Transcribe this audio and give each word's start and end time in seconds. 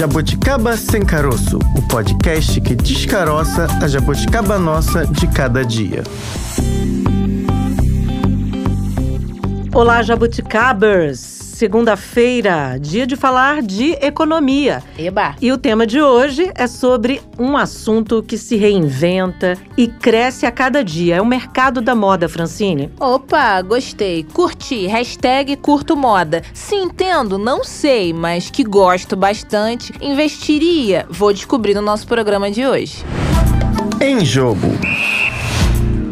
Jabuticaba 0.00 0.78
Sem 0.78 1.04
Caroço, 1.04 1.58
o 1.76 1.82
podcast 1.86 2.58
que 2.62 2.74
descaroça 2.74 3.66
a 3.82 3.86
jabuticaba 3.86 4.58
nossa 4.58 5.06
de 5.06 5.26
cada 5.28 5.62
dia. 5.62 6.02
Olá, 9.74 10.02
jabuticabers! 10.02 11.39
Segunda-feira, 11.60 12.78
dia 12.80 13.06
de 13.06 13.16
falar 13.16 13.60
de 13.60 13.92
economia. 14.00 14.82
Eba! 14.98 15.36
E 15.42 15.52
o 15.52 15.58
tema 15.58 15.86
de 15.86 16.00
hoje 16.00 16.50
é 16.54 16.66
sobre 16.66 17.20
um 17.38 17.54
assunto 17.54 18.22
que 18.22 18.38
se 18.38 18.56
reinventa 18.56 19.58
e 19.76 19.86
cresce 19.86 20.46
a 20.46 20.50
cada 20.50 20.82
dia. 20.82 21.16
É 21.16 21.20
o 21.20 21.26
mercado 21.26 21.82
da 21.82 21.94
moda, 21.94 22.30
Francine. 22.30 22.90
Opa, 22.98 23.60
gostei. 23.60 24.24
Curti. 24.24 24.86
Hashtag 24.86 25.54
curto 25.56 25.94
moda. 25.94 26.42
Se 26.54 26.74
entendo, 26.76 27.36
não 27.36 27.62
sei, 27.62 28.14
mas 28.14 28.48
que 28.48 28.64
gosto 28.64 29.14
bastante, 29.14 29.92
investiria. 30.00 31.04
Vou 31.10 31.30
descobrir 31.30 31.74
no 31.74 31.82
nosso 31.82 32.06
programa 32.06 32.50
de 32.50 32.64
hoje. 32.64 33.04
Em 34.00 34.24
jogo. 34.24 34.66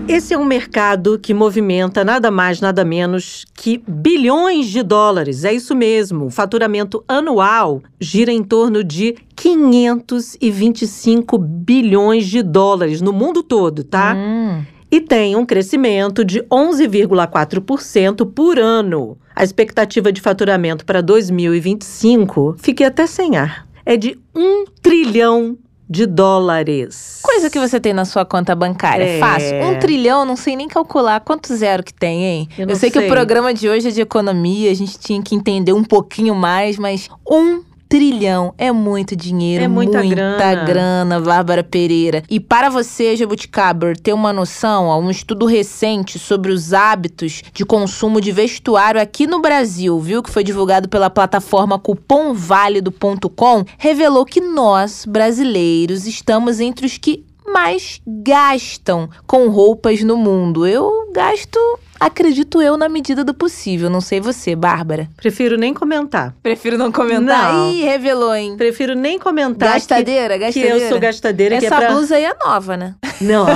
Esse 0.08 0.32
é 0.32 0.38
um 0.38 0.44
mercado 0.44 1.18
que 1.18 1.34
movimenta 1.34 2.02
nada 2.02 2.30
mais, 2.30 2.62
nada 2.62 2.82
menos 2.82 3.44
que 3.54 3.82
bilhões 3.86 4.68
de 4.68 4.82
dólares. 4.82 5.44
É 5.44 5.52
isso 5.52 5.76
mesmo. 5.76 6.24
O 6.24 6.30
faturamento 6.30 7.04
anual 7.06 7.82
gira 8.00 8.32
em 8.32 8.42
torno 8.42 8.82
de 8.82 9.16
525 9.36 11.36
bilhões 11.36 12.26
de 12.26 12.42
dólares 12.42 13.02
no 13.02 13.12
mundo 13.12 13.42
todo, 13.42 13.84
tá? 13.84 14.14
Hum. 14.16 14.62
E 14.90 14.98
tem 14.98 15.36
um 15.36 15.44
crescimento 15.44 16.24
de 16.24 16.40
11,4% 16.44 18.32
por 18.32 18.58
ano. 18.58 19.18
A 19.36 19.44
expectativa 19.44 20.10
de 20.10 20.22
faturamento 20.22 20.86
para 20.86 21.02
2025, 21.02 22.56
fiquei 22.58 22.86
até 22.86 23.06
sem 23.06 23.36
ar, 23.36 23.68
é 23.84 23.94
de 23.94 24.18
1 24.34 24.64
trilhão 24.80 25.58
de 25.88 26.06
dólares. 26.06 27.20
Coisa 27.22 27.48
que 27.48 27.58
você 27.58 27.80
tem 27.80 27.92
na 27.92 28.04
sua 28.04 28.24
conta 28.24 28.54
bancária. 28.54 29.04
É. 29.04 29.18
Fácil. 29.18 29.56
Um 29.62 29.78
trilhão, 29.78 30.24
não 30.24 30.36
sei 30.36 30.54
nem 30.54 30.68
calcular 30.68 31.20
quanto 31.20 31.54
zero 31.54 31.82
que 31.82 31.94
tem, 31.94 32.24
hein? 32.24 32.48
Eu 32.58 32.66
não 32.66 32.74
sei, 32.74 32.90
que 32.90 32.98
sei. 32.98 33.08
o 33.08 33.10
programa 33.10 33.54
de 33.54 33.68
hoje 33.68 33.88
é 33.88 33.90
de 33.90 34.00
economia, 34.00 34.70
a 34.70 34.74
gente 34.74 34.98
tinha 34.98 35.22
que 35.22 35.34
entender 35.34 35.72
um 35.72 35.84
pouquinho 35.84 36.34
mais, 36.34 36.78
mas 36.78 37.08
um 37.28 37.62
trilhão 37.88 38.52
é 38.58 38.70
muito 38.70 39.16
dinheiro, 39.16 39.64
É 39.64 39.68
muita 39.68 40.02
grana. 40.02 40.64
grana, 40.64 41.20
Bárbara 41.20 41.64
Pereira. 41.64 42.22
E 42.28 42.38
para 42.38 42.68
você, 42.68 43.16
Jabuticaber, 43.16 43.98
ter 43.98 44.12
uma 44.12 44.32
noção, 44.32 44.86
ó, 44.86 44.98
um 44.98 45.10
estudo 45.10 45.46
recente 45.46 46.18
sobre 46.18 46.52
os 46.52 46.72
hábitos 46.72 47.42
de 47.52 47.64
consumo 47.64 48.20
de 48.20 48.30
vestuário 48.32 49.00
aqui 49.00 49.26
no 49.26 49.40
Brasil, 49.40 49.98
viu, 49.98 50.22
que 50.22 50.30
foi 50.30 50.44
divulgado 50.44 50.88
pela 50.88 51.08
plataforma 51.08 51.78
cupomválido.com, 51.78 53.64
revelou 53.78 54.24
que 54.24 54.40
nós, 54.40 55.04
brasileiros, 55.06 56.06
estamos 56.06 56.60
entre 56.60 56.86
os 56.86 56.98
que 56.98 57.24
mais 57.50 58.00
gastam 58.06 59.08
com 59.26 59.48
roupas 59.48 60.02
no 60.02 60.16
mundo. 60.16 60.66
Eu 60.66 61.10
gasto, 61.12 61.58
acredito 62.00 62.60
eu, 62.62 62.76
na 62.76 62.88
medida 62.88 63.24
do 63.24 63.34
possível. 63.34 63.88
Não 63.90 64.00
sei 64.00 64.20
você, 64.20 64.54
Bárbara. 64.54 65.08
Prefiro 65.16 65.56
nem 65.56 65.72
comentar. 65.74 66.34
Prefiro 66.42 66.76
não 66.78 66.90
comentar. 66.92 67.52
Não. 67.52 67.70
Ih, 67.72 67.82
revelou, 67.82 68.34
hein? 68.34 68.56
Prefiro 68.56 68.94
nem 68.94 69.18
comentar 69.18 69.74
Gastadeira, 69.74 70.34
que, 70.38 70.52
que 70.52 70.60
gastadeira. 70.60 70.84
eu 70.84 70.88
sou 70.88 70.98
gastadeira. 71.00 71.58
que 71.58 71.66
Essa 71.66 71.74
é 71.74 71.78
pra... 71.78 71.90
blusa 71.92 72.16
aí 72.16 72.24
é 72.24 72.34
nova, 72.44 72.76
né? 72.76 72.94
Não. 73.20 73.46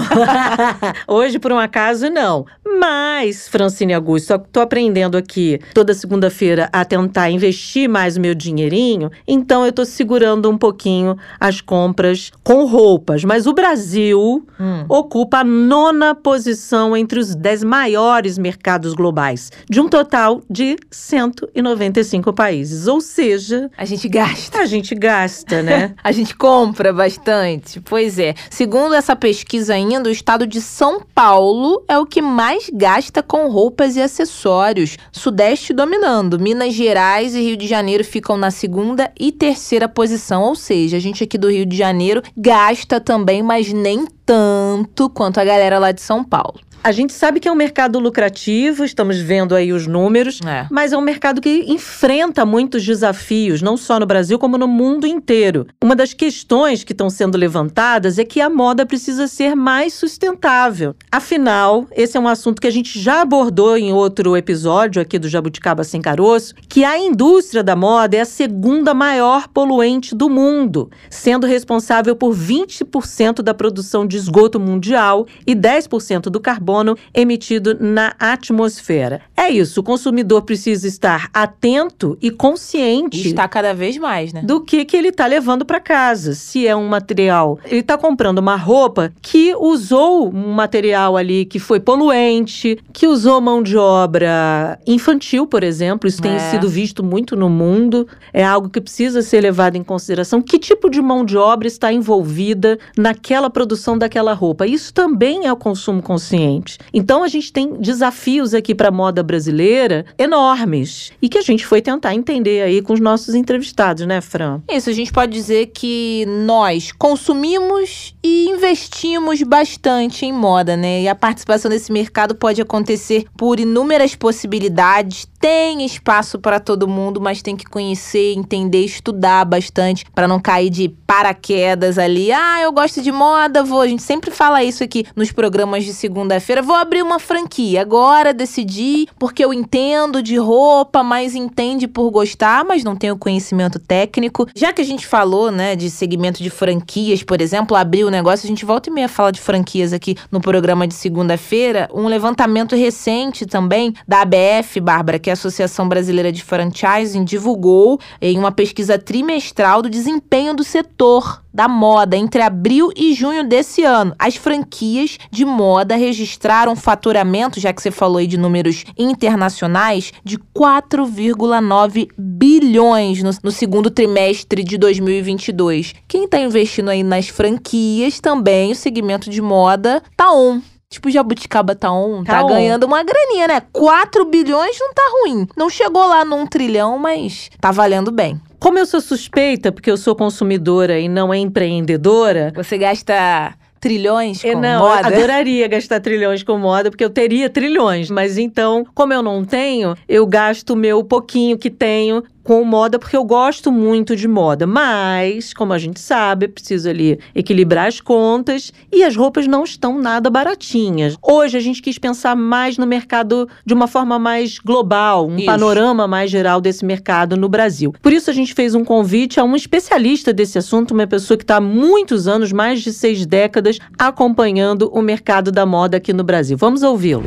Hoje, 1.06 1.38
por 1.38 1.52
um 1.52 1.58
acaso, 1.58 2.08
não. 2.10 2.44
Mas, 2.80 3.48
Francine 3.48 3.94
Augusto, 3.94 4.36
tô 4.50 4.60
aprendendo 4.60 5.16
aqui 5.16 5.60
toda 5.74 5.94
segunda-feira 5.94 6.68
a 6.72 6.84
tentar 6.84 7.30
investir 7.30 7.88
mais 7.88 8.16
o 8.16 8.20
meu 8.20 8.34
dinheirinho, 8.34 9.10
então 9.26 9.64
eu 9.64 9.72
tô 9.72 9.84
segurando 9.84 10.48
um 10.50 10.58
pouquinho 10.58 11.16
as 11.38 11.60
compras 11.60 12.32
com 12.42 12.64
roupas. 12.64 13.24
Mas 13.24 13.46
o 13.46 13.52
Brasil 13.52 14.44
Hum. 14.58 14.84
ocupa 14.88 15.38
a 15.38 15.44
nona 15.44 16.14
posição 16.14 16.96
entre 16.96 17.18
os 17.18 17.34
dez 17.34 17.62
maiores 17.64 18.31
mercados 18.38 18.94
globais, 18.94 19.50
de 19.68 19.80
um 19.80 19.88
total 19.88 20.42
de 20.50 20.76
195 20.90 22.32
países. 22.32 22.86
Ou 22.86 23.00
seja, 23.00 23.70
A 23.76 23.84
gente 23.84 24.08
gasta. 24.08 24.60
a 24.60 24.66
gente 24.66 24.94
gasta, 24.94 25.62
né? 25.62 25.94
A 26.02 26.12
gente 26.12 26.34
compra 26.34 26.92
bastante. 26.92 27.80
Pois 27.80 28.18
é. 28.18 28.34
Segundo 28.50 28.94
essa 28.94 29.14
pesquisa 29.16 29.74
ainda, 29.74 30.08
o 30.08 30.12
estado 30.12 30.46
de 30.46 30.60
São 30.60 31.00
Paulo 31.14 31.84
é 31.88 31.98
o 31.98 32.06
que 32.06 32.22
mais 32.22 32.70
gasta 32.72 33.22
com 33.22 33.48
roupas 33.48 33.96
e 33.96 34.02
acessórios. 34.02 34.96
Sudeste 35.10 35.72
dominando. 35.72 36.38
Minas 36.38 36.74
Gerais 36.74 37.34
e 37.34 37.40
Rio 37.42 37.56
de 37.56 37.66
Janeiro 37.66 38.04
ficam 38.04 38.36
na 38.36 38.50
segunda 38.50 39.10
e 39.18 39.30
terceira 39.32 39.88
posição. 39.88 40.42
Ou 40.44 40.54
seja, 40.54 40.96
a 40.96 41.00
gente 41.00 41.22
aqui 41.24 41.38
do 41.38 41.50
Rio 41.50 41.66
de 41.66 41.76
Janeiro 41.76 42.22
gasta 42.36 43.00
também, 43.00 43.42
mas 43.42 43.72
nem 43.72 44.06
tanto 44.24 45.08
quanto 45.10 45.38
a 45.38 45.44
galera 45.44 45.78
lá 45.78 45.92
de 45.92 46.00
São 46.00 46.22
Paulo. 46.24 46.60
A 46.84 46.90
gente 46.90 47.12
sabe 47.12 47.38
que 47.38 47.46
é 47.46 47.52
um 47.52 47.54
mercado 47.54 48.00
lucrativo, 48.00 48.84
estamos 48.84 49.16
vendo 49.16 49.54
aí 49.54 49.72
os 49.72 49.86
números, 49.86 50.40
É. 50.44 50.66
mas 50.68 50.92
é 50.92 50.98
um 50.98 51.00
mercado 51.00 51.40
que 51.40 51.64
enfrenta 51.68 52.44
muitos 52.44 52.84
desafios, 52.84 53.62
não 53.62 53.76
só 53.76 54.00
no 54.00 54.06
Brasil, 54.06 54.36
como 54.36 54.58
no 54.58 54.66
mundo 54.66 55.06
inteiro. 55.06 55.64
Uma 55.80 55.94
das 55.94 56.12
questões 56.12 56.82
que 56.82 56.90
estão 56.90 57.08
sendo 57.08 57.38
levantadas 57.38 58.18
é 58.18 58.24
que 58.24 58.40
a 58.40 58.50
moda 58.50 58.84
precisa 58.84 59.28
ser 59.28 59.54
mais 59.54 59.94
sustentável. 59.94 60.92
Afinal, 61.08 61.86
esse 61.92 62.16
é 62.16 62.20
um 62.20 62.26
assunto 62.26 62.60
que 62.60 62.66
a 62.66 62.70
gente 62.72 62.98
já 62.98 63.20
abordou 63.22 63.76
em 63.76 63.92
outro 63.92 64.36
episódio 64.36 65.00
aqui 65.00 65.20
do 65.20 65.28
Jabuticaba 65.28 65.84
Sem 65.84 66.02
Caroço, 66.02 66.52
que 66.68 66.84
a 66.84 66.98
indústria 66.98 67.62
da 67.62 67.76
moda 67.76 68.16
é 68.16 68.20
a 68.22 68.24
segunda 68.24 68.92
maior 68.92 69.46
poluente 69.46 70.16
do 70.16 70.28
mundo, 70.28 70.90
sendo 71.08 71.46
responsável 71.46 72.16
por 72.16 72.34
20% 72.34 73.40
da 73.40 73.54
produção 73.54 74.04
de 74.04 74.16
esgoto 74.16 74.58
mundial 74.58 75.28
e 75.46 75.54
10% 75.54 76.22
do 76.22 76.40
carbono 76.40 76.71
emitido 77.14 77.76
na 77.80 78.14
atmosfera. 78.18 79.20
É 79.36 79.50
isso, 79.50 79.80
o 79.80 79.82
consumidor 79.82 80.42
precisa 80.42 80.86
estar 80.86 81.28
atento 81.32 82.16
e 82.20 82.30
consciente 82.30 83.28
Está 83.28 83.48
cada 83.48 83.72
vez 83.74 83.96
mais, 83.98 84.32
né? 84.32 84.42
do 84.42 84.60
que, 84.60 84.84
que 84.84 84.96
ele 84.96 85.08
está 85.08 85.26
levando 85.26 85.64
para 85.64 85.80
casa. 85.80 86.34
Se 86.34 86.66
é 86.66 86.74
um 86.76 86.88
material, 86.88 87.58
ele 87.64 87.80
está 87.80 87.96
comprando 87.98 88.38
uma 88.38 88.56
roupa 88.56 89.12
que 89.20 89.54
usou 89.56 90.28
um 90.32 90.52
material 90.52 91.16
ali 91.16 91.44
que 91.44 91.58
foi 91.58 91.80
poluente, 91.80 92.78
que 92.92 93.06
usou 93.06 93.40
mão 93.40 93.62
de 93.62 93.76
obra 93.76 94.78
infantil, 94.86 95.46
por 95.46 95.62
exemplo. 95.62 96.08
Isso 96.08 96.22
tem 96.22 96.32
É. 96.34 96.38
sido 96.50 96.68
visto 96.68 97.02
muito 97.02 97.34
no 97.36 97.48
mundo. 97.48 98.06
É 98.32 98.44
algo 98.44 98.68
que 98.68 98.80
precisa 98.80 99.22
ser 99.22 99.40
levado 99.40 99.76
em 99.76 99.82
consideração. 99.82 100.40
Que 100.40 100.58
tipo 100.58 100.88
de 100.90 101.00
mão 101.00 101.24
de 101.24 101.36
obra 101.36 101.66
está 101.66 101.92
envolvida 101.92 102.78
naquela 102.96 103.50
produção 103.50 103.96
daquela 103.98 104.32
roupa? 104.32 104.66
Isso 104.66 104.92
também 104.92 105.46
é 105.46 105.52
o 105.52 105.56
consumo 105.56 106.02
consciente. 106.02 106.61
Então 106.92 107.22
a 107.22 107.28
gente 107.28 107.52
tem 107.52 107.74
desafios 107.74 108.54
aqui 108.54 108.74
para 108.74 108.88
a 108.88 108.92
moda 108.92 109.22
brasileira 109.22 110.04
enormes 110.18 111.12
e 111.20 111.28
que 111.28 111.38
a 111.38 111.42
gente 111.42 111.66
foi 111.66 111.80
tentar 111.80 112.14
entender 112.14 112.62
aí 112.62 112.82
com 112.82 112.92
os 112.92 113.00
nossos 113.00 113.34
entrevistados, 113.34 114.06
né, 114.06 114.20
Fran? 114.20 114.60
Isso, 114.70 114.90
a 114.90 114.92
gente 114.92 115.12
pode 115.12 115.32
dizer 115.32 115.66
que 115.66 116.24
nós 116.26 116.92
consumimos 116.92 118.14
e 118.22 118.48
investimos 118.48 119.42
bastante 119.42 120.26
em 120.26 120.32
moda, 120.32 120.76
né? 120.76 121.02
E 121.02 121.08
a 121.08 121.14
participação 121.14 121.70
nesse 121.70 121.90
mercado 121.90 122.34
pode 122.34 122.60
acontecer 122.60 123.24
por 123.36 123.58
inúmeras 123.58 124.14
possibilidades. 124.14 125.26
Tem 125.40 125.84
espaço 125.84 126.38
para 126.38 126.60
todo 126.60 126.86
mundo, 126.86 127.20
mas 127.20 127.42
tem 127.42 127.56
que 127.56 127.64
conhecer, 127.64 128.34
entender, 128.34 128.84
estudar 128.84 129.44
bastante 129.44 130.04
para 130.14 130.28
não 130.28 130.38
cair 130.38 130.70
de 130.70 130.88
paraquedas 131.06 131.98
ali. 131.98 132.30
Ah, 132.30 132.60
eu 132.62 132.72
gosto 132.72 133.00
de 133.00 133.10
moda, 133.10 133.64
vou. 133.64 133.80
A 133.80 133.88
gente 133.88 134.02
sempre 134.02 134.30
fala 134.30 134.62
isso 134.62 134.84
aqui 134.84 135.04
nos 135.16 135.32
programas 135.32 135.84
de 135.84 135.94
segunda-feira. 135.94 136.51
Vou 136.60 136.74
abrir 136.74 137.02
uma 137.02 137.18
franquia. 137.18 137.80
Agora 137.80 138.34
decidi 138.34 139.06
porque 139.18 139.44
eu 139.44 139.54
entendo 139.54 140.20
de 140.22 140.36
roupa, 140.36 141.02
mas 141.02 141.34
entende 141.34 141.86
por 141.86 142.10
gostar, 142.10 142.64
mas 142.64 142.82
não 142.82 142.96
tenho 142.96 143.16
conhecimento 143.16 143.78
técnico. 143.78 144.46
Já 144.54 144.72
que 144.72 144.82
a 144.82 144.84
gente 144.84 145.06
falou, 145.06 145.50
né, 145.50 145.76
de 145.76 145.88
segmento 145.88 146.42
de 146.42 146.50
franquias, 146.50 147.22
por 147.22 147.40
exemplo, 147.40 147.76
abrir 147.76 148.04
o 148.04 148.10
negócio, 148.10 148.44
a 148.46 148.48
gente 148.48 148.64
volta 148.64 148.90
e 148.90 148.92
meia 148.92 149.08
fala 149.08 149.32
de 149.32 149.40
franquias 149.40 149.92
aqui 149.92 150.16
no 150.30 150.40
programa 150.40 150.86
de 150.86 150.94
segunda-feira. 150.94 151.88
Um 151.94 152.06
levantamento 152.06 152.76
recente 152.76 153.46
também 153.46 153.94
da 154.06 154.22
ABF, 154.22 154.80
Bárbara, 154.80 155.18
que 155.18 155.30
é 155.30 155.32
a 155.32 155.34
Associação 155.34 155.88
Brasileira 155.88 156.32
de 156.32 156.42
Franchising, 156.42 157.24
divulgou 157.24 158.00
em 158.20 158.38
uma 158.38 158.50
pesquisa 158.50 158.98
trimestral 158.98 159.80
do 159.80 159.88
desempenho 159.88 160.54
do 160.54 160.64
setor 160.64 161.42
da 161.52 161.68
moda 161.68 162.16
entre 162.16 162.40
abril 162.40 162.90
e 162.96 163.14
junho 163.14 163.46
desse 163.46 163.84
ano. 163.84 164.14
As 164.18 164.36
franquias 164.36 165.18
de 165.30 165.44
moda 165.44 165.96
registraram 165.96 166.41
faturamento, 166.76 167.60
já 167.60 167.72
que 167.72 167.80
você 167.82 167.90
falou 167.90 168.18
aí 168.18 168.26
de 168.26 168.36
números 168.36 168.84
internacionais, 168.98 170.12
de 170.24 170.38
4,9 170.38 172.08
bilhões 172.18 173.22
no, 173.22 173.30
no 173.44 173.50
segundo 173.50 173.90
trimestre 173.90 174.62
de 174.64 174.76
2022. 174.78 175.94
Quem 176.08 176.26
tá 176.28 176.38
investindo 176.38 176.90
aí 176.90 177.02
nas 177.02 177.28
franquias 177.28 178.20
também, 178.20 178.72
o 178.72 178.76
segmento 178.76 179.30
de 179.30 179.40
moda 179.40 180.02
tá 180.16 180.32
on. 180.32 180.60
Tipo, 180.90 181.10
Jabuticaba 181.10 181.74
tá 181.74 181.90
on, 181.90 182.22
tá, 182.22 182.34
Tá 182.34 182.44
on. 182.44 182.48
ganhando 182.48 182.84
uma 182.84 183.02
graninha, 183.02 183.48
né? 183.48 183.62
4 183.72 184.26
bilhões 184.26 184.76
não 184.78 184.92
tá 184.92 185.02
ruim. 185.10 185.46
Não 185.56 185.70
chegou 185.70 186.06
lá 186.06 186.22
num 186.22 186.46
trilhão, 186.46 186.98
mas 186.98 187.50
tá 187.58 187.70
valendo 187.70 188.10
bem. 188.12 188.38
Como 188.60 188.78
eu 188.78 188.84
sou 188.84 189.00
suspeita, 189.00 189.72
porque 189.72 189.90
eu 189.90 189.96
sou 189.96 190.14
consumidora 190.14 191.00
e 191.00 191.08
não 191.08 191.34
empreendedora. 191.34 192.52
Você 192.54 192.76
gasta 192.76 193.54
trilhões 193.82 194.40
com 194.40 194.46
eu 194.46 194.60
não, 194.60 194.78
moda? 194.78 195.08
adoraria 195.08 195.66
gastar 195.66 195.98
trilhões 195.98 196.44
com 196.44 196.56
moda, 196.56 196.88
porque 196.88 197.04
eu 197.04 197.10
teria 197.10 197.50
trilhões. 197.50 198.08
Mas 198.08 198.38
então, 198.38 198.86
como 198.94 199.12
eu 199.12 199.20
não 199.20 199.44
tenho, 199.44 199.96
eu 200.08 200.24
gasto 200.24 200.70
o 200.70 200.76
meu 200.76 201.02
pouquinho 201.02 201.58
que 201.58 201.68
tenho 201.68 202.22
com 202.42 202.64
moda 202.64 202.98
porque 202.98 203.16
eu 203.16 203.24
gosto 203.24 203.70
muito 203.70 204.16
de 204.16 204.26
moda, 204.26 204.66
mas 204.66 205.52
como 205.52 205.72
a 205.72 205.78
gente 205.78 206.00
sabe, 206.00 206.46
é 206.46 206.48
preciso 206.48 206.88
ali 206.88 207.18
equilibrar 207.34 207.86
as 207.86 208.00
contas 208.00 208.72
e 208.92 209.02
as 209.02 209.16
roupas 209.16 209.46
não 209.46 209.64
estão 209.64 210.00
nada 210.00 210.28
baratinhas. 210.30 211.16
Hoje 211.22 211.56
a 211.56 211.60
gente 211.60 211.80
quis 211.80 211.98
pensar 211.98 212.36
mais 212.36 212.76
no 212.78 212.86
mercado 212.86 213.48
de 213.64 213.74
uma 213.74 213.86
forma 213.86 214.18
mais 214.18 214.58
global, 214.58 215.28
um 215.28 215.36
Isso. 215.36 215.46
panorama 215.46 216.06
mais 216.06 216.30
geral 216.30 216.60
desse 216.60 216.84
mercado 216.84 217.36
no 217.36 217.48
Brasil. 217.48 217.94
Por 218.02 218.12
isso 218.12 218.30
a 218.30 218.34
gente 218.34 218.54
fez 218.54 218.74
um 218.74 218.84
convite 218.84 219.38
a 219.38 219.44
um 219.44 219.54
especialista 219.54 220.32
desse 220.32 220.58
assunto, 220.58 220.92
uma 220.92 221.06
pessoa 221.06 221.36
que 221.36 221.44
está 221.44 221.56
há 221.56 221.60
muitos 221.60 222.26
anos, 222.26 222.52
mais 222.52 222.80
de 222.80 222.92
seis 222.92 223.24
décadas, 223.26 223.78
acompanhando 223.98 224.90
o 224.92 225.00
mercado 225.00 225.52
da 225.52 225.64
moda 225.64 225.96
aqui 225.96 226.12
no 226.12 226.24
Brasil. 226.24 226.56
Vamos 226.56 226.82
ouvi-lo. 226.82 227.24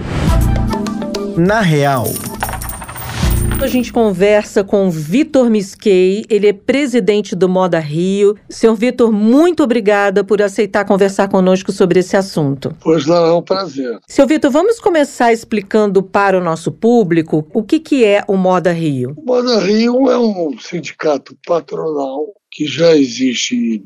Na 1.37 1.61
real. 1.61 2.05
A 3.61 3.67
gente 3.67 3.91
conversa 3.91 4.63
com 4.63 4.91
Vitor 4.91 5.49
Misquei, 5.49 6.25
ele 6.29 6.47
é 6.47 6.53
presidente 6.53 7.35
do 7.35 7.47
Moda 7.49 7.79
Rio. 7.79 8.35
Senhor 8.49 8.75
Vitor, 8.75 9.11
muito 9.11 9.63
obrigada 9.63 10.23
por 10.23 10.41
aceitar 10.41 10.85
conversar 10.85 11.29
conosco 11.29 11.71
sobre 11.71 11.99
esse 11.99 12.17
assunto. 12.17 12.75
Pois 12.81 13.07
não, 13.07 13.25
é 13.25 13.33
um 13.33 13.41
prazer. 13.41 13.97
Senhor 14.07 14.27
Vitor, 14.27 14.51
vamos 14.51 14.79
começar 14.79 15.31
explicando 15.31 16.03
para 16.03 16.37
o 16.37 16.43
nosso 16.43 16.71
público 16.71 17.47
o 17.53 17.63
que, 17.63 17.79
que 17.79 18.05
é 18.05 18.23
o 18.27 18.35
Moda 18.35 18.71
Rio. 18.71 19.13
O 19.17 19.25
Moda 19.25 19.57
Rio 19.59 20.11
é 20.11 20.17
um 20.17 20.55
sindicato 20.59 21.35
patronal 21.47 22.27
que 22.55 22.65
já 22.65 22.95
existe 22.95 23.83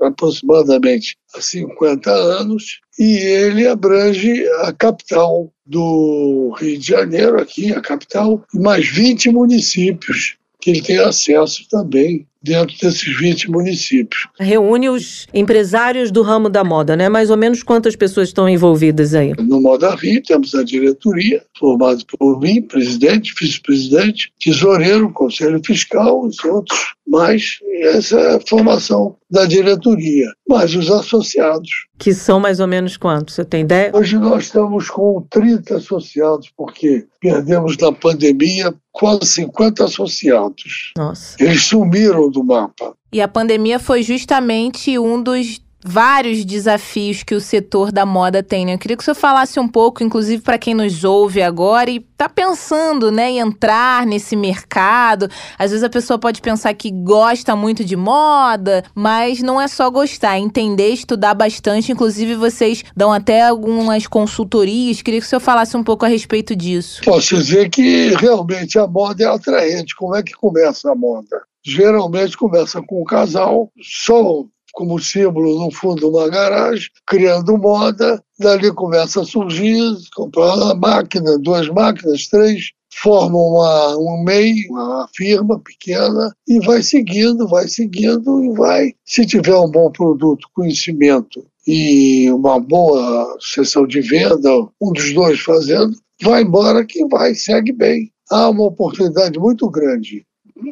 aproximadamente 0.00 1.16
há 1.34 1.40
50 1.40 2.08
anos 2.08 2.80
e 2.96 3.16
ele 3.16 3.66
abrange 3.66 4.46
a 4.60 4.72
capital 4.72 5.52
do 5.66 6.54
Rio 6.56 6.78
de 6.78 6.86
Janeiro, 6.86 7.40
aqui 7.40 7.72
a 7.72 7.80
capital, 7.80 8.44
e 8.54 8.60
mais 8.60 8.86
20 8.86 9.28
municípios 9.32 10.36
que 10.60 10.70
ele 10.70 10.82
tem 10.82 10.98
acesso 10.98 11.68
também 11.68 12.26
dentro 12.44 12.76
desses 12.78 13.18
20 13.18 13.50
municípios. 13.50 14.28
Reúne 14.38 14.88
os 14.88 15.26
empresários 15.32 16.10
do 16.10 16.22
ramo 16.22 16.48
da 16.48 16.62
moda, 16.62 16.94
né? 16.94 17.08
Mais 17.08 17.30
ou 17.30 17.36
menos 17.36 17.62
quantas 17.62 17.96
pessoas 17.96 18.28
estão 18.28 18.48
envolvidas 18.48 19.14
aí? 19.14 19.32
No 19.38 19.60
Moda 19.60 19.94
Rio 19.94 20.22
temos 20.22 20.54
a 20.54 20.62
diretoria, 20.62 21.42
formada 21.58 21.98
por 22.18 22.40
mim, 22.40 22.62
presidente, 22.62 23.34
vice-presidente, 23.38 24.32
tesoureiro, 24.38 25.10
conselho 25.12 25.60
fiscal 25.64 26.28
e 26.28 26.48
outros 26.48 26.94
mais. 27.14 27.58
Essa 27.82 28.18
é 28.18 28.36
a 28.36 28.40
formação 28.40 29.16
da 29.30 29.46
diretoria. 29.46 30.26
Mas 30.48 30.74
os 30.74 30.90
associados. 30.90 31.70
Que 31.98 32.12
são 32.12 32.40
mais 32.40 32.60
ou 32.60 32.66
menos 32.66 32.96
quantos? 32.96 33.34
Você 33.34 33.44
tem 33.44 33.62
ideia? 33.62 33.90
Hoje 33.94 34.18
nós 34.18 34.44
estamos 34.44 34.90
com 34.90 35.26
30 35.30 35.76
associados, 35.76 36.50
porque 36.56 37.06
perdemos 37.20 37.76
na 37.78 37.92
pandemia 37.92 38.74
quase 38.92 39.26
50 39.26 39.84
associados. 39.84 40.92
Nossa. 40.96 41.36
Eles 41.42 41.62
sumiram 41.62 42.30
do 42.30 42.44
mapa. 42.44 42.94
E 43.12 43.20
a 43.20 43.28
pandemia 43.28 43.78
foi 43.78 44.02
justamente 44.02 44.98
um 44.98 45.22
dos 45.22 45.60
vários 45.84 46.44
desafios 46.46 47.22
que 47.22 47.34
o 47.34 47.40
setor 47.40 47.92
da 47.92 48.06
moda 48.06 48.42
tem, 48.42 48.64
né? 48.64 48.72
Eu 48.74 48.78
queria 48.78 48.96
que 48.96 49.02
o 49.02 49.04
senhor 49.04 49.14
falasse 49.14 49.60
um 49.60 49.68
pouco, 49.68 50.02
inclusive 50.02 50.42
para 50.42 50.56
quem 50.56 50.72
nos 50.72 51.04
ouve 51.04 51.42
agora 51.42 51.90
e 51.90 51.96
está 51.96 52.26
pensando, 52.26 53.12
né, 53.12 53.32
em 53.32 53.38
entrar 53.38 54.06
nesse 54.06 54.34
mercado. 54.34 55.28
Às 55.58 55.72
vezes 55.72 55.84
a 55.84 55.90
pessoa 55.90 56.18
pode 56.18 56.40
pensar 56.40 56.72
que 56.72 56.90
gosta 56.90 57.54
muito 57.54 57.84
de 57.84 57.96
moda, 57.96 58.82
mas 58.94 59.42
não 59.42 59.60
é 59.60 59.68
só 59.68 59.90
gostar, 59.90 60.36
é 60.36 60.38
entender, 60.38 60.88
estudar 60.88 61.34
bastante. 61.34 61.92
Inclusive 61.92 62.34
vocês 62.34 62.82
dão 62.96 63.12
até 63.12 63.42
algumas 63.42 64.06
consultorias. 64.06 65.02
Queria 65.02 65.20
que 65.20 65.26
o 65.26 65.28
senhor 65.28 65.40
falasse 65.40 65.76
um 65.76 65.84
pouco 65.84 66.06
a 66.06 66.08
respeito 66.08 66.56
disso. 66.56 67.02
Posso 67.04 67.36
dizer 67.36 67.68
que 67.68 68.14
realmente 68.14 68.78
a 68.78 68.86
moda 68.86 69.24
é 69.24 69.26
atraente. 69.26 69.94
Como 69.94 70.16
é 70.16 70.22
que 70.22 70.32
começa 70.32 70.90
a 70.90 70.94
moda? 70.94 71.42
Geralmente 71.62 72.36
começa 72.36 72.82
com 72.82 73.02
um 73.02 73.04
casal, 73.04 73.70
só 73.82 74.44
como 74.74 74.98
símbolo 74.98 75.64
no 75.64 75.70
fundo 75.70 76.00
de 76.00 76.04
uma 76.04 76.28
garagem, 76.28 76.88
criando 77.06 77.56
moda. 77.56 78.22
Dali 78.38 78.72
começa 78.74 79.22
a 79.22 79.24
surgir, 79.24 79.80
comprar 80.14 80.56
uma 80.56 80.74
máquina, 80.74 81.38
duas 81.38 81.68
máquinas, 81.68 82.26
três, 82.26 82.72
formam 82.92 83.40
uma, 83.40 83.96
um 83.96 84.22
MEI, 84.24 84.54
uma 84.68 85.08
firma 85.14 85.60
pequena, 85.60 86.34
e 86.46 86.58
vai 86.66 86.82
seguindo, 86.82 87.48
vai 87.48 87.68
seguindo 87.68 88.44
e 88.44 88.52
vai. 88.56 88.92
Se 89.04 89.24
tiver 89.24 89.56
um 89.56 89.70
bom 89.70 89.90
produto, 89.90 90.48
conhecimento 90.52 91.46
e 91.66 92.30
uma 92.30 92.58
boa 92.60 93.36
sessão 93.40 93.86
de 93.86 94.00
venda, 94.00 94.50
um 94.80 94.92
dos 94.92 95.12
dois 95.14 95.40
fazendo, 95.40 95.96
vai 96.22 96.42
embora 96.42 96.84
que 96.84 97.06
vai, 97.06 97.34
segue 97.34 97.72
bem. 97.72 98.10
Há 98.30 98.50
uma 98.50 98.64
oportunidade 98.64 99.38
muito 99.38 99.70
grande 99.70 100.26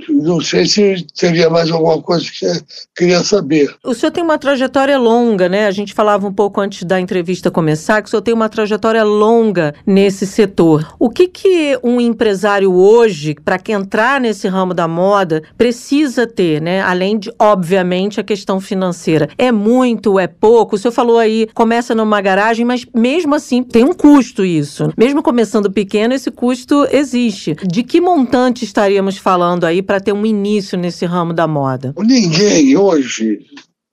não 0.09 0.41
sei 0.41 0.65
se 0.67 1.05
teria 1.19 1.51
mais 1.51 1.71
alguma 1.71 2.01
coisa 2.01 2.25
que 2.25 2.47
queria 2.95 3.23
saber. 3.25 3.75
O 3.85 3.95
senhor 3.95 4.13
tem 4.13 4.23
uma 4.23 4.39
trajetória 4.39 4.97
longa, 4.97 5.49
né? 5.49 5.67
A 5.67 5.73
gente 5.73 5.93
falava 5.93 6.27
um 6.27 6.33
pouco 6.33 6.61
antes 6.61 6.85
da 6.85 7.01
entrevista 7.01 7.51
começar 7.51 8.01
que 8.01 8.07
o 8.07 8.11
senhor 8.11 8.23
tem 8.23 8.33
uma 8.33 8.49
trajetória 8.49 9.03
longa 9.03 9.75
nesse 9.85 10.25
setor. 10.25 10.95
O 11.01 11.11
que, 11.11 11.27
que 11.27 11.79
um 11.83 12.01
empresário 12.01 12.73
hoje, 12.73 13.35
para 13.35 13.59
entrar 13.71 14.21
nesse 14.21 14.47
ramo 14.47 14.73
da 14.73 14.87
moda, 14.87 15.43
precisa 15.59 16.29
ter, 16.29 16.61
né? 16.61 16.81
Além 16.81 17.19
de, 17.19 17.33
obviamente, 17.37 18.21
a 18.21 18.25
questão 18.25 18.61
financeira. 18.61 19.29
É 19.37 19.51
muito, 19.51 20.19
é 20.19 20.29
pouco? 20.29 20.77
O 20.77 20.79
senhor 20.79 20.93
falou 20.93 21.19
aí, 21.19 21.49
começa 21.55 21.93
numa 21.93 22.21
garagem, 22.21 22.65
mas 22.65 22.87
mesmo 22.95 23.35
assim 23.35 23.65
tem 23.65 23.83
um 23.83 23.93
custo 23.93 24.45
isso. 24.45 24.93
Mesmo 24.97 25.23
começando 25.23 25.73
pequeno, 25.73 26.15
esse 26.15 26.31
custo 26.31 26.87
existe. 26.93 27.57
De 27.67 27.83
que 27.83 28.01
montante 28.01 28.65
estaríamos 28.65 29.19
falando 29.19 29.65
aí 29.65 29.72
para 29.81 30.01
ter 30.01 30.13
um 30.13 30.27
início 30.27 30.77
nesse 30.77 31.07
ramo 31.07 31.33
da 31.33 31.47
moda? 31.47 31.95
Ninguém 31.99 32.77
hoje 32.77 33.39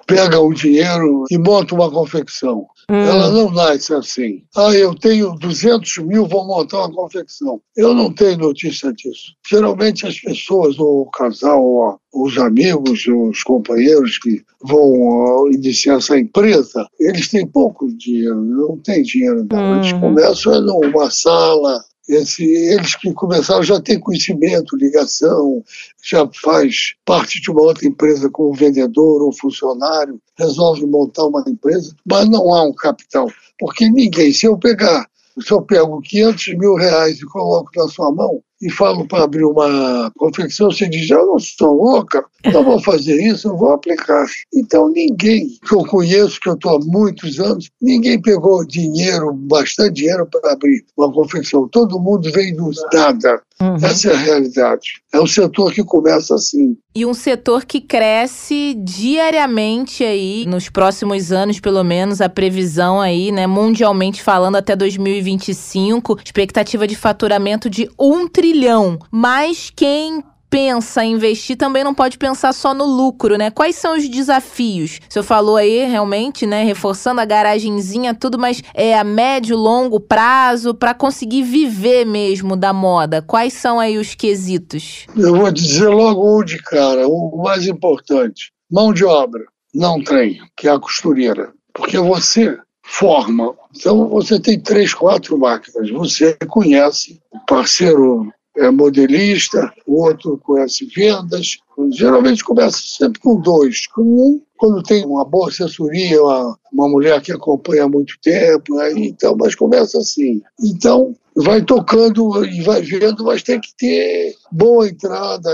pega 0.07 0.39
o 0.39 0.51
dinheiro 0.51 1.25
e 1.29 1.37
monta 1.37 1.75
uma 1.75 1.91
confecção. 1.91 2.65
Hum. 2.89 2.95
Ela 2.95 3.29
não 3.29 3.51
nasce 3.51 3.93
assim. 3.93 4.41
Ah, 4.57 4.73
eu 4.73 4.95
tenho 4.95 5.35
200 5.35 5.97
mil, 5.99 6.25
vou 6.25 6.47
montar 6.47 6.79
uma 6.79 6.91
confecção. 6.91 7.61
Eu 7.77 7.93
não 7.93 8.11
tenho 8.11 8.39
notícia 8.39 8.91
disso. 8.91 9.35
Geralmente 9.47 10.07
as 10.07 10.19
pessoas, 10.19 10.79
ou 10.79 11.01
o 11.01 11.11
casal, 11.11 11.63
ou 11.63 11.99
os 12.11 12.35
amigos, 12.39 13.05
os 13.05 13.43
companheiros 13.43 14.17
que 14.17 14.41
vão 14.63 15.47
iniciar 15.51 15.97
essa 15.97 16.17
empresa, 16.17 16.87
eles 16.99 17.27
têm 17.29 17.45
pouco 17.45 17.87
dinheiro, 17.95 18.41
não 18.41 18.77
têm 18.77 19.03
dinheiro. 19.03 19.45
Não. 19.51 19.75
Eles 19.75 19.93
Hum. 19.93 19.99
começam 19.99 20.59
numa 20.61 21.11
sala, 21.11 21.83
esse, 22.09 22.43
eles 22.43 22.95
que 22.95 23.13
começaram 23.13 23.61
já 23.61 23.79
têm 23.79 23.99
conhecimento, 23.99 24.75
ligação, 24.75 25.63
já 26.03 26.27
faz 26.41 26.95
parte 27.05 27.39
de 27.39 27.51
uma 27.51 27.61
outra 27.61 27.87
empresa 27.87 28.29
como 28.29 28.53
vendedor 28.53 29.21
ou 29.21 29.31
funcionário, 29.31 30.19
resolve 30.37 30.85
montar 30.85 31.25
uma 31.25 31.43
empresa, 31.47 31.95
mas 32.05 32.27
não 32.27 32.53
há 32.53 32.63
um 32.63 32.73
capital. 32.73 33.31
Porque 33.59 33.87
ninguém, 33.89 34.33
se 34.33 34.47
eu 34.47 34.57
pegar, 34.57 35.07
se 35.39 35.51
eu 35.51 35.61
pego 35.61 36.01
500 36.01 36.57
mil 36.57 36.75
reais 36.75 37.19
e 37.19 37.25
coloco 37.25 37.69
na 37.75 37.87
sua 37.87 38.11
mão 38.11 38.41
e 38.61 38.69
falo 38.69 39.07
para 39.07 39.23
abrir 39.23 39.45
uma 39.45 40.11
confecção, 40.17 40.71
você 40.71 40.87
diz, 40.87 41.09
eu 41.09 41.25
não 41.25 41.37
estou 41.37 41.73
louca, 41.73 42.23
não 42.51 42.63
vou 42.63 42.81
fazer 42.81 43.21
isso, 43.21 43.47
eu 43.47 43.57
vou 43.57 43.71
aplicar. 43.71 44.25
Então 44.53 44.89
ninguém 44.89 45.47
que 45.47 45.75
eu 45.75 45.85
conheço, 45.85 46.39
que 46.39 46.49
eu 46.49 46.53
estou 46.53 46.75
há 46.75 46.79
muitos 46.79 47.39
anos, 47.39 47.69
ninguém 47.81 48.21
pegou 48.21 48.65
dinheiro, 48.65 49.33
bastante 49.33 49.93
dinheiro 49.93 50.25
para 50.25 50.53
abrir 50.53 50.85
uma 50.97 51.11
confecção. 51.11 51.67
Todo 51.67 51.99
mundo 51.99 52.31
vem 52.31 52.55
do 52.55 52.69
nada. 52.93 53.41
Uhum. 53.61 53.75
Essa 53.75 54.09
é 54.09 54.13
a 54.13 54.17
realidade. 54.17 55.01
É 55.13 55.19
um 55.19 55.27
setor 55.27 55.73
que 55.73 55.83
começa 55.83 56.33
assim. 56.33 56.77
E 56.95 57.05
um 57.05 57.13
setor 57.13 57.65
que 57.65 57.81
cresce 57.81 58.73
diariamente 58.73 60.03
aí, 60.03 60.45
nos 60.47 60.69
próximos 60.69 61.31
anos, 61.31 61.59
pelo 61.59 61.83
menos, 61.83 62.21
a 62.21 62.29
previsão 62.29 63.01
aí, 63.01 63.31
né, 63.31 63.45
mundialmente 63.45 64.23
falando, 64.23 64.55
até 64.55 64.75
2025, 64.75 66.19
expectativa 66.23 66.87
de 66.87 66.95
faturamento 66.95 67.69
de 67.69 67.89
um 67.99 68.27
trilhão. 68.27 68.97
Mas 69.11 69.71
quem 69.75 70.23
pensa 70.49 71.03
em 71.03 71.13
investir 71.13 71.55
também 71.55 71.83
não 71.83 71.93
pode 71.93 72.17
pensar 72.17 72.53
só 72.53 72.73
no 72.73 72.85
lucro, 72.85 73.37
né? 73.37 73.51
Quais 73.51 73.75
são 73.75 73.95
os 73.95 74.07
desafios? 74.07 74.99
O 75.09 75.13
senhor 75.13 75.23
falou 75.23 75.57
aí, 75.57 75.85
realmente, 75.85 76.45
né, 76.45 76.63
reforçando 76.63 77.21
a 77.21 77.25
garagenzinha, 77.25 78.13
tudo, 78.13 78.39
mas 78.39 78.61
é 78.73 78.97
a 78.97 79.03
médio, 79.03 79.55
longo 79.55 79.99
prazo 79.99 80.73
para 80.73 80.93
conseguir 80.93 81.43
viver 81.43 82.05
mesmo 82.05 82.55
da 82.55 82.73
moda. 82.73 83.21
Quais 83.21 83.53
são 83.53 83.79
aí 83.79 83.97
os 83.97 84.15
quesitos? 84.15 85.05
Eu 85.15 85.35
vou 85.35 85.51
dizer 85.51 85.89
logo 85.89 86.39
um 86.39 86.43
de 86.43 86.57
cara, 86.57 87.07
o 87.07 87.41
mais 87.43 87.67
importante. 87.67 88.51
Mão 88.71 88.93
de 88.93 89.03
obra, 89.03 89.43
não 89.73 90.03
tem, 90.03 90.39
que 90.55 90.67
é 90.67 90.71
a 90.71 90.79
costureira. 90.79 91.51
Porque 91.73 91.97
você 91.97 92.57
forma. 92.89 93.55
Então 93.75 94.07
você 94.07 94.39
tem 94.39 94.59
três, 94.59 94.93
quatro 94.93 95.37
máquinas. 95.37 95.89
Você 95.91 96.35
conhece 96.47 97.21
o 97.31 97.39
parceiro 97.45 98.31
é 98.59 98.69
modelista, 98.69 99.71
o 99.87 100.03
outro 100.03 100.37
conhece 100.37 100.85
vendas. 100.95 101.57
Geralmente 101.91 102.43
começa 102.43 102.77
sempre 102.77 103.19
com 103.21 103.39
dois. 103.39 103.87
Com 103.87 104.01
um, 104.01 104.41
quando 104.57 104.83
tem 104.83 105.05
uma 105.05 105.23
boa 105.23 105.49
assessoria, 105.49 106.21
uma, 106.21 106.57
uma 106.73 106.89
mulher 106.89 107.21
que 107.21 107.31
acompanha 107.31 107.85
há 107.85 107.89
muito 107.89 108.15
tempo, 108.21 108.77
aí, 108.79 109.07
então, 109.07 109.35
mas 109.39 109.55
começa 109.55 109.97
assim. 109.97 110.41
Então, 110.61 111.15
vai 111.35 111.63
tocando 111.63 112.45
e 112.45 112.61
vai 112.61 112.81
vendo, 112.81 113.23
mas 113.23 113.43
tem 113.43 113.59
que 113.59 113.73
ter 113.77 114.35
boa 114.51 114.87
entrada 114.87 115.49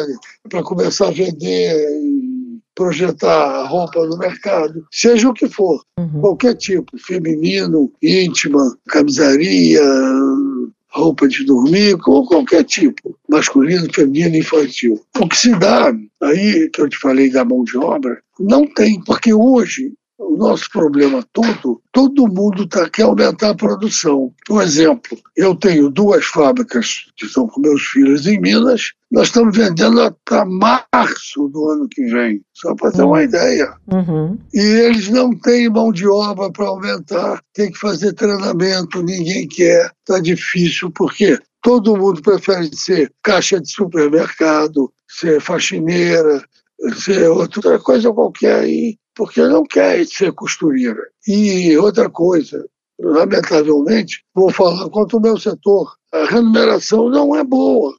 para 0.49 0.63
começar 0.63 1.09
a 1.09 1.11
vender 1.11 1.87
projetar 2.75 3.61
a 3.61 3.67
roupa 3.67 4.05
no 4.05 4.17
mercado, 4.17 4.85
seja 4.91 5.29
o 5.29 5.33
que 5.33 5.47
for, 5.47 5.81
uhum. 5.97 6.19
qualquer 6.19 6.55
tipo, 6.55 6.97
feminino, 6.99 7.89
íntima, 8.03 8.77
camisaria, 8.89 9.81
roupa 10.95 11.27
de 11.27 11.45
dormir, 11.45 11.97
ou 12.07 12.25
qualquer 12.25 12.63
tipo, 12.63 13.17
masculino, 13.29 13.93
feminino, 13.93 14.37
infantil. 14.37 15.01
O 15.19 15.27
que 15.27 15.37
se 15.37 15.53
dá, 15.59 15.93
aí 16.23 16.69
que 16.69 16.81
eu 16.81 16.89
te 16.89 16.97
falei 16.97 17.29
da 17.29 17.43
mão 17.43 17.63
de 17.63 17.77
obra, 17.77 18.21
não 18.39 18.65
tem, 18.65 19.01
porque 19.03 19.33
hoje 19.33 19.93
o 20.17 20.37
nosso 20.37 20.69
problema 20.71 21.23
todo, 21.33 21.81
todo 21.91 22.27
mundo 22.27 22.67
tá, 22.67 22.89
quer 22.89 23.03
aumentar 23.03 23.49
a 23.49 23.55
produção. 23.55 24.33
Por 24.45 24.63
exemplo, 24.63 25.17
eu 25.35 25.55
tenho 25.55 25.89
duas 25.89 26.25
fábricas 26.25 27.07
que 27.17 27.25
estão 27.25 27.47
com 27.47 27.61
meus 27.61 27.81
filhos 27.83 28.25
em 28.25 28.39
Minas, 28.39 28.93
nós 29.11 29.27
estamos 29.27 29.55
vendendo 29.55 30.01
até 30.01 30.43
março 30.45 31.47
do 31.49 31.69
ano 31.69 31.87
que 31.89 32.05
vem, 32.05 32.41
só 32.53 32.73
para 32.75 32.91
ter 32.91 33.03
uma 33.03 33.17
uhum. 33.17 33.23
ideia. 33.23 33.73
Uhum. 33.91 34.37
E 34.53 34.59
eles 34.59 35.09
não 35.09 35.37
têm 35.37 35.69
mão 35.69 35.91
de 35.91 36.07
obra 36.07 36.51
para 36.51 36.67
aumentar, 36.67 37.41
tem 37.53 37.71
que 37.71 37.77
fazer 37.77 38.13
treinamento, 38.13 39.03
ninguém 39.03 39.47
quer, 39.47 39.91
está 39.99 40.19
difícil, 40.19 40.91
porque 40.91 41.37
todo 41.61 41.97
mundo 41.97 42.21
prefere 42.21 42.69
ser 42.75 43.11
caixa 43.23 43.59
de 43.59 43.69
supermercado, 43.71 44.91
ser 45.09 45.41
faxineira, 45.41 46.43
ser 46.97 47.29
outra 47.29 47.79
coisa 47.79 48.11
qualquer 48.11 48.61
aí 48.61 48.97
porque 49.15 49.41
não 49.41 49.63
quer 49.63 50.05
ser 50.05 50.31
costureira. 50.33 51.01
E 51.25 51.75
outra 51.77 52.09
coisa, 52.09 52.65
lamentavelmente, 52.99 54.23
vou 54.33 54.51
falar 54.51 54.89
quanto 54.89 55.15
ao 55.15 55.21
meu 55.21 55.39
setor, 55.39 55.95
a 56.11 56.25
remuneração 56.25 57.09
não 57.09 57.35
é 57.35 57.43
boa. 57.43 57.93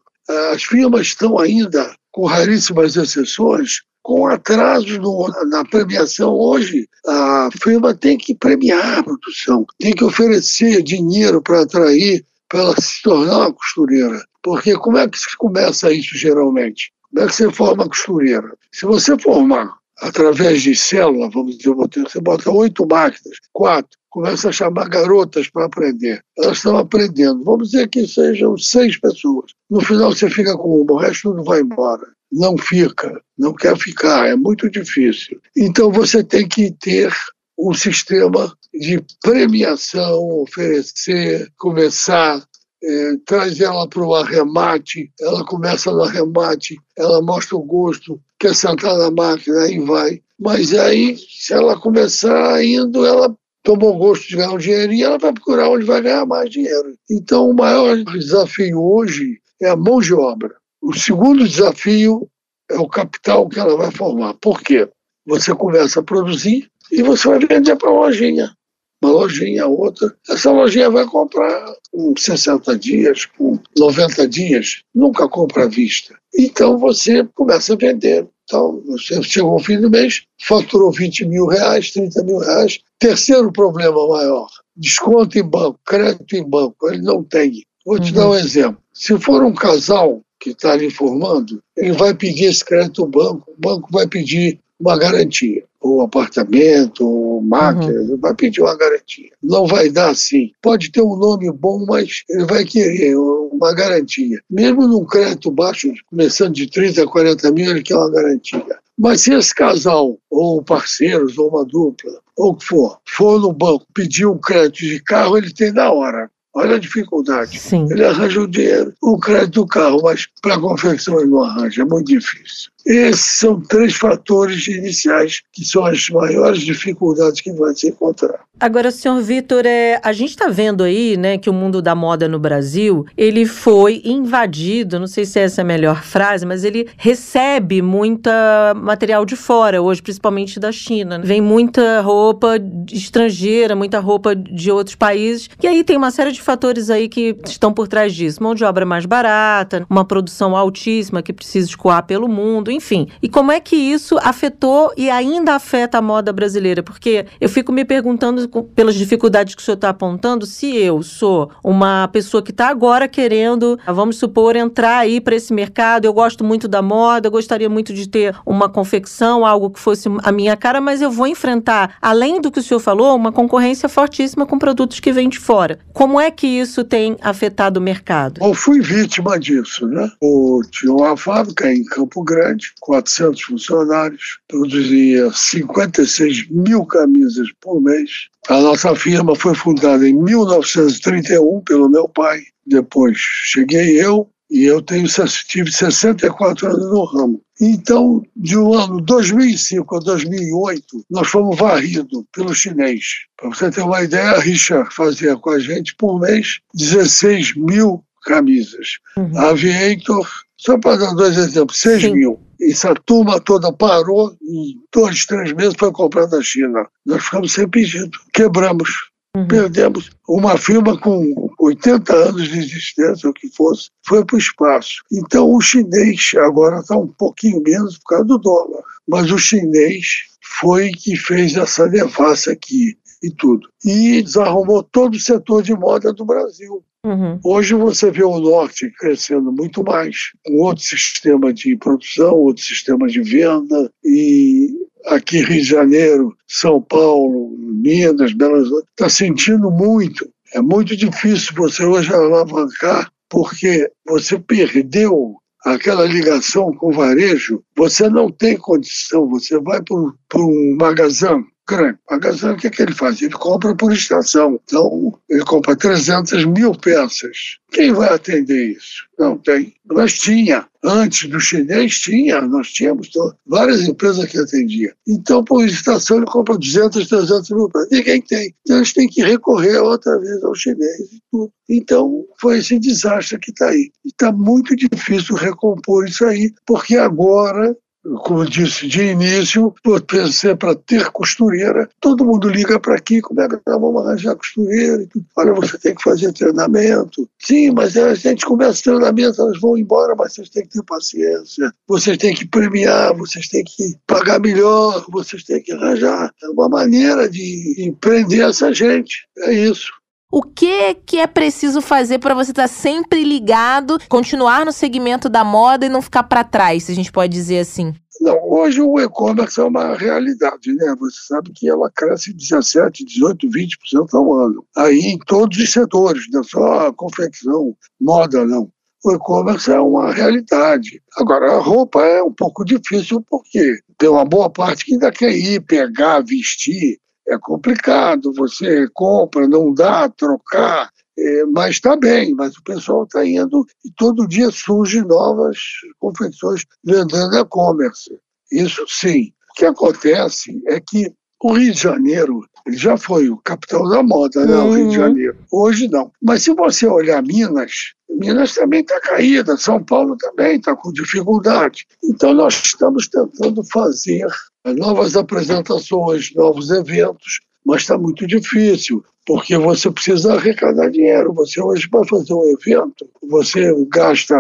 As 0.53 0.63
firmas 0.63 1.09
estão 1.09 1.39
ainda, 1.39 1.95
com 2.13 2.27
raríssimas 2.27 2.97
exceções, 2.97 3.83
com 4.03 4.27
atrasos 4.27 4.99
no, 4.99 5.29
na 5.49 5.65
premiação 5.65 6.33
hoje. 6.33 6.89
A 7.07 7.49
firma 7.61 7.95
tem 7.95 8.17
que 8.17 8.35
premiar 8.35 8.99
a 8.99 9.03
produção, 9.03 9.67
tem 9.79 9.93
que 9.93 10.05
oferecer 10.05 10.83
dinheiro 10.83 11.43
para 11.43 11.63
atrair, 11.63 12.25
para 12.49 12.61
ela 12.61 12.81
se 12.81 13.03
tornar 13.03 13.39
uma 13.39 13.53
costureira. 13.53 14.23
Porque 14.43 14.75
como 14.75 14.99
é 14.99 15.09
que 15.09 15.19
se 15.19 15.37
começa 15.37 15.93
isso 15.93 16.17
geralmente? 16.17 16.93
Como 17.11 17.25
é 17.25 17.29
que 17.29 17.35
você 17.35 17.51
forma 17.51 17.89
costureira? 17.89 18.57
Se 18.71 18.87
você 18.87 19.19
formar 19.19 19.77
através 20.00 20.62
de 20.62 20.75
célula, 20.75 21.31
vamos 21.31 21.57
dizer, 21.57 21.75
você 21.75 22.21
bota 22.21 22.50
oito 22.50 22.87
máquinas, 22.87 23.38
quatro, 23.53 23.99
começa 24.11 24.49
a 24.49 24.53
chamar 24.53 24.88
garotas 24.88 25.49
para 25.49 25.67
aprender. 25.67 26.23
Elas 26.38 26.59
estão 26.59 26.76
aprendendo. 26.76 27.45
Vamos 27.45 27.71
dizer 27.71 27.88
que 27.88 28.07
sejam 28.07 28.57
seis 28.57 28.99
pessoas. 28.99 29.53
No 29.71 29.81
final 29.81 30.12
você 30.12 30.31
fica 30.31 30.57
com 30.57 30.83
uma, 30.83 30.93
o 30.93 30.97
resto 30.97 31.31
tudo 31.31 31.45
vai 31.45 31.61
embora. 31.61 32.07
Não 32.33 32.57
fica, 32.59 33.21
não 33.38 33.55
quer 33.55 33.76
ficar, 33.76 34.26
é 34.26 34.35
muito 34.35 34.69
difícil. 34.71 35.41
Então 35.57 35.91
você 35.91 36.25
tem 36.25 36.49
que 36.49 36.73
ter 36.73 37.12
um 37.59 37.73
sistema 37.73 38.53
de 38.75 39.03
premiação, 39.23 40.43
oferecer, 40.43 41.50
começar 41.57 42.43
é, 42.83 43.17
traz 43.25 43.61
ela 43.61 43.88
para 43.88 44.05
o 44.05 44.15
arremate, 44.15 45.11
ela 45.21 45.45
começa 45.45 45.91
no 45.91 46.03
arremate, 46.03 46.76
ela 46.97 47.23
mostra 47.23 47.57
o 47.57 47.62
gosto, 47.62 48.21
quer 48.38 48.55
sentar 48.55 48.97
na 48.97 49.11
máquina, 49.11 49.62
aí 49.62 49.78
vai. 49.81 50.23
Mas 50.38 50.75
aí, 50.75 51.16
se 51.16 51.52
ela 51.52 51.78
começar 51.78 52.62
indo, 52.62 53.07
ela 53.07 53.35
tomou 53.62 53.97
gosto 53.97 54.28
de 54.28 54.37
ganhar 54.37 54.52
um 54.52 54.59
dinheirinho, 54.59 55.07
ela 55.07 55.19
vai 55.19 55.33
procurar 55.33 55.71
onde 55.71 55.85
vai 55.85 56.00
ganhar 56.00 56.26
mais 56.26 56.50
dinheiro. 56.50 56.95
Então, 57.11 57.50
o 57.50 57.55
maior 57.55 57.97
desafio 58.05 58.81
hoje 58.81 59.40
é 59.61 59.69
a 59.69 59.76
mão 59.76 60.00
de 60.00 60.14
obra. 60.14 60.55
O 60.83 60.95
segundo 60.95 61.47
desafio 61.47 62.28
é 62.71 62.78
o 62.78 62.88
capital 62.88 63.49
que 63.49 63.59
ela 63.59 63.76
vai 63.76 63.90
formar. 63.90 64.35
Por 64.35 64.61
quê? 64.61 64.88
Você 65.26 65.55
começa 65.55 66.00
a 66.00 66.05
produzir 66.05 66.71
e 66.93 67.02
você 67.02 67.28
vai 67.28 67.38
vender 67.40 67.76
para 67.76 67.88
a 67.88 67.93
lojinha 67.93 68.56
uma 69.03 69.12
lojinha, 69.12 69.67
outra. 69.67 70.15
Essa 70.29 70.50
lojinha 70.50 70.91
vai 70.91 71.07
comprar 71.07 71.75
com 71.91 72.15
60 72.17 72.79
dias, 72.79 73.26
com 73.26 73.59
90 73.79 74.29
dias, 74.29 74.83
nunca 74.95 75.29
compra 75.29 75.65
à 75.65 75.69
vista. 75.69 76.15
Então 76.35 76.79
você 76.79 77.25
começa 77.35 77.75
a 77.75 77.76
vender. 77.76 78.26
Então, 78.45 78.81
você 78.87 79.21
chegou 79.25 79.55
ao 79.55 79.59
fim 79.59 79.81
do 79.81 79.91
mês, 79.91 80.23
faturou 80.41 80.93
20 80.93 81.25
mil 81.25 81.47
reais, 81.47 81.91
30 81.91 82.23
mil 82.23 82.38
reais. 82.38 82.79
Terceiro 82.99 83.50
problema 83.50 84.07
maior, 84.07 84.47
desconto 84.76 85.37
em 85.37 85.43
banco, 85.43 85.81
crédito 85.85 86.37
em 86.37 86.49
banco, 86.49 86.88
ele 86.88 87.03
não 87.03 87.25
tem. 87.25 87.65
Vou 87.85 87.99
te 87.99 88.11
uhum. 88.11 88.17
dar 88.17 88.31
um 88.31 88.35
exemplo. 88.37 88.81
Se 88.95 89.19
for 89.19 89.43
um 89.43 89.53
casal 89.53 90.23
que 90.38 90.50
está 90.50 90.76
lhe 90.76 90.87
informando, 90.87 91.61
ele 91.76 91.93
vai 91.93 92.15
pedir 92.15 92.45
esse 92.45 92.65
crédito 92.65 93.03
ao 93.03 93.09
banco, 93.09 93.50
o 93.50 93.61
banco 93.61 93.88
vai 93.91 94.07
pedir 94.07 94.61
uma 94.79 94.97
garantia 94.97 95.65
ou 95.87 96.02
apartamento, 96.02 97.07
ou 97.07 97.40
máquina, 97.40 98.00
uhum. 98.00 98.19
vai 98.21 98.35
pedir 98.35 98.61
uma 98.61 98.76
garantia. 98.76 99.31
Não 99.43 99.66
vai 99.66 99.88
dar 99.88 100.11
assim. 100.11 100.50
Pode 100.62 100.90
ter 100.90 101.02
um 101.02 101.16
nome 101.16 101.50
bom, 101.52 101.85
mas 101.87 102.23
ele 102.28 102.45
vai 102.45 102.64
querer 102.64 103.16
uma 103.16 103.75
garantia. 103.75 104.40
Mesmo 104.50 104.87
num 104.87 105.05
crédito 105.05 105.50
baixo, 105.50 105.93
começando 106.07 106.55
de 106.55 106.69
30 106.69 107.02
a 107.02 107.07
40 107.07 107.52
mil, 107.52 107.71
ele 107.71 107.83
quer 107.83 107.97
uma 107.97 108.11
garantia. 108.11 108.78
Mas 108.99 109.23
se 109.23 109.35
esse 109.35 109.55
casal, 109.55 110.19
ou 110.31 110.62
parceiros, 110.62 111.37
ou 111.37 111.50
uma 111.50 111.64
dupla, 111.64 112.12
ou 112.37 112.50
o 112.50 112.55
que 112.55 112.64
for, 112.64 112.99
for 113.07 113.40
no 113.40 113.52
banco 113.52 113.87
pedir 113.95 114.26
um 114.26 114.38
crédito 114.38 114.81
de 114.81 115.00
carro, 115.00 115.37
ele 115.37 115.52
tem 115.52 115.73
na 115.73 115.90
hora. 115.90 116.31
Olha 116.55 116.76
a 116.76 116.78
dificuldade. 116.78 117.59
Sim. 117.59 117.87
Ele 117.90 118.02
arranja 118.02 118.40
o 118.40 118.49
dinheiro, 118.49 118.95
o 119.02 119.19
crédito 119.19 119.61
do 119.61 119.66
carro, 119.66 120.00
mas 120.02 120.26
para 120.40 120.59
confecção 120.59 121.21
ele 121.21 121.28
não 121.28 121.45
arranja, 121.45 121.83
é 121.83 121.85
muito 121.85 122.07
difícil. 122.07 122.71
Esses 122.87 123.38
são 123.38 123.61
três 123.61 123.97
fatores 123.97 124.69
iniciais 124.69 125.43
que 125.52 125.64
são 125.64 125.85
as 125.85 126.09
maiores 126.09 126.62
dificuldades 126.62 127.40
que 127.40 127.52
vai 127.52 127.75
se 127.75 127.88
encontrar. 127.88 128.47
Agora, 128.59 128.90
senhor 128.90 129.21
Vitor, 129.21 129.66
é, 129.66 130.00
a 130.02 130.14
gente 130.14 130.31
está 130.31 130.49
vendo 130.49 130.83
aí, 130.83 131.14
né, 131.19 131.37
que 131.37 131.50
o 131.50 131.52
mundo 131.52 131.83
da 131.83 131.95
moda 131.95 132.26
no 132.26 132.38
Brasil, 132.38 133.05
ele 133.14 133.45
foi 133.45 134.00
invadido, 134.02 134.99
não 134.99 135.07
sei 135.07 135.26
se 135.26 135.38
essa 135.38 135.61
é 135.61 135.62
a 135.62 135.66
melhor 135.66 136.02
frase, 136.02 136.47
mas 136.47 136.64
ele 136.64 136.88
recebe 136.97 137.83
muita 137.83 138.73
material 138.75 139.26
de 139.26 139.37
fora 139.37 139.83
hoje, 139.83 140.00
principalmente 140.00 140.59
da 140.59 140.73
China. 140.73 141.21
Vem 141.23 141.43
muita 141.43 142.00
roupa 142.00 142.57
estrangeira, 142.90 143.76
muita 143.76 144.00
roupa 144.00 144.35
de 144.35 144.71
outros 144.71 144.97
países, 144.97 145.50
e 145.62 145.66
aí 145.66 145.85
tem 145.85 145.99
uma 145.99 146.11
série 146.11 146.33
de 146.33 146.40
fatores 146.40 146.88
aí 146.88 147.11
que 147.11 147.37
estão 147.45 147.75
por 147.75 147.87
trás 147.87 148.14
disso. 148.14 148.43
Mão 148.43 148.55
de 148.55 148.64
obra 148.64 148.87
mais 148.87 149.05
barata, 149.05 149.85
uma 149.90 150.05
produção 150.05 150.57
altíssima 150.57 151.23
que 151.23 151.33
precisa 151.33 151.69
escoar 151.69 152.07
pelo 152.07 152.26
mundo, 152.26 152.71
enfim. 152.76 153.09
E 153.23 153.28
como 153.28 153.50
é 153.50 153.59
que 153.59 153.76
isso 153.76 154.18
afetou 154.23 154.92
e 154.97 155.11
ainda 155.11 155.54
afeta 155.54 155.99
a 155.99 156.02
moda 156.02 156.33
brasileira? 156.33 156.83
Porque 156.83 157.26
eu 157.40 157.49
fico 157.49 157.73
me 157.73 157.85
perguntando 157.85 158.49
pelas 158.75 158.95
dificuldades 158.95 159.54
que 159.54 159.62
o 159.62 159.64
senhor 159.64 159.76
está 159.76 159.90
apontando, 159.90 160.47
se 160.47 160.76
eu 160.76 161.02
sou 161.02 161.50
uma 161.64 162.09
pessoa 162.09 162.42
que 162.42 162.50
está 162.50 162.68
agora 162.68 163.09
querendo, 163.09 163.78
vamos 163.87 164.18
supor, 164.18 164.56
entrar 164.56 164.99
aí 164.99 165.21
para 165.21 165.35
esse 165.35 165.52
mercado, 165.52 166.04
eu 166.04 166.12
gosto 166.12 166.45
muito 166.45 166.68
da 166.68 166.83
moda, 166.83 167.28
eu 167.28 167.33
gostaria 167.33 167.68
muito 167.68 167.92
de 167.92 168.09
ter 168.09 168.35
uma 168.45 168.68
confecção, 168.68 169.45
algo 169.45 169.71
que 169.71 169.80
fosse 169.80 170.09
a 170.23 170.30
minha 170.30 170.56
cara, 170.56 170.80
mas 170.80 171.00
eu 171.00 171.11
vou 171.11 171.26
enfrentar, 171.26 171.97
além 172.00 172.40
do 172.40 172.50
que 172.50 172.61
o 172.61 172.62
senhor 172.62 172.80
falou, 172.80 173.16
uma 173.16 173.33
concorrência 173.33 173.88
fortíssima 173.88 174.47
com 174.47 174.59
produtos 174.59 175.00
que 175.00 175.12
vêm 175.12 175.28
de 175.28 175.38
fora. 175.38 175.78
Como 175.92 176.21
é 176.21 176.30
que 176.30 176.47
isso 176.47 176.85
tem 176.85 177.16
afetado 177.21 177.80
o 177.80 177.83
mercado? 177.83 178.40
Eu 178.42 178.54
fui 178.54 178.80
vítima 178.80 179.38
disso, 179.38 179.87
né? 179.87 180.11
Eu 180.23 180.61
tinha 180.71 180.92
uma 180.92 181.16
fábrica 181.16 181.73
em 181.73 181.85
Campo 181.85 182.23
Grande, 182.23 182.66
400 182.81 183.43
funcionários, 183.43 184.39
produzia 184.49 185.31
56 185.33 186.49
mil 186.51 186.85
camisas 186.85 187.49
por 187.61 187.81
mês. 187.81 188.29
A 188.49 188.61
nossa 188.61 188.95
firma 188.95 189.35
foi 189.35 189.55
fundada 189.55 190.09
em 190.09 190.15
1931 190.15 191.61
pelo 191.63 191.89
meu 191.89 192.09
pai. 192.09 192.41
Depois 192.67 193.17
cheguei 193.19 194.01
eu 194.01 194.29
e 194.51 194.65
eu 194.65 194.81
tenho, 194.81 195.07
tive 195.49 195.71
64 195.73 196.67
anos 196.69 196.91
no 196.91 197.05
ramo. 197.05 197.43
Então, 197.61 198.23
de 198.37 198.57
um 198.57 198.75
ano 198.75 199.01
2005 199.01 199.97
a 199.97 199.99
2008, 200.01 200.85
nós 201.11 201.29
fomos 201.29 201.59
varridos 201.59 202.25
pelo 202.33 202.55
chinês. 202.55 203.03
Para 203.37 203.49
você 203.49 203.71
ter 203.71 203.81
uma 203.81 204.03
ideia, 204.03 204.33
a 204.33 204.41
Richa 204.41 204.85
fazia 204.91 205.37
com 205.37 205.51
a 205.51 205.59
gente 205.59 205.95
por 205.97 206.21
mês 206.21 206.61
16 206.75 207.57
mil 207.57 208.05
camisas. 208.25 208.99
Uhum. 209.17 209.39
A 209.39 209.51
Aviator, 209.51 210.29
só 210.57 210.79
para 210.79 210.97
dar 210.97 211.15
dois 211.15 211.37
exemplos, 211.39 211.81
6 211.81 212.03
Sim. 212.03 212.13
mil 212.15 212.46
essa 212.71 212.95
turma 212.95 213.41
toda 213.41 213.73
parou, 213.73 214.37
em 214.43 214.77
dois, 214.93 215.25
três 215.27 215.53
meses 215.53 215.75
foi 215.79 215.93
comprar 215.93 216.27
da 216.27 216.43
China. 216.43 216.87
Nós 217.05 217.25
ficamos 217.25 217.53
sem 217.53 217.69
pedido, 217.69 218.19
quebramos. 218.33 218.91
Uhum. 219.37 219.47
Perdemos 219.47 220.11
uma 220.27 220.57
firma 220.57 220.99
com 220.99 221.51
80 221.61 222.15
anos 222.15 222.49
de 222.49 222.59
existência, 222.59 223.29
o 223.29 223.35
que 223.35 223.49
fosse, 223.49 223.91
foi 224.07 224.25
para 224.25 224.37
o 224.37 224.39
espaço. 224.39 225.03
Então 225.13 225.53
o 225.53 225.61
chinês 225.61 226.31
agora 226.39 226.81
está 226.81 226.97
um 226.97 227.09
pouquinho 227.09 227.63
menos 227.63 227.99
por 227.99 228.09
causa 228.09 228.25
do 228.25 228.39
dólar, 228.39 228.83
mas 229.07 229.31
o 229.31 229.39
chinês 229.39 230.07
foi 230.41 230.91
que 230.91 231.17
fez 231.17 231.55
essa 231.55 231.87
devassa 231.87 232.53
aqui 232.53 232.97
e 233.23 233.31
tudo. 233.31 233.69
E 233.85 234.23
desarrumou 234.23 234.83
todo 234.83 235.15
o 235.15 235.21
setor 235.21 235.63
de 235.63 235.75
moda 235.75 236.13
do 236.13 236.25
Brasil. 236.25 236.83
Uhum. 237.07 237.39
Hoje 237.45 237.73
você 237.73 238.11
vê 238.11 238.25
o 238.25 238.41
norte 238.41 238.91
crescendo 238.99 239.53
muito 239.53 239.85
mais, 239.85 240.33
com 240.45 240.55
outro 240.55 240.83
sistema 240.83 241.55
de 241.55 241.77
produção, 241.77 242.35
outro 242.35 242.65
sistema 242.65 243.07
de 243.07 243.23
venda, 243.23 243.89
e 244.05 244.75
aqui 245.07 245.39
Rio 245.39 245.63
de 245.63 245.63
Janeiro, 245.63 246.37
São 246.49 246.83
Paulo, 246.83 247.57
Minas, 247.57 248.33
Belo 248.33 248.57
Horizonte, 248.57 248.89
está 248.91 249.09
sentindo 249.09 249.71
muito. 249.71 250.29
É 250.53 250.61
muito 250.61 250.97
difícil 250.97 251.55
você 251.55 251.85
hoje 251.85 252.13
alavancar, 252.13 253.09
porque 253.31 253.89
você 254.05 254.37
perdeu 254.37 255.37
aquela 255.65 256.05
ligação 256.07 256.73
com 256.73 256.89
o 256.89 256.93
varejo, 256.93 257.63
você 257.77 258.09
não 258.09 258.33
tem 258.33 258.57
condição, 258.57 259.29
você 259.29 259.61
vai 259.61 259.81
para 259.81 260.41
um 260.41 260.77
magazão, 260.77 261.45
grande. 261.67 261.99
Magazine, 262.11 262.53
o 262.53 262.57
que, 262.57 262.69
é 262.69 262.71
que 262.71 262.83
ele 262.83 262.95
faz? 262.95 263.21
Ele 263.21 263.33
compra 263.33 263.75
por 263.75 263.93
estação. 263.93 264.61
Então, 264.65 265.19
ele 265.29 265.45
compra 265.45 265.77
300 265.77 266.45
mil 266.45 266.73
peças. 266.75 267.59
Quem 267.71 267.93
vai 267.93 268.09
atender 268.09 268.73
isso? 268.77 269.07
Não 269.19 269.37
tem. 269.37 269.75
Mas 269.85 270.15
tinha. 270.15 270.67
Antes 270.83 271.29
do 271.29 271.41
chinês, 271.41 271.99
tinha. 271.99 272.41
Nós 272.43 272.69
tínhamos 272.69 273.11
várias 273.47 273.83
empresas 273.83 274.25
que 274.27 274.39
atendiam. 274.39 274.93
Então, 275.07 275.43
por 275.43 275.65
estação, 275.65 276.19
ele 276.19 276.27
compra 276.27 276.57
200, 276.57 277.09
300 277.09 277.51
mil 277.51 277.69
peças. 277.69 277.89
Ninguém 277.91 278.23
tem. 278.23 278.55
Então, 278.63 278.77
eles 278.77 278.93
têm 278.93 279.09
que 279.09 279.23
recorrer 279.23 279.79
outra 279.79 280.19
vez 280.21 280.43
ao 280.45 280.55
chinês 280.55 281.13
e 281.13 281.21
tudo. 281.31 281.53
Então, 281.69 282.25
foi 282.41 282.59
esse 282.59 282.79
desastre 282.79 283.39
que 283.39 283.51
está 283.51 283.69
aí. 283.69 283.91
E 284.05 284.09
está 284.09 284.31
muito 284.31 284.77
difícil 284.77 285.35
recompor 285.35 286.07
isso 286.07 286.25
aí, 286.25 286.53
porque 286.65 286.97
agora 286.97 287.77
como 288.23 288.43
eu 288.43 288.49
disse 288.49 288.87
de 288.87 289.03
início, 289.03 289.75
pensei 290.07 290.55
para 290.55 290.75
ter 290.75 291.11
costureira, 291.11 291.89
todo 292.01 292.25
mundo 292.25 292.49
liga 292.49 292.79
para 292.79 292.95
aqui, 292.95 293.21
como 293.21 293.41
é 293.41 293.49
que 293.49 293.59
nós 293.67 293.81
vamos 293.81 294.07
arranjar 294.07 294.37
costureira? 294.37 295.07
Olha, 295.37 295.53
você 295.53 295.79
tem 295.79 295.95
que 295.95 296.03
fazer 296.03 296.33
treinamento. 296.33 297.29
Sim, 297.39 297.71
mas 297.73 297.97
a 297.97 298.15
gente 298.15 298.45
começa 298.45 298.83
treinamento, 298.83 299.41
elas 299.41 299.61
vão 299.61 299.77
embora, 299.77 300.15
mas 300.17 300.35
vocês 300.35 300.49
têm 300.51 300.63
que 300.65 300.71
ter 300.71 300.83
paciência, 300.85 301.73
vocês 301.89 302.17
têm 302.17 302.35
que 302.35 302.47
premiar, 302.47 303.15
vocês 303.17 303.49
têm 303.49 303.65
que 303.65 303.97
pagar 304.07 304.41
melhor, 304.41 305.05
vocês 305.09 305.43
têm 305.45 305.63
que 305.63 305.73
arranjar 305.73 306.33
é 306.43 306.49
uma 306.49 306.69
maneira 306.69 307.29
de 307.29 307.75
empreender 307.79 308.43
essa 308.43 308.73
gente. 308.73 309.27
É 309.39 309.53
isso. 309.53 309.91
O 310.37 310.43
que 310.43 310.93
que 311.07 311.16
é 311.16 311.26
preciso 311.26 311.81
fazer 311.81 312.19
para 312.19 312.35
você 312.35 312.50
estar 312.50 312.64
tá 312.64 312.69
sempre 312.69 313.25
ligado, 313.25 313.97
continuar 314.07 314.66
no 314.66 314.73
segmento 314.73 315.31
da 315.31 315.43
moda 315.43 315.87
e 315.87 315.88
não 315.88 316.02
ficar 316.02 316.25
para 316.25 316.45
trás, 316.45 316.85
se 316.85 316.93
a 316.93 316.95
gente 316.95 317.11
pode 317.11 317.33
dizer 317.33 317.61
assim? 317.61 317.95
Não, 318.21 318.38
hoje 318.47 318.83
o 318.83 319.00
e-commerce 319.00 319.59
é 319.59 319.64
uma 319.64 319.97
realidade, 319.97 320.75
né? 320.75 320.95
Você 321.00 321.21
sabe 321.26 321.52
que 321.55 321.66
ela 321.66 321.90
cresce 321.90 322.35
17, 322.35 323.07
18, 323.07 323.49
20% 323.49 324.12
ao 324.12 324.35
ano. 324.35 324.62
Aí 324.76 325.07
em 325.07 325.19
todos 325.21 325.57
os 325.57 325.73
setores, 325.73 326.25
não 326.31 326.45
só 326.45 326.93
confecção, 326.93 327.75
moda, 327.99 328.45
não. 328.45 328.71
O 329.07 329.12
e-commerce 329.12 329.71
é 329.71 329.81
uma 329.81 330.12
realidade. 330.12 331.00
Agora, 331.16 331.52
a 331.52 331.61
roupa 331.61 332.02
é 332.02 332.23
um 332.23 332.33
pouco 332.33 332.62
difícil 332.62 333.25
porque 333.26 333.78
tem 333.97 334.11
uma 334.11 334.26
boa 334.26 334.50
parte 334.50 334.85
que 334.85 334.93
ainda 334.93 335.11
quer 335.11 335.33
ir, 335.33 335.62
pegar, 335.62 336.21
vestir, 336.21 336.99
é 337.28 337.38
complicado, 337.38 338.33
você 338.35 338.88
compra, 338.95 339.49
não 339.49 339.73
dá, 339.73 340.09
trocar, 340.09 340.90
é, 341.18 341.45
mas 341.47 341.76
está 341.76 341.97
bem, 341.97 342.35
mas 342.35 342.56
o 342.56 342.62
pessoal 342.62 343.04
está 343.04 343.26
indo 343.26 343.64
e 343.85 343.90
todo 343.97 344.28
dia 344.28 344.50
surgem 344.50 345.02
novas 345.02 345.59
confecções 345.99 346.64
vendendo 346.85 347.37
e-commerce. 347.37 348.11
Isso 348.52 348.85
sim. 348.88 349.33
O 349.50 349.54
que 349.54 349.64
acontece 349.64 350.62
é 350.68 350.78
que 350.80 351.12
o 351.42 351.52
Rio 351.54 351.73
de 351.73 351.80
Janeiro 351.80 352.41
ele 352.67 352.76
já 352.76 352.97
foi 352.97 353.31
o 353.31 353.37
capital 353.39 353.89
da 353.89 354.02
moda, 354.02 354.45
né? 354.45 354.57
Uhum. 354.57 354.69
O 354.69 354.75
Rio 354.75 354.89
de 354.89 354.99
uhum. 354.99 355.05
Janeiro. 355.05 355.37
Hoje 355.52 355.89
não. 355.89 356.11
Mas 356.21 356.43
se 356.43 356.52
você 356.52 356.87
olhar 356.87 357.23
Minas, 357.23 357.95
Minas 358.11 358.55
também 358.55 358.81
está 358.81 359.00
caída, 359.00 359.57
São 359.57 359.83
Paulo 359.83 360.17
também 360.17 360.57
está 360.57 360.75
com 360.75 360.93
dificuldade. 360.93 361.87
Então 362.05 362.35
nós 362.35 362.61
estamos 362.65 363.09
tentando 363.09 363.63
fazer 363.65 364.26
novas 364.75 365.17
apresentações, 365.17 366.35
novos 366.35 366.71
eventos, 366.71 367.41
mas 367.65 367.83
está 367.83 367.97
muito 367.97 368.26
difícil, 368.26 369.05
porque 369.25 369.57
você 369.57 369.91
precisa 369.91 370.35
arrecadar 370.35 370.91
dinheiro. 370.91 371.33
Você 371.35 371.61
hoje, 371.61 371.89
para 371.89 372.05
fazer 372.05 372.33
um 372.33 372.50
evento, 372.50 373.09
você 373.29 373.73
gasta, 373.89 374.37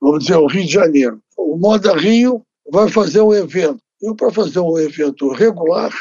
vamos 0.00 0.24
dizer, 0.24 0.36
o 0.36 0.46
Rio 0.46 0.64
de 0.64 0.72
Janeiro. 0.72 1.20
O 1.36 1.56
Moda 1.56 1.96
Rio 1.96 2.42
vai 2.70 2.88
fazer 2.88 3.20
um 3.20 3.34
evento. 3.34 3.78
Eu, 4.00 4.14
para 4.14 4.30
fazer 4.30 4.60
um 4.60 4.78
evento 4.78 5.28
regular, 5.32 5.92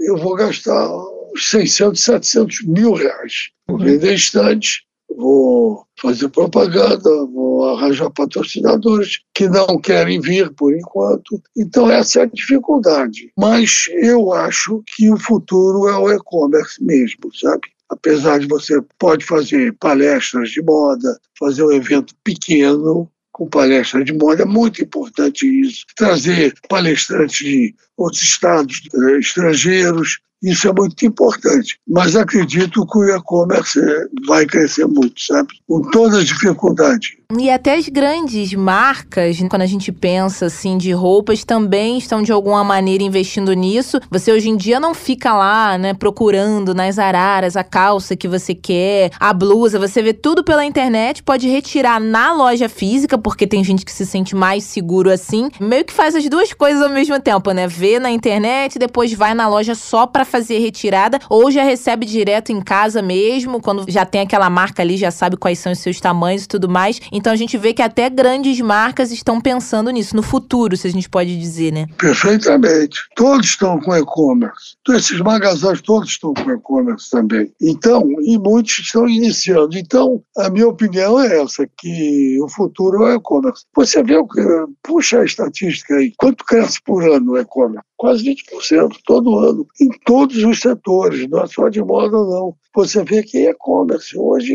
eu 0.00 0.16
vou 0.16 0.34
gastar 0.34 0.88
600, 1.36 2.02
700 2.02 2.64
mil 2.66 2.94
reais. 2.94 3.50
Vou 3.68 3.78
vender 3.78 4.14
estantes, 4.14 4.82
vou 5.16 5.84
fazer 6.00 6.28
propaganda, 6.30 7.26
vou 7.26 7.68
arranjar 7.68 8.10
patrocinadores 8.10 9.20
que 9.34 9.48
não 9.48 9.78
querem 9.78 10.20
vir 10.20 10.50
por 10.54 10.74
enquanto. 10.74 11.40
Então, 11.56 11.90
essa 11.90 12.20
é 12.20 12.22
a 12.22 12.26
dificuldade. 12.26 13.30
Mas 13.38 13.84
eu 14.02 14.32
acho 14.32 14.82
que 14.86 15.10
o 15.12 15.18
futuro 15.18 15.88
é 15.88 15.96
o 15.96 16.10
e-commerce 16.10 16.82
mesmo, 16.82 17.34
sabe? 17.34 17.68
Apesar 17.90 18.38
de 18.38 18.46
você 18.46 18.80
pode 18.98 19.24
fazer 19.24 19.74
palestras 19.80 20.50
de 20.50 20.62
moda, 20.62 21.18
fazer 21.38 21.64
um 21.64 21.72
evento 21.72 22.14
pequeno, 22.24 23.10
com 23.32 23.48
palestra 23.48 24.04
de 24.04 24.12
moda, 24.12 24.42
é 24.42 24.46
muito 24.46 24.82
importante 24.82 25.46
isso. 25.46 25.86
Trazer 25.96 26.54
palestrantes 26.68 27.38
de 27.38 27.74
outros 27.96 28.22
estados, 28.22 28.82
eh, 28.92 29.18
estrangeiros, 29.18 30.20
isso 30.42 30.68
é 30.68 30.72
muito 30.72 31.04
importante. 31.04 31.78
Mas 31.86 32.16
acredito 32.16 32.86
que 32.86 32.98
o 32.98 33.16
e-commerce 33.16 33.80
vai 34.26 34.46
crescer 34.46 34.86
muito, 34.86 35.20
sabe? 35.20 35.48
Com 35.68 35.82
todas 35.90 36.18
as 36.18 36.26
dificuldades. 36.26 37.20
E 37.38 37.48
até 37.48 37.76
as 37.76 37.88
grandes 37.88 38.52
marcas, 38.54 39.38
quando 39.48 39.62
a 39.62 39.66
gente 39.66 39.92
pensa 39.92 40.46
assim 40.46 40.76
de 40.76 40.90
roupas, 40.90 41.44
também 41.44 41.96
estão 41.96 42.22
de 42.22 42.32
alguma 42.32 42.64
maneira 42.64 43.04
investindo 43.04 43.52
nisso. 43.52 44.00
Você 44.10 44.32
hoje 44.32 44.48
em 44.48 44.56
dia 44.56 44.80
não 44.80 44.94
fica 44.94 45.32
lá, 45.32 45.78
né, 45.78 45.94
procurando 45.94 46.74
nas 46.74 46.98
araras 46.98 47.56
a 47.56 47.62
calça 47.62 48.16
que 48.16 48.26
você 48.26 48.52
quer, 48.52 49.12
a 49.20 49.32
blusa, 49.32 49.78
você 49.78 50.02
vê 50.02 50.12
tudo 50.12 50.42
pela 50.42 50.64
internet, 50.64 51.22
pode 51.22 51.48
retirar 51.48 52.00
na 52.00 52.32
loja 52.32 52.68
física, 52.68 53.16
porque 53.16 53.46
tem 53.46 53.62
gente 53.62 53.84
que 53.84 53.92
se 53.92 54.04
sente 54.04 54.34
mais 54.34 54.64
seguro 54.64 55.08
assim. 55.08 55.50
Meio 55.60 55.84
que 55.84 55.92
faz 55.92 56.16
as 56.16 56.28
duas 56.28 56.52
coisas 56.52 56.82
ao 56.82 56.88
mesmo 56.88 57.20
tempo, 57.20 57.52
né? 57.52 57.68
Vê 57.68 58.00
na 58.00 58.10
internet, 58.10 58.76
depois 58.76 59.12
vai 59.12 59.34
na 59.34 59.46
loja 59.46 59.76
só 59.76 60.04
para 60.04 60.24
fazer 60.30 60.58
retirada 60.58 61.18
ou 61.28 61.50
já 61.50 61.62
recebe 61.62 62.06
direto 62.06 62.52
em 62.52 62.60
casa 62.60 63.02
mesmo, 63.02 63.60
quando 63.60 63.84
já 63.88 64.06
tem 64.06 64.22
aquela 64.22 64.48
marca 64.48 64.82
ali, 64.82 64.96
já 64.96 65.10
sabe 65.10 65.36
quais 65.36 65.58
são 65.58 65.72
os 65.72 65.78
seus 65.78 66.00
tamanhos 66.00 66.44
e 66.44 66.48
tudo 66.48 66.68
mais. 66.68 67.00
Então 67.12 67.32
a 67.32 67.36
gente 67.36 67.58
vê 67.58 67.74
que 67.74 67.82
até 67.82 68.08
grandes 68.08 68.60
marcas 68.60 69.10
estão 69.10 69.40
pensando 69.40 69.90
nisso, 69.90 70.14
no 70.16 70.22
futuro, 70.22 70.76
se 70.76 70.86
a 70.86 70.90
gente 70.90 71.08
pode 71.08 71.38
dizer, 71.38 71.72
né? 71.72 71.86
Perfeitamente. 71.98 73.00
Todos 73.16 73.46
estão 73.46 73.78
com 73.80 73.94
e-commerce. 73.94 74.76
Então, 74.80 74.94
esses 74.94 75.20
magazines 75.20 75.80
todos 75.80 76.10
estão 76.10 76.32
com 76.34 76.50
e-commerce 76.50 77.10
também. 77.10 77.52
Então, 77.60 78.02
e 78.22 78.38
muitos 78.38 78.78
estão 78.78 79.08
iniciando. 79.08 79.76
Então, 79.76 80.22
a 80.36 80.48
minha 80.48 80.68
opinião 80.68 81.20
é 81.20 81.40
essa, 81.42 81.68
que 81.78 82.38
o 82.42 82.48
futuro 82.48 83.04
é 83.04 83.14
o 83.14 83.16
e-commerce. 83.16 83.64
Você 83.74 84.02
vê 84.02 84.16
o 84.16 84.26
que. 84.26 84.40
Puxa 84.82 85.20
a 85.20 85.24
estatística 85.24 85.94
aí. 85.94 86.12
Quanto 86.16 86.44
cresce 86.44 86.80
por 86.82 87.02
ano 87.02 87.32
o 87.32 87.38
e-commerce? 87.38 87.84
Quase 88.00 88.24
20% 88.24 88.96
todo 89.04 89.38
ano. 89.38 89.66
Em 89.78 89.90
todos 90.06 90.42
os 90.42 90.58
setores, 90.58 91.28
não 91.28 91.42
é 91.42 91.46
só 91.46 91.68
de 91.68 91.82
moda, 91.82 92.16
não. 92.16 92.56
Você 92.74 93.02
vê 93.02 93.22
que 93.22 93.48
e-commerce 93.48 94.16
hoje 94.16 94.54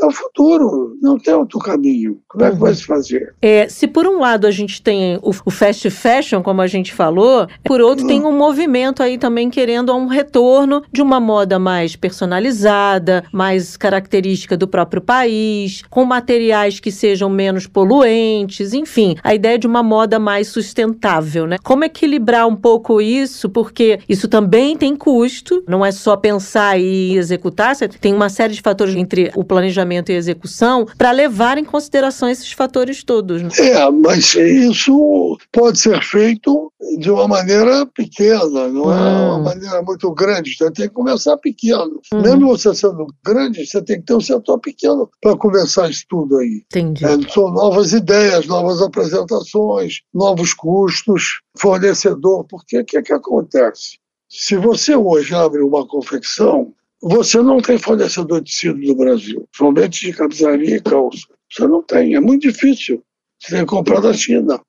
é 0.00 0.04
o 0.04 0.10
futuro, 0.10 0.96
não 1.00 1.16
tem 1.16 1.32
outro 1.32 1.60
caminho. 1.60 2.20
Como 2.28 2.44
é 2.44 2.50
que 2.50 2.56
vai 2.56 2.74
se 2.74 2.84
fazer? 2.84 3.34
É, 3.40 3.68
se 3.68 3.86
por 3.86 4.04
um 4.06 4.18
lado 4.18 4.48
a 4.48 4.50
gente 4.50 4.82
tem 4.82 5.16
o, 5.22 5.30
o 5.44 5.50
fast 5.50 5.88
fashion, 5.88 6.42
como 6.42 6.60
a 6.60 6.66
gente 6.66 6.92
falou, 6.92 7.46
por 7.64 7.80
outro 7.80 8.04
tem 8.06 8.24
um 8.24 8.36
movimento 8.36 9.00
aí 9.00 9.16
também 9.16 9.48
querendo 9.48 9.94
um 9.94 10.06
retorno 10.06 10.82
de 10.92 11.00
uma 11.00 11.20
moda 11.20 11.56
mais 11.56 11.94
personalizada, 11.94 13.24
mais 13.32 13.76
característica 13.76 14.56
do 14.56 14.66
próprio 14.66 15.00
país, 15.00 15.82
com 15.88 16.04
materiais 16.04 16.80
que 16.80 16.90
sejam 16.90 17.30
menos 17.30 17.68
poluentes, 17.68 18.74
enfim, 18.74 19.14
a 19.22 19.34
ideia 19.34 19.56
de 19.56 19.68
uma 19.68 19.84
moda 19.84 20.18
mais 20.18 20.48
sustentável, 20.48 21.46
né? 21.46 21.58
Como 21.62 21.84
equilibrar 21.84 22.48
um 22.48 22.56
pouco 22.66 23.00
isso, 23.00 23.48
porque 23.48 24.00
isso 24.08 24.26
também 24.26 24.76
tem 24.76 24.96
custo, 24.96 25.62
não 25.68 25.86
é 25.86 25.92
só 25.92 26.16
pensar 26.16 26.76
e 26.76 27.16
executar, 27.16 27.76
tem 28.00 28.12
uma 28.12 28.28
série 28.28 28.54
de 28.54 28.60
fatores 28.60 28.96
entre 28.96 29.30
o 29.36 29.44
planejamento 29.44 30.10
e 30.10 30.16
a 30.16 30.18
execução 30.18 30.84
para 30.98 31.12
levar 31.12 31.58
em 31.58 31.64
consideração 31.64 32.28
esses 32.28 32.50
fatores 32.50 33.04
todos. 33.04 33.40
Né? 33.40 33.50
É, 33.56 33.88
mas 33.88 34.34
isso 34.34 35.38
pode 35.52 35.78
ser 35.78 36.02
feito 36.02 36.72
de 36.98 37.10
uma 37.10 37.26
maneira 37.26 37.86
pequena, 37.86 38.68
não 38.68 38.92
é 38.92 39.24
uma 39.26 39.38
maneira 39.40 39.82
muito 39.82 40.10
grande. 40.12 40.54
Você 40.54 40.70
tem 40.70 40.88
que 40.88 40.94
começar 40.94 41.36
pequeno. 41.36 42.00
Uhum. 42.12 42.22
Mesmo 42.22 42.48
você 42.48 42.74
sendo 42.74 43.06
grande, 43.24 43.66
você 43.66 43.82
tem 43.82 44.00
que 44.00 44.06
ter 44.06 44.14
um 44.14 44.20
setor 44.20 44.58
pequeno 44.58 45.10
para 45.20 45.36
começar 45.36 45.90
isso 45.90 46.04
tudo 46.08 46.38
aí. 46.38 46.64
Entendi. 46.66 47.04
É, 47.04 47.18
são 47.28 47.50
novas 47.50 47.92
ideias, 47.92 48.46
novas 48.46 48.80
apresentações, 48.80 50.00
novos 50.12 50.54
custos, 50.54 51.40
fornecedor. 51.58 52.44
Porque 52.48 52.80
o 52.80 52.84
que, 52.84 53.02
que 53.02 53.12
acontece? 53.12 53.98
Se 54.28 54.56
você 54.56 54.94
hoje 54.94 55.34
abre 55.34 55.62
uma 55.62 55.86
confecção, 55.86 56.72
você 57.02 57.40
não 57.40 57.60
tem 57.60 57.78
fornecedor 57.78 58.40
de 58.40 58.50
tecido 58.50 58.78
no 58.78 58.94
Brasil, 58.96 59.48
somente 59.54 60.06
de 60.06 60.12
camisaria 60.12 60.76
e 60.76 60.80
calça. 60.80 61.26
Você 61.50 61.66
não 61.66 61.82
tem, 61.82 62.14
é 62.14 62.20
muito 62.20 62.42
difícil. 62.42 63.02
Você 63.38 63.54
tem 63.54 63.60
que 63.60 63.70
comprar 63.70 64.00
da 64.00 64.12
China. 64.12 64.60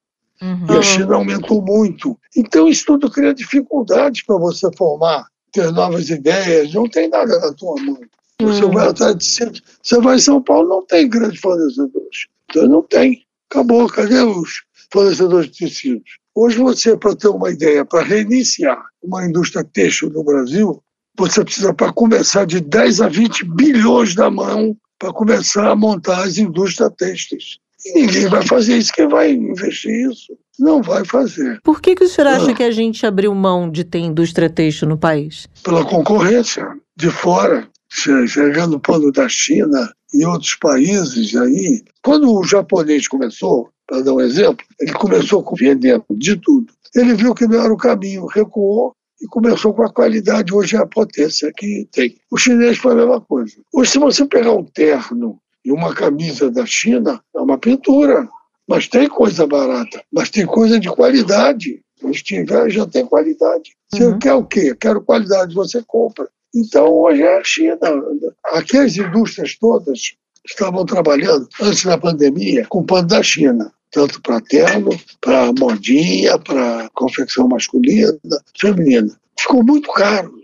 Uhum. 0.41 0.65
E 0.69 0.77
a 0.77 0.81
China 0.81 1.15
aumentou 1.15 1.61
muito. 1.61 2.17
Então, 2.35 2.67
isso 2.67 2.85
tudo 2.85 3.09
cria 3.09 3.33
dificuldades 3.33 4.23
para 4.23 4.37
você 4.37 4.69
formar, 4.77 5.25
ter 5.51 5.71
novas 5.71 6.09
ideias. 6.09 6.73
Não 6.73 6.87
tem 6.87 7.09
nada 7.09 7.39
na 7.39 7.53
tua 7.53 7.75
mão. 7.81 7.99
Você 8.41 8.65
Hum. 8.65 8.71
vai 8.71 8.87
atrás 8.87 9.15
de 9.17 9.25
centro. 9.25 9.61
Você 9.81 9.99
vai 9.99 10.17
em 10.17 10.19
São 10.19 10.41
Paulo, 10.41 10.69
não 10.69 10.85
tem 10.85 11.09
grandes 11.09 11.39
fornecedores. 11.39 12.27
Então, 12.49 12.67
não 12.67 12.83
tem. 12.83 13.23
Acabou. 13.49 13.87
Cadê 13.89 14.19
os 14.21 14.61
fornecedores 14.91 15.49
de 15.51 15.57
tecidos? 15.65 16.17
Hoje, 16.35 16.57
você, 16.59 16.95
para 16.95 17.15
ter 17.15 17.29
uma 17.29 17.49
ideia, 17.49 17.83
para 17.83 18.03
reiniciar 18.03 18.79
uma 19.01 19.25
indústria 19.25 19.63
têxtil 19.63 20.11
no 20.11 20.23
Brasil, 20.23 20.83
você 21.17 21.43
precisa, 21.43 21.73
para 21.73 21.91
começar, 21.91 22.45
de 22.45 22.59
10 22.59 23.01
a 23.01 23.07
20 23.07 23.43
bilhões 23.43 24.13
na 24.13 24.29
mão 24.29 24.77
para 24.99 25.11
começar 25.11 25.71
a 25.71 25.75
montar 25.75 26.23
as 26.23 26.37
indústrias 26.37 26.91
têxteis. 26.95 27.57
E 27.85 27.93
ninguém 28.01 28.27
vai 28.27 28.45
fazer 28.45 28.77
isso. 28.77 28.91
Quem 28.93 29.07
vai 29.07 29.31
investir 29.31 30.09
isso? 30.09 30.37
Não 30.59 30.81
vai 30.81 31.05
fazer. 31.05 31.59
Por 31.63 31.79
que, 31.81 31.95
que 31.95 32.03
o 32.03 32.07
senhor 32.07 32.27
acha 32.27 32.51
Ah. 32.51 32.53
que 32.55 32.63
a 32.63 32.71
gente 32.71 33.05
abriu 33.05 33.33
mão 33.35 33.69
de 33.69 33.83
ter 33.83 33.99
indústria 33.99 34.49
têxtil 34.49 34.87
no 34.87 34.97
país? 34.97 35.47
Pela 35.63 35.85
concorrência 35.85 36.67
de 36.95 37.09
fora, 37.11 37.67
che- 37.91 38.27
chegando 38.27 38.75
o 38.75 38.79
pano 38.79 39.11
da 39.11 39.29
China 39.29 39.93
e 40.13 40.25
outros 40.25 40.55
países 40.55 41.35
aí. 41.35 41.83
Quando 42.03 42.33
o 42.33 42.43
japonês 42.43 43.07
começou, 43.07 43.69
para 43.87 44.01
dar 44.01 44.13
um 44.13 44.21
exemplo, 44.21 44.65
ele 44.79 44.93
começou 44.93 45.43
com 45.43 45.55
vendendo 45.55 46.03
de 46.11 46.35
tudo. 46.35 46.73
Ele 46.95 47.13
viu 47.13 47.35
que 47.35 47.45
não 47.47 47.61
era 47.63 47.71
o 47.73 47.77
caminho, 47.77 48.25
recuou 48.25 48.93
e 49.21 49.27
começou 49.27 49.73
com 49.73 49.83
a 49.83 49.93
qualidade. 49.93 50.53
Hoje 50.53 50.75
é 50.75 50.79
a 50.79 50.85
potência 50.87 51.51
que 51.55 51.87
tem. 51.91 52.15
O 52.31 52.37
chinês 52.37 52.77
foi 52.79 52.93
a 52.93 52.95
mesma 52.95 53.21
coisa. 53.21 53.53
Hoje, 53.73 53.91
se 53.91 53.99
você 53.99 54.25
pegar 54.25 54.51
um 54.53 54.63
terno 54.63 55.37
e 55.67 55.71
uma 55.71 55.93
camisa 55.93 56.49
da 56.49 56.65
China, 56.65 57.21
é 57.35 57.39
uma 57.39 57.57
pintura. 57.57 58.27
Mas 58.65 58.87
tem 58.87 59.07
coisa 59.09 59.45
barata, 59.45 60.01
mas 60.11 60.29
tem 60.29 60.45
coisa 60.45 60.79
de 60.79 60.89
qualidade. 60.89 61.81
O 62.01 62.13
Steven 62.13 62.69
já 62.69 62.85
tem 62.85 63.05
qualidade. 63.05 63.71
Você 63.89 64.05
Uhum. 64.05 64.19
quer 64.19 64.33
o 64.33 64.43
quê? 64.45 64.73
Quero 64.79 65.01
qualidade, 65.01 65.53
você 65.53 65.83
compra. 65.85 66.27
Então, 66.55 66.87
hoje 66.93 67.21
é 67.21 67.37
a 67.37 67.43
China. 67.43 67.77
Aqui 68.45 68.77
as 68.77 68.95
indústrias 68.97 69.57
todas 69.59 69.99
estavam 70.45 70.85
trabalhando, 70.85 71.47
antes 71.61 71.83
da 71.83 71.97
pandemia, 71.97 72.65
com 72.67 72.83
pano 72.85 73.07
da 73.07 73.21
China. 73.21 73.71
Tanto 73.91 74.21
para 74.21 74.39
terno, 74.41 74.89
para 75.21 75.51
modinha, 75.53 76.37
para 76.37 76.89
confecção 76.93 77.47
masculina, 77.47 78.17
feminina. 78.59 79.13
Ficou 79.39 79.63
muito 79.63 79.91
caro. 79.93 80.36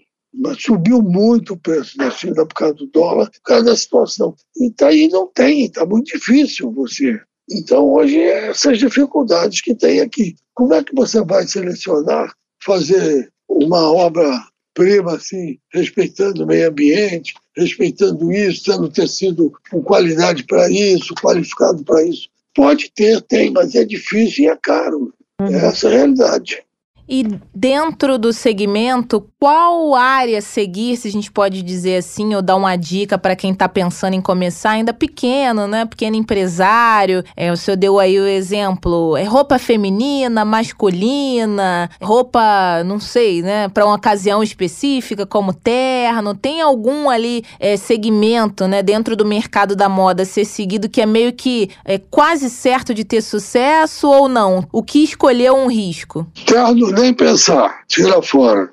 Subiu 0.58 1.02
muito 1.02 1.54
o 1.54 1.58
preço 1.58 1.98
da 1.98 2.10
China 2.10 2.46
por 2.46 2.56
causa 2.56 2.74
do 2.76 2.88
dólar, 2.88 3.30
por 3.30 3.42
causa 3.44 3.66
da 3.66 3.76
situação. 3.76 4.36
E 4.58 4.74
aí 4.84 5.08
não 5.10 5.28
tem, 5.28 5.66
está 5.66 5.86
muito 5.86 6.12
difícil 6.14 6.72
você. 6.72 7.20
Então, 7.52 7.92
hoje, 7.92 8.20
é 8.20 8.50
essas 8.50 8.80
dificuldades 8.80 9.62
que 9.62 9.76
tem 9.76 10.02
aqui. 10.02 10.36
Como 10.54 10.74
é 10.74 10.84
que 10.84 10.96
você 10.96 11.24
vai 11.24 11.46
selecionar, 11.46 12.34
fazer 12.64 13.32
uma 13.48 13.92
obra-prima 13.92 15.16
assim, 15.16 15.58
respeitando 15.72 16.44
o 16.44 16.48
meio 16.48 16.70
ambiente, 16.70 17.34
respeitando 17.56 18.32
isso, 18.32 18.72
tendo 18.72 18.90
tecido 18.90 19.52
com 19.70 19.82
qualidade 19.82 20.44
para 20.46 20.70
isso, 20.70 21.14
qualificado 21.16 21.84
para 21.84 22.04
isso? 22.04 22.30
Pode 22.56 22.92
ter, 22.94 23.22
tem, 23.22 23.52
mas 23.52 23.76
é 23.76 23.84
difícil 23.84 24.46
e 24.46 24.48
é 24.48 24.56
caro. 24.56 25.14
Uhum. 25.42 25.48
É 25.48 25.66
essa 25.66 25.88
a 25.88 25.92
realidade. 25.92 26.64
E 27.08 27.24
dentro 27.54 28.18
do 28.18 28.32
segmento, 28.32 29.30
qual 29.44 29.94
área 29.94 30.42
seguir, 30.42 30.96
se 30.96 31.10
a 31.10 31.12
gente 31.12 31.30
pode 31.30 31.62
dizer 31.62 31.98
assim, 31.98 32.34
ou 32.34 32.42
dar 32.42 32.56
uma 32.56 32.78
dica 32.78 33.18
para 33.18 33.36
quem 33.36 33.52
está 33.52 33.68
pensando 33.68 34.14
em 34.14 34.22
começar, 34.22 34.70
ainda 34.70 34.94
pequeno, 34.94 35.68
né? 35.68 35.86
Pequeno 35.86 36.16
empresário. 36.16 37.22
É, 37.36 37.52
o 37.52 37.58
senhor 37.58 37.76
deu 37.76 38.00
aí 38.00 38.18
o 38.18 38.26
exemplo: 38.26 39.18
é 39.18 39.26
roupa 39.26 39.60
feminina, 39.60 40.46
masculina, 40.46 41.90
roupa, 42.02 42.86
não 42.86 43.02
sei, 43.02 43.42
né? 43.42 43.68
Para 43.68 43.86
uma 43.86 43.96
ocasião 43.96 44.42
específica, 44.42 45.26
como 45.26 45.54
terno. 45.54 46.34
Tem 46.34 46.62
algum 46.62 47.10
ali 47.10 47.44
é, 47.60 47.76
segmento, 47.76 48.66
né, 48.66 48.82
dentro 48.82 49.14
do 49.14 49.26
mercado 49.26 49.76
da 49.76 49.90
moda 49.90 50.24
ser 50.24 50.46
seguido 50.46 50.88
que 50.88 51.02
é 51.02 51.06
meio 51.06 51.34
que 51.34 51.70
é, 51.84 51.98
quase 51.98 52.50
certo 52.50 52.94
de 52.94 53.04
ter 53.04 53.20
sucesso 53.20 54.08
ou 54.08 54.30
não? 54.30 54.66
O 54.72 54.82
que 54.82 55.04
escolher 55.04 55.48
é 55.48 55.52
um 55.52 55.68
risco? 55.68 56.26
Terno, 56.46 56.92
nem 56.92 57.14
pensar, 57.14 57.82
tira 57.90 58.22
fora, 58.22 58.72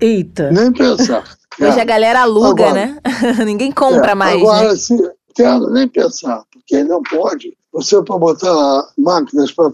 Eita. 0.00 0.50
nem 0.50 0.72
pensar. 0.72 1.24
Hoje 1.60 1.80
a 1.80 1.84
galera 1.84 2.22
aluga, 2.22 2.66
Agora- 2.66 2.86
né? 2.86 3.00
Ninguém 3.44 3.70
compra 3.72 4.12
É, 4.12 4.14
mais, 4.14 4.40
Agora, 4.40 4.70
né? 4.70 4.76
se 4.76 4.96
terno, 5.34 5.70
nem 5.70 5.86
pensar, 5.88 6.42
porque 6.52 6.82
não 6.84 7.02
pode. 7.02 7.56
Você, 7.72 8.02
para 8.02 8.18
botar 8.18 8.88
máquinas 8.96 9.52
para 9.52 9.70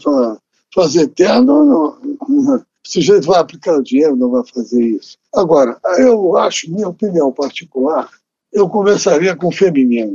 fazer 0.75 1.09
terno, 1.09 1.65
não, 1.65 1.99
não, 2.29 2.57
o 2.57 2.65
sujeito 2.85 3.27
vai 3.27 3.41
aplicar 3.41 3.77
o 3.79 3.83
dinheiro, 3.83 4.17
não 4.17 4.31
vai 4.31 4.43
fazer 4.53 4.83
isso. 4.83 5.17
Agora, 5.35 5.79
eu 5.99 6.37
acho, 6.37 6.71
minha 6.71 6.89
opinião 6.89 7.33
particular, 7.33 8.09
eu 8.53 8.69
começaria 8.69 9.35
com 9.37 9.49
o 9.49 9.53
feminino. 9.53 10.15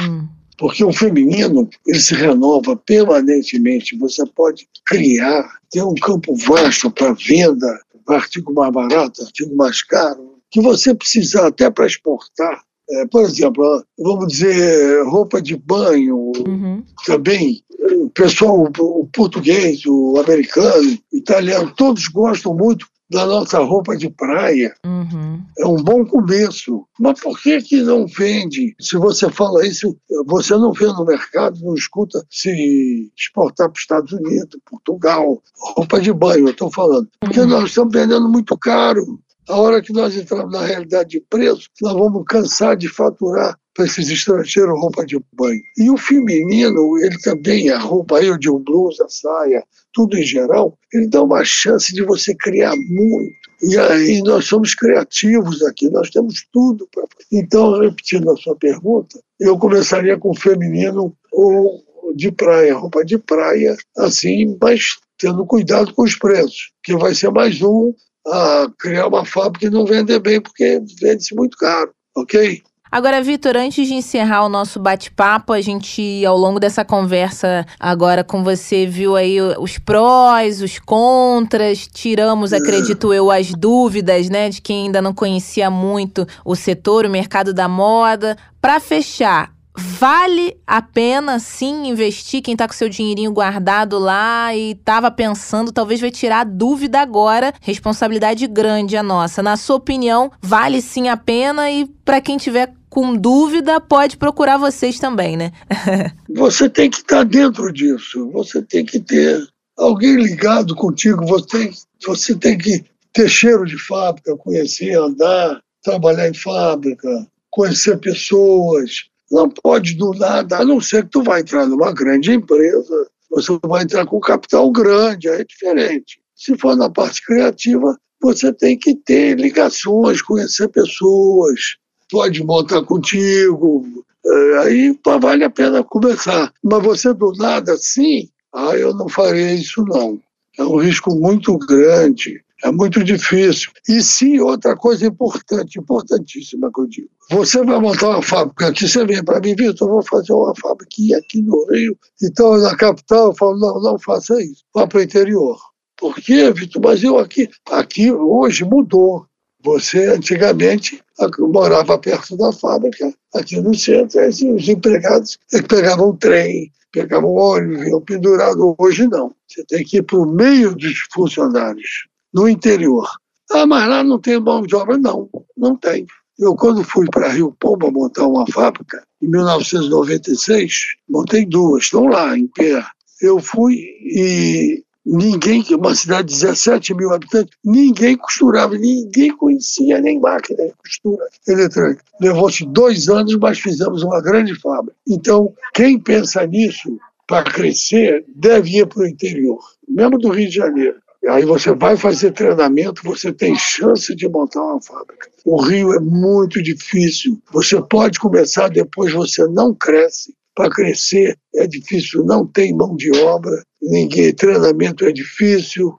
Hum. 0.00 0.26
Porque 0.56 0.82
o 0.82 0.92
feminino, 0.92 1.68
ele 1.86 2.00
se 2.00 2.14
renova 2.14 2.74
permanentemente. 2.76 3.96
Você 3.98 4.26
pode 4.26 4.68
criar, 4.84 5.48
ter 5.70 5.82
um 5.84 5.94
campo 5.94 6.34
vasto 6.34 6.90
para 6.90 7.12
venda, 7.12 7.80
artigo 8.08 8.52
mais 8.52 8.72
barato, 8.72 9.22
artigo 9.22 9.54
mais 9.56 9.82
caro, 9.82 10.38
que 10.50 10.60
você 10.60 10.94
precisar 10.94 11.46
até 11.48 11.70
para 11.70 11.86
exportar. 11.86 12.62
É, 12.90 13.06
por 13.06 13.22
exemplo, 13.22 13.84
vamos 13.98 14.28
dizer, 14.32 15.04
roupa 15.06 15.42
de 15.42 15.56
banho, 15.56 16.32
Uhum. 16.46 16.82
também, 17.04 17.62
o 18.02 18.08
pessoal, 18.10 18.66
o 18.78 19.06
português, 19.12 19.84
o 19.86 20.16
americano, 20.18 20.98
o 21.12 21.16
italiano, 21.16 21.70
todos 21.76 22.08
gostam 22.08 22.54
muito 22.54 22.86
da 23.10 23.24
nossa 23.24 23.58
roupa 23.58 23.96
de 23.96 24.10
praia. 24.10 24.74
Uhum. 24.84 25.42
É 25.58 25.66
um 25.66 25.76
bom 25.76 26.04
começo. 26.04 26.86
Mas 26.98 27.20
por 27.20 27.40
que, 27.40 27.60
que 27.62 27.82
não 27.82 28.06
vende? 28.06 28.74
Se 28.80 28.96
você 28.96 29.30
fala 29.30 29.66
isso, 29.66 29.96
você 30.26 30.54
não 30.56 30.72
vê 30.72 30.86
no 30.86 31.04
mercado, 31.04 31.58
não 31.62 31.74
escuta 31.74 32.24
se 32.30 33.10
exportar 33.16 33.68
para 33.68 33.76
os 33.76 33.82
Estados 33.82 34.12
Unidos, 34.12 34.60
Portugal, 34.68 35.42
roupa 35.58 36.00
de 36.00 36.12
banho, 36.12 36.46
eu 36.46 36.52
estou 36.52 36.70
falando. 36.70 37.08
Porque 37.20 37.44
nós 37.44 37.64
estamos 37.64 37.92
vendendo 37.92 38.28
muito 38.28 38.56
caro. 38.58 39.18
A 39.48 39.56
hora 39.56 39.80
que 39.80 39.94
nós 39.94 40.14
entramos 40.14 40.52
na 40.52 40.64
realidade 40.64 41.08
de 41.08 41.20
preço, 41.20 41.70
nós 41.80 41.94
vamos 41.94 42.22
cansar 42.28 42.76
de 42.76 42.86
faturar 42.86 43.58
para 43.78 43.86
esses 43.86 44.10
estrangeiros 44.10 44.80
roupa 44.80 45.06
de 45.06 45.16
banho. 45.32 45.62
E 45.76 45.88
o 45.88 45.96
feminino, 45.96 46.98
ele 46.98 47.16
também, 47.20 47.70
a 47.70 47.78
roupa 47.78 48.18
aí, 48.18 48.36
de 48.36 48.50
blusa, 48.50 49.06
saia, 49.08 49.62
tudo 49.92 50.18
em 50.18 50.24
geral, 50.24 50.76
ele 50.92 51.06
dá 51.06 51.22
uma 51.22 51.44
chance 51.44 51.94
de 51.94 52.02
você 52.02 52.34
criar 52.34 52.74
muito. 52.74 53.38
E 53.62 53.78
aí 53.78 54.20
nós 54.22 54.46
somos 54.46 54.74
criativos 54.74 55.62
aqui, 55.62 55.88
nós 55.90 56.10
temos 56.10 56.44
tudo 56.52 56.88
para 56.92 57.04
Então, 57.32 57.78
repetindo 57.78 58.28
a 58.32 58.36
sua 58.36 58.56
pergunta, 58.56 59.20
eu 59.38 59.56
começaria 59.56 60.18
com 60.18 60.34
feminino 60.34 61.16
ou 61.32 61.80
de 62.16 62.32
praia, 62.32 62.74
roupa 62.74 63.04
de 63.04 63.16
praia, 63.16 63.76
assim, 63.96 64.58
mas 64.60 64.98
tendo 65.16 65.46
cuidado 65.46 65.94
com 65.94 66.02
os 66.02 66.16
preços, 66.16 66.72
que 66.82 66.96
vai 66.96 67.14
ser 67.14 67.30
mais 67.30 67.62
um 67.62 67.94
a 68.26 68.68
criar 68.76 69.06
uma 69.06 69.24
fábrica 69.24 69.66
e 69.66 69.70
não 69.70 69.86
vender 69.86 70.18
bem, 70.18 70.40
porque 70.40 70.82
vende-se 71.00 71.32
muito 71.36 71.56
caro, 71.56 71.92
ok? 72.16 72.60
Agora, 72.90 73.22
Vitor, 73.22 73.56
antes 73.56 73.86
de 73.86 73.94
encerrar 73.94 74.44
o 74.44 74.48
nosso 74.48 74.80
bate-papo, 74.80 75.52
a 75.52 75.60
gente, 75.60 76.24
ao 76.24 76.36
longo 76.36 76.58
dessa 76.58 76.84
conversa 76.84 77.66
agora 77.78 78.24
com 78.24 78.42
você, 78.42 78.86
viu 78.86 79.14
aí 79.14 79.38
os 79.40 79.78
prós, 79.78 80.62
os 80.62 80.78
contras, 80.78 81.86
tiramos, 81.86 82.52
acredito 82.52 83.12
eu, 83.12 83.30
as 83.30 83.52
dúvidas, 83.52 84.30
né, 84.30 84.48
de 84.48 84.62
quem 84.62 84.86
ainda 84.86 85.02
não 85.02 85.12
conhecia 85.12 85.70
muito 85.70 86.26
o 86.44 86.56
setor, 86.56 87.04
o 87.04 87.10
mercado 87.10 87.52
da 87.52 87.68
moda. 87.68 88.36
Para 88.60 88.80
fechar, 88.80 89.52
Vale 89.80 90.56
a 90.66 90.82
pena 90.82 91.38
sim 91.38 91.86
investir 91.86 92.42
quem 92.42 92.56
tá 92.56 92.66
com 92.66 92.74
seu 92.74 92.88
dinheirinho 92.88 93.30
guardado 93.30 93.96
lá 93.96 94.52
e 94.52 94.74
tava 94.74 95.08
pensando, 95.08 95.70
talvez 95.70 96.00
vai 96.00 96.10
tirar 96.10 96.44
dúvida 96.44 97.00
agora. 97.00 97.54
Responsabilidade 97.60 98.44
grande 98.48 98.96
a 98.96 99.04
nossa. 99.04 99.40
Na 99.40 99.56
sua 99.56 99.76
opinião, 99.76 100.32
vale 100.42 100.82
sim 100.82 101.08
a 101.08 101.16
pena 101.16 101.70
e 101.70 101.86
para 102.04 102.20
quem 102.20 102.36
tiver 102.36 102.74
com 102.88 103.14
dúvida, 103.14 103.80
pode 103.80 104.16
procurar 104.16 104.56
vocês 104.56 104.98
também, 104.98 105.36
né? 105.36 105.52
Você 106.30 106.68
tem 106.68 106.90
que 106.90 106.98
estar 106.98 107.24
dentro 107.24 107.72
disso, 107.72 108.30
você 108.30 108.62
tem 108.62 108.84
que 108.84 109.00
ter 109.00 109.42
alguém 109.76 110.16
ligado 110.16 110.74
contigo, 110.74 111.26
você 111.26 111.46
tem, 111.46 111.72
Você 112.06 112.34
tem 112.34 112.56
que 112.56 112.84
ter 113.12 113.28
cheiro 113.28 113.64
de 113.64 113.78
fábrica, 113.78 114.36
conhecer, 114.36 114.94
andar, 114.94 115.60
trabalhar 115.82 116.28
em 116.28 116.34
fábrica, 116.34 117.08
conhecer 117.50 117.98
pessoas. 117.98 119.04
Não 119.30 119.48
pode 119.48 119.94
do 119.94 120.12
nada, 120.12 120.58
a 120.58 120.64
não 120.64 120.80
ser 120.80 121.04
que 121.04 121.10
tu 121.10 121.22
vai 121.22 121.40
entrar 121.40 121.66
numa 121.66 121.92
grande 121.92 122.32
empresa, 122.32 123.08
você 123.30 123.58
vai 123.64 123.82
entrar 123.82 124.06
com 124.06 124.20
capital 124.20 124.70
grande, 124.70 125.28
aí 125.28 125.40
é 125.40 125.44
diferente. 125.44 126.20
Se 126.34 126.56
for 126.56 126.76
na 126.76 126.88
parte 126.88 127.24
criativa, 127.24 127.98
você 128.20 128.52
tem 128.52 128.78
que 128.78 128.94
ter 128.94 129.38
ligações, 129.38 130.22
conhecer 130.22 130.68
pessoas, 130.68 131.76
pode 132.10 132.42
montar 132.44 132.82
contigo, 132.82 133.84
é, 134.24 134.58
aí 134.58 134.98
vale 135.20 135.44
a 135.44 135.50
pena 135.50 135.82
começar. 135.84 136.52
Mas 136.62 136.82
você 136.82 137.14
do 137.14 137.32
nada 137.32 137.72
assim, 137.72 138.28
ah, 138.54 138.74
eu 138.76 138.94
não 138.94 139.08
farei 139.08 139.54
isso 139.54 139.84
não. 139.84 140.20
É 140.58 140.62
um 140.64 140.76
risco 140.76 141.14
muito 141.14 141.56
grande, 141.58 142.42
é 142.64 142.70
muito 142.70 143.04
difícil. 143.04 143.70
E 143.88 144.02
sim, 144.02 144.40
outra 144.40 144.76
coisa 144.76 145.06
importante, 145.06 145.78
importantíssima 145.78 146.70
que 146.74 146.80
eu 146.80 146.86
digo. 146.86 147.08
Você 147.30 147.62
vai 147.62 147.78
montar 147.78 148.08
uma 148.08 148.22
fábrica 148.22 148.68
aqui, 148.68 148.88
você 148.88 149.04
vem 149.04 149.22
para 149.22 149.40
mim, 149.40 149.54
Vitor, 149.54 149.86
eu 149.86 149.92
vou 149.94 150.02
fazer 150.02 150.32
uma 150.32 150.52
fábrica 150.56 151.16
aqui 151.16 151.40
no 151.42 151.64
Rio. 151.70 151.96
Então, 152.20 152.56
na 152.58 152.76
capital, 152.76 153.26
eu 153.28 153.34
falo, 153.34 153.58
não, 153.58 153.80
não 153.80 153.98
faça 153.98 154.42
isso. 154.42 154.64
Vá 154.74 154.86
para 154.86 154.98
o 154.98 155.02
interior. 155.02 155.56
Por 155.96 156.16
quê, 156.16 156.50
Vitor? 156.52 156.82
Mas 156.82 157.04
eu 157.04 157.18
aqui, 157.18 157.48
aqui 157.70 158.10
hoje 158.10 158.64
mudou. 158.64 159.26
Você 159.62 160.06
antigamente 160.06 161.02
morava 161.38 161.98
perto 161.98 162.36
da 162.36 162.52
fábrica, 162.52 163.12
aqui 163.34 163.60
no 163.60 163.74
centro, 163.74 164.20
assim, 164.20 164.54
os 164.54 164.68
empregados 164.68 165.38
pegavam 165.68 166.16
trem, 166.16 166.72
pegavam 166.92 167.34
ônibus, 167.34 167.86
iam 167.88 168.00
pendurado. 168.00 168.74
Hoje 168.78 169.08
não. 169.08 169.34
Você 169.46 169.64
tem 169.64 169.84
que 169.84 169.98
ir 169.98 170.02
para 170.02 170.18
o 170.18 170.26
meio 170.26 170.74
dos 170.74 170.98
funcionários, 171.12 172.06
no 172.32 172.48
interior. 172.48 173.08
Ah, 173.50 173.66
mas 173.66 173.88
lá 173.88 174.04
não 174.04 174.18
tem 174.18 174.38
mão 174.38 174.62
de 174.62 174.76
obra? 174.76 174.96
Não, 174.98 175.28
não 175.56 175.76
tem. 175.76 176.06
Eu, 176.38 176.54
quando 176.54 176.84
fui 176.84 177.06
para 177.10 177.32
Rio 177.32 177.52
Pomba 177.58 177.90
montar 177.90 178.26
uma 178.26 178.46
fábrica, 178.46 179.02
em 179.20 179.28
1996, 179.28 180.72
montei 181.08 181.44
duas, 181.44 181.84
estão 181.84 182.06
lá 182.06 182.38
em 182.38 182.46
pé. 182.46 182.84
Eu 183.20 183.40
fui 183.40 183.74
e 183.74 184.84
ninguém, 185.08 185.64
uma 185.70 185.94
cidade 185.94 186.28
de 186.28 186.34
17 186.34 186.94
mil 186.94 187.12
habitantes, 187.12 187.56
ninguém 187.64 188.16
costurava, 188.16 188.76
ninguém 188.76 189.34
conhecia 189.34 190.00
nem 190.00 190.20
máquina 190.20 190.66
de 190.66 190.72
costura 190.74 191.26
eletrônica. 191.48 192.04
Levou-se 192.20 192.66
dois 192.66 193.08
anos, 193.08 193.34
mas 193.36 193.58
fizemos 193.58 194.02
uma 194.02 194.20
grande 194.20 194.54
fábrica. 194.54 194.96
Então, 195.08 195.54
quem 195.72 195.98
pensa 195.98 196.46
nisso 196.46 196.98
para 197.26 197.50
crescer 197.50 198.24
deve 198.36 198.78
ir 198.78 198.86
para 198.86 199.02
o 199.02 199.06
interior, 199.06 199.58
mesmo 199.88 200.18
do 200.18 200.28
Rio 200.28 200.48
de 200.48 200.56
Janeiro. 200.56 200.96
Aí 201.28 201.44
você 201.44 201.74
vai 201.74 201.96
fazer 201.96 202.32
treinamento, 202.32 203.02
você 203.02 203.32
tem 203.32 203.54
chance 203.56 204.14
de 204.14 204.28
montar 204.28 204.62
uma 204.62 204.80
fábrica. 204.80 205.28
O 205.44 205.60
Rio 205.60 205.92
é 205.92 206.00
muito 206.00 206.62
difícil. 206.62 207.38
Você 207.52 207.80
pode 207.82 208.18
começar, 208.18 208.68
depois 208.68 209.12
você 209.12 209.46
não 209.48 209.74
cresce 209.74 210.32
para 210.58 210.70
crescer 210.70 211.38
é 211.54 211.68
difícil, 211.68 212.24
não 212.24 212.44
tem 212.44 212.74
mão 212.74 212.96
de 212.96 213.12
obra, 213.16 213.62
ninguém, 213.80 214.34
treinamento 214.34 215.04
é 215.04 215.12
difícil, 215.12 215.96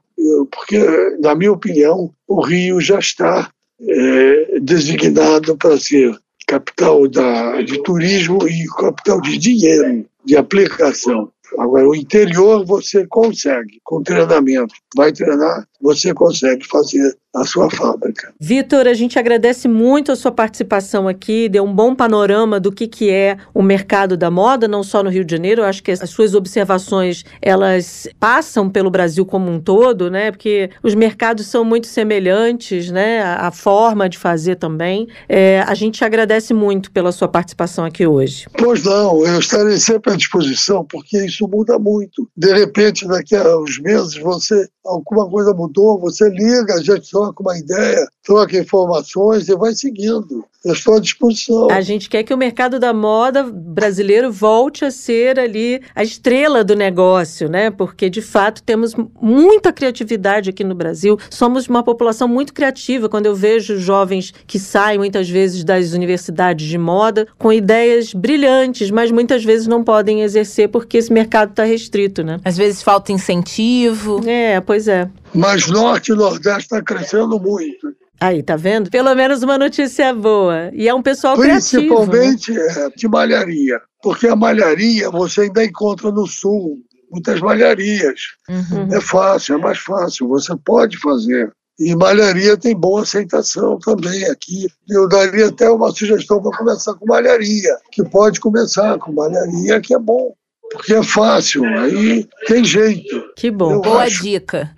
porque, 0.51 0.77
na 1.21 1.33
minha 1.33 1.53
opinião, 1.53 2.11
o 2.27 2.41
Rio 2.41 2.81
já 2.81 2.99
está 2.99 3.49
é, 3.81 4.59
designado 4.59 5.55
para 5.55 5.79
ser 5.79 6.13
capital 6.45 7.07
da, 7.07 7.61
de 7.61 7.81
turismo 7.83 8.45
e 8.49 8.65
capital 8.77 9.21
de 9.21 9.37
dinheiro, 9.37 10.05
de 10.25 10.35
aplicação. 10.35 11.31
Agora, 11.57 11.87
o 11.87 11.95
interior 11.95 12.65
você 12.65 13.07
consegue, 13.07 13.79
com 13.81 14.03
treinamento. 14.03 14.75
Vai 14.93 15.13
treinar, 15.13 15.65
você 15.81 16.13
consegue 16.13 16.67
fazer 16.67 17.15
a 17.35 17.45
sua 17.45 17.69
fábrica. 17.69 18.33
Vitor, 18.39 18.87
a 18.87 18.93
gente 18.93 19.19
agradece 19.19 19.67
muito 19.67 20.11
a 20.11 20.15
sua 20.15 20.31
participação 20.31 21.07
aqui, 21.07 21.47
deu 21.47 21.63
um 21.63 21.73
bom 21.73 21.93
panorama 21.93 22.59
do 22.59 22.71
que, 22.71 22.87
que 22.87 23.09
é 23.09 23.37
o 23.53 23.61
mercado 23.61 24.17
da 24.17 24.31
moda, 24.31 24.67
não 24.67 24.81
só 24.81 25.03
no 25.03 25.09
Rio 25.09 25.23
de 25.23 25.31
Janeiro, 25.31 25.61
eu 25.61 25.65
acho 25.65 25.83
que 25.83 25.91
as 25.91 26.09
suas 26.09 26.33
observações, 26.33 27.23
elas 27.41 28.07
passam 28.19 28.67
pelo 28.69 28.89
Brasil 28.89 29.25
como 29.25 29.51
um 29.51 29.59
todo, 29.59 30.09
né, 30.09 30.31
porque 30.31 30.71
os 30.81 30.95
mercados 30.95 31.45
são 31.45 31.63
muito 31.63 31.85
semelhantes, 31.85 32.89
né, 32.89 33.21
a, 33.21 33.51
forma 33.51 34.07
de 34.07 34.17
fazer 34.17 34.55
também. 34.55 35.07
É, 35.27 35.61
a 35.67 35.73
gente 35.73 36.03
agradece 36.03 36.53
muito 36.53 36.91
pela 36.91 37.11
sua 37.11 37.27
participação 37.27 37.83
aqui 37.83 38.07
hoje. 38.07 38.47
Pois 38.57 38.83
não, 38.83 39.25
eu 39.25 39.39
estarei 39.39 39.77
sempre 39.77 40.13
à 40.13 40.15
disposição, 40.15 40.85
porque 40.85 41.25
isso 41.25 41.47
muda 41.47 41.77
muito. 41.77 42.29
De 42.35 42.53
repente, 42.53 43.07
daqui 43.07 43.35
a 43.35 43.57
uns 43.57 43.79
meses, 43.79 44.15
você 44.17 44.67
alguma 44.89 45.29
coisa 45.29 45.53
mudou, 45.53 45.99
você 45.99 46.29
liga, 46.29 46.83
já 46.83 46.99
troca 46.99 47.41
uma 47.41 47.57
ideia, 47.57 48.07
troca 48.23 48.57
informações 48.57 49.47
e 49.47 49.55
vai 49.55 49.73
seguindo. 49.73 50.45
Eu 50.63 50.73
estou 50.73 50.95
à 50.95 50.99
disposição. 50.99 51.69
A 51.71 51.79
gente 51.79 52.09
quer 52.09 52.21
que 52.23 52.33
o 52.33 52.37
mercado 52.37 52.79
da 52.79 52.93
moda 52.93 53.43
brasileiro 53.43 54.29
volte 54.29 54.83
a 54.83 54.91
ser 54.91 55.39
ali 55.39 55.81
a 55.95 56.03
estrela 56.03 56.65
do 56.65 56.75
negócio, 56.75 57.47
né? 57.47 57.71
Porque 57.71 58.09
de 58.09 58.21
fato 58.21 58.61
temos 58.61 58.93
muita 59.21 59.71
criatividade 59.71 60.49
aqui 60.49 60.65
no 60.65 60.75
Brasil. 60.75 61.17
Somos 61.29 61.67
uma 61.67 61.81
população 61.81 62.27
muito 62.27 62.53
criativa. 62.53 63.07
Quando 63.07 63.27
eu 63.27 63.35
vejo 63.35 63.79
jovens 63.79 64.33
que 64.45 64.59
saem 64.59 64.99
muitas 64.99 65.29
vezes 65.29 65.63
das 65.63 65.93
universidades 65.93 66.67
de 66.67 66.77
moda 66.77 67.25
com 67.37 67.53
ideias 67.53 68.13
brilhantes, 68.13 68.91
mas 68.91 69.11
muitas 69.11 69.45
vezes 69.45 69.65
não 69.65 69.81
podem 69.81 70.23
exercer 70.23 70.67
porque 70.67 70.97
esse 70.97 71.13
mercado 71.13 71.51
está 71.51 71.63
restrito, 71.63 72.21
né? 72.21 72.37
Às 72.43 72.57
vezes 72.57 72.83
falta 72.83 73.13
incentivo. 73.13 74.21
É, 74.27 74.59
pois 74.59 74.78
é. 74.87 75.09
Mas 75.33 75.67
Norte 75.67 76.11
e 76.11 76.15
Nordeste 76.15 76.63
está 76.63 76.81
crescendo 76.81 77.39
muito. 77.39 77.93
Aí, 78.19 78.43
tá 78.43 78.57
vendo? 78.57 78.89
Pelo 78.89 79.15
menos 79.15 79.43
uma 79.43 79.57
notícia 79.57 80.13
boa. 80.13 80.69
E 80.73 80.89
é 80.89 80.93
um 80.93 81.01
pessoal 81.01 81.37
Principalmente 81.37 82.51
criativo, 82.51 82.79
né? 82.79 82.85
É, 82.87 82.89
de 82.95 83.07
malharia. 83.07 83.81
Porque 84.01 84.27
a 84.27 84.35
malharia 84.35 85.09
você 85.09 85.41
ainda 85.41 85.63
encontra 85.63 86.11
no 86.11 86.27
Sul. 86.27 86.79
Muitas 87.11 87.39
malharias. 87.39 88.19
Uhum. 88.49 88.93
É 88.93 89.01
fácil, 89.01 89.55
é 89.55 89.57
mais 89.57 89.79
fácil. 89.79 90.27
Você 90.27 90.53
pode 90.65 90.97
fazer. 90.97 91.51
E 91.79 91.95
malharia 91.95 92.57
tem 92.57 92.75
boa 92.75 93.03
aceitação 93.03 93.79
também 93.79 94.25
aqui. 94.25 94.67
Eu 94.89 95.07
daria 95.07 95.47
até 95.47 95.69
uma 95.69 95.89
sugestão 95.91 96.41
para 96.41 96.57
começar 96.57 96.93
com 96.95 97.05
malharia, 97.05 97.77
que 97.91 98.03
pode 98.03 98.41
começar 98.41 98.97
com 98.99 99.13
malharia, 99.13 99.79
que 99.79 99.93
é 99.93 99.99
bom 99.99 100.33
porque 100.71 100.93
é 100.93 101.03
fácil, 101.03 101.65
aí 101.65 102.27
tem 102.47 102.63
jeito. 102.63 103.23
Que 103.35 103.49
bom. 103.49 103.81
Boa 103.81 104.03
acho. 104.03 104.23
dica. 104.23 104.71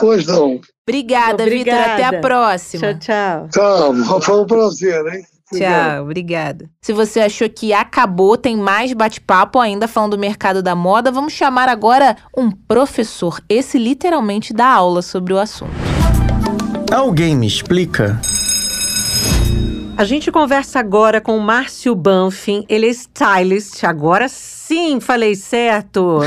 Pois 0.00 0.26
não. 0.26 0.60
Obrigada, 0.88 1.44
Vitor. 1.44 1.74
Até 1.74 2.04
a 2.04 2.20
próxima. 2.20 2.94
Tchau, 2.94 3.48
tchau. 3.50 3.94
Tchau, 4.02 4.20
foi 4.20 4.40
um 4.40 4.46
prazer, 4.46 5.06
hein? 5.06 5.24
Tchau, 5.52 6.04
obrigada. 6.04 6.70
Se 6.80 6.92
você 6.92 7.20
achou 7.20 7.48
que 7.48 7.72
acabou, 7.72 8.36
tem 8.36 8.56
mais 8.56 8.92
bate-papo 8.92 9.58
ainda 9.58 9.88
falando 9.88 10.12
do 10.12 10.18
mercado 10.18 10.62
da 10.62 10.76
moda. 10.76 11.10
Vamos 11.10 11.32
chamar 11.32 11.68
agora 11.68 12.16
um 12.36 12.50
professor. 12.50 13.40
Esse 13.48 13.76
literalmente 13.76 14.52
dá 14.52 14.66
aula 14.66 15.02
sobre 15.02 15.32
o 15.32 15.38
assunto. 15.38 15.72
Alguém 16.92 17.36
me 17.36 17.46
explica? 17.46 18.20
A 20.00 20.04
gente 20.04 20.32
conversa 20.32 20.80
agora 20.80 21.20
com 21.20 21.36
o 21.36 21.40
Márcio 21.42 21.94
Banfin. 21.94 22.64
Ele 22.70 22.86
é 22.86 22.88
stylist, 22.88 23.84
agora 23.84 24.30
sim, 24.30 24.98
falei 24.98 25.34
certo. 25.34 26.20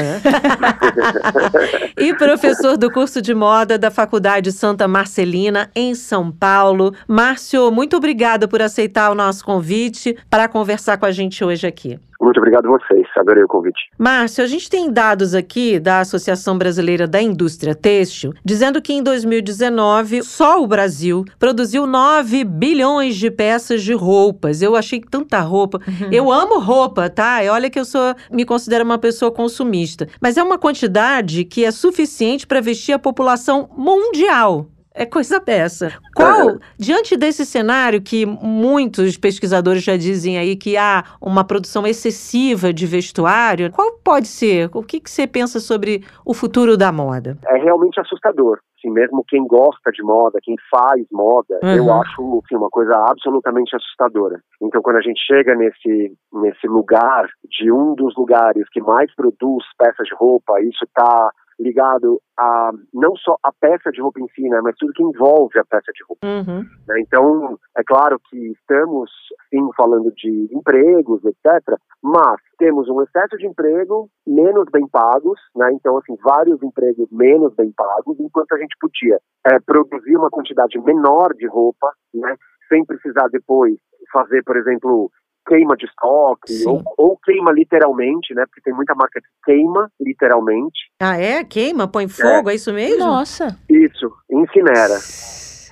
e 1.97 2.13
professor 2.13 2.77
do 2.77 2.91
curso 2.91 3.19
de 3.19 3.33
moda 3.33 3.75
da 3.75 3.89
Faculdade 3.89 4.51
Santa 4.51 4.87
Marcelina, 4.87 5.71
em 5.75 5.95
São 5.95 6.31
Paulo. 6.31 6.93
Márcio, 7.07 7.71
muito 7.71 7.97
obrigada 7.97 8.47
por 8.47 8.61
aceitar 8.61 9.09
o 9.09 9.15
nosso 9.15 9.43
convite 9.43 10.15
para 10.29 10.47
conversar 10.47 10.97
com 10.99 11.07
a 11.07 11.11
gente 11.11 11.43
hoje 11.43 11.65
aqui. 11.65 11.99
Muito 12.23 12.37
obrigado 12.37 12.67
a 12.67 12.77
vocês, 12.77 13.05
adorei 13.17 13.43
o 13.43 13.47
convite. 13.47 13.89
Márcio, 13.97 14.43
a 14.43 14.47
gente 14.47 14.69
tem 14.69 14.89
dados 14.89 15.35
aqui 15.35 15.79
da 15.79 15.99
Associação 15.99 16.57
Brasileira 16.57 17.05
da 17.05 17.21
Indústria 17.21 17.75
Têxtil 17.75 18.33
dizendo 18.45 18.81
que 18.81 18.93
em 18.93 19.03
2019 19.03 20.23
só 20.23 20.63
o 20.63 20.67
Brasil 20.67 21.25
produziu 21.37 21.85
9 21.85 22.45
bilhões 22.45 23.17
de 23.17 23.29
peças 23.29 23.83
de 23.83 23.93
roupas. 23.93 24.61
Eu 24.61 24.75
achei 24.75 25.01
tanta 25.01 25.41
roupa. 25.41 25.79
Uhum. 25.85 26.09
Eu 26.11 26.31
amo 26.31 26.59
roupa, 26.59 27.09
tá? 27.09 27.43
E 27.43 27.49
olha 27.49 27.69
que 27.69 27.79
eu 27.79 27.85
sou, 27.85 28.15
me 28.31 28.45
considero 28.45 28.85
uma 28.85 28.97
pessoa 28.97 29.29
consumista, 29.29 30.07
mas 30.21 30.37
é 30.37 30.43
uma 30.43 30.57
quantidade 30.57 31.43
que 31.43 31.65
é 31.65 31.71
suficiente 31.71 32.47
para 32.47 32.61
vestir 32.61 32.93
a 32.93 32.99
população 32.99 33.69
mundial. 33.75 34.67
É 34.95 35.05
coisa 35.05 35.39
dessa. 35.39 35.91
Qual, 36.15 36.59
diante 36.77 37.17
desse 37.17 37.45
cenário 37.45 38.01
que 38.01 38.25
muitos 38.25 39.17
pesquisadores 39.17 39.83
já 39.83 39.97
dizem 39.97 40.37
aí 40.37 40.55
que 40.55 40.77
há 40.77 41.03
uma 41.19 41.43
produção 41.43 41.87
excessiva 41.87 42.71
de 42.71 42.85
vestuário, 42.85 43.71
qual 43.71 43.93
pode 44.03 44.27
ser? 44.27 44.69
O 44.73 44.83
que, 44.83 44.99
que 44.99 45.09
você 45.09 45.25
pensa 45.25 45.59
sobre 45.59 46.03
o 46.23 46.33
futuro 46.33 46.77
da 46.77 46.91
moda? 46.91 47.37
É 47.47 47.57
realmente 47.57 47.99
assustador. 47.99 48.59
Assim, 48.77 48.91
mesmo 48.91 49.23
quem 49.27 49.47
gosta 49.47 49.91
de 49.91 50.03
moda, 50.03 50.39
quem 50.43 50.55
faz 50.69 51.05
moda, 51.11 51.57
uhum. 51.63 51.75
eu 51.75 51.93
acho 51.93 52.41
assim, 52.45 52.55
uma 52.55 52.69
coisa 52.69 52.93
absolutamente 53.09 53.75
assustadora. 53.75 54.41
Então, 54.61 54.81
quando 54.81 54.97
a 54.97 55.01
gente 55.01 55.19
chega 55.25 55.55
nesse, 55.55 56.13
nesse 56.33 56.67
lugar, 56.67 57.27
de 57.49 57.71
um 57.71 57.95
dos 57.95 58.13
lugares 58.15 58.67
que 58.71 58.81
mais 58.81 59.13
produz 59.15 59.63
peças 59.77 60.05
de 60.05 60.13
roupa, 60.15 60.61
isso 60.61 60.83
está 60.83 61.31
ligado 61.59 62.21
a 62.37 62.71
não 62.93 63.15
só 63.15 63.37
a 63.43 63.51
peça 63.51 63.91
de 63.91 64.01
roupa 64.01 64.19
em 64.19 64.27
si, 64.29 64.41
né, 64.43 64.59
mas 64.61 64.75
tudo 64.77 64.93
que 64.93 65.03
envolve 65.03 65.57
a 65.59 65.65
peça 65.65 65.91
de 65.93 66.03
roupa. 66.07 66.25
Uhum. 66.25 66.63
Né? 66.87 66.99
Então, 67.01 67.57
é 67.77 67.83
claro 67.83 68.19
que 68.29 68.37
estamos, 68.51 69.11
sim, 69.49 69.67
falando 69.75 70.11
de 70.15 70.49
empregos, 70.51 71.23
etc., 71.25 71.77
mas 72.01 72.39
temos 72.57 72.89
um 72.89 73.01
excesso 73.01 73.37
de 73.37 73.47
emprego 73.47 74.09
menos 74.25 74.65
bem 74.71 74.87
pagos, 74.87 75.39
né? 75.55 75.71
então, 75.73 75.97
assim, 75.97 76.15
vários 76.23 76.61
empregos 76.63 77.07
menos 77.11 77.53
bem 77.55 77.71
pagos, 77.75 78.19
enquanto 78.19 78.53
a 78.53 78.57
gente 78.57 78.75
podia 78.79 79.19
é, 79.47 79.59
produzir 79.59 80.17
uma 80.17 80.29
quantidade 80.29 80.79
menor 80.81 81.33
de 81.33 81.47
roupa, 81.47 81.91
né? 82.13 82.35
sem 82.69 82.83
precisar 82.85 83.27
depois 83.27 83.77
fazer, 84.11 84.43
por 84.43 84.57
exemplo, 84.57 85.11
queima 85.45 85.75
de 85.75 85.85
estoque, 85.85 86.63
ou, 86.67 86.81
ou, 86.97 87.17
queima 87.17 87.51
literalmente, 87.51 88.33
né? 88.33 88.45
Porque 88.45 88.61
tem 88.61 88.73
muita 88.73 88.95
marca 88.95 89.19
que 89.21 89.27
queima 89.43 89.89
literalmente. 89.99 90.91
Ah, 91.01 91.17
é? 91.17 91.43
Queima? 91.43 91.87
Põe 91.87 92.07
fogo? 92.07 92.49
É, 92.49 92.53
é 92.53 92.55
isso 92.55 92.73
mesmo? 92.73 92.99
Nossa. 92.99 93.57
Isso, 93.69 94.11
incinera. 94.29 94.97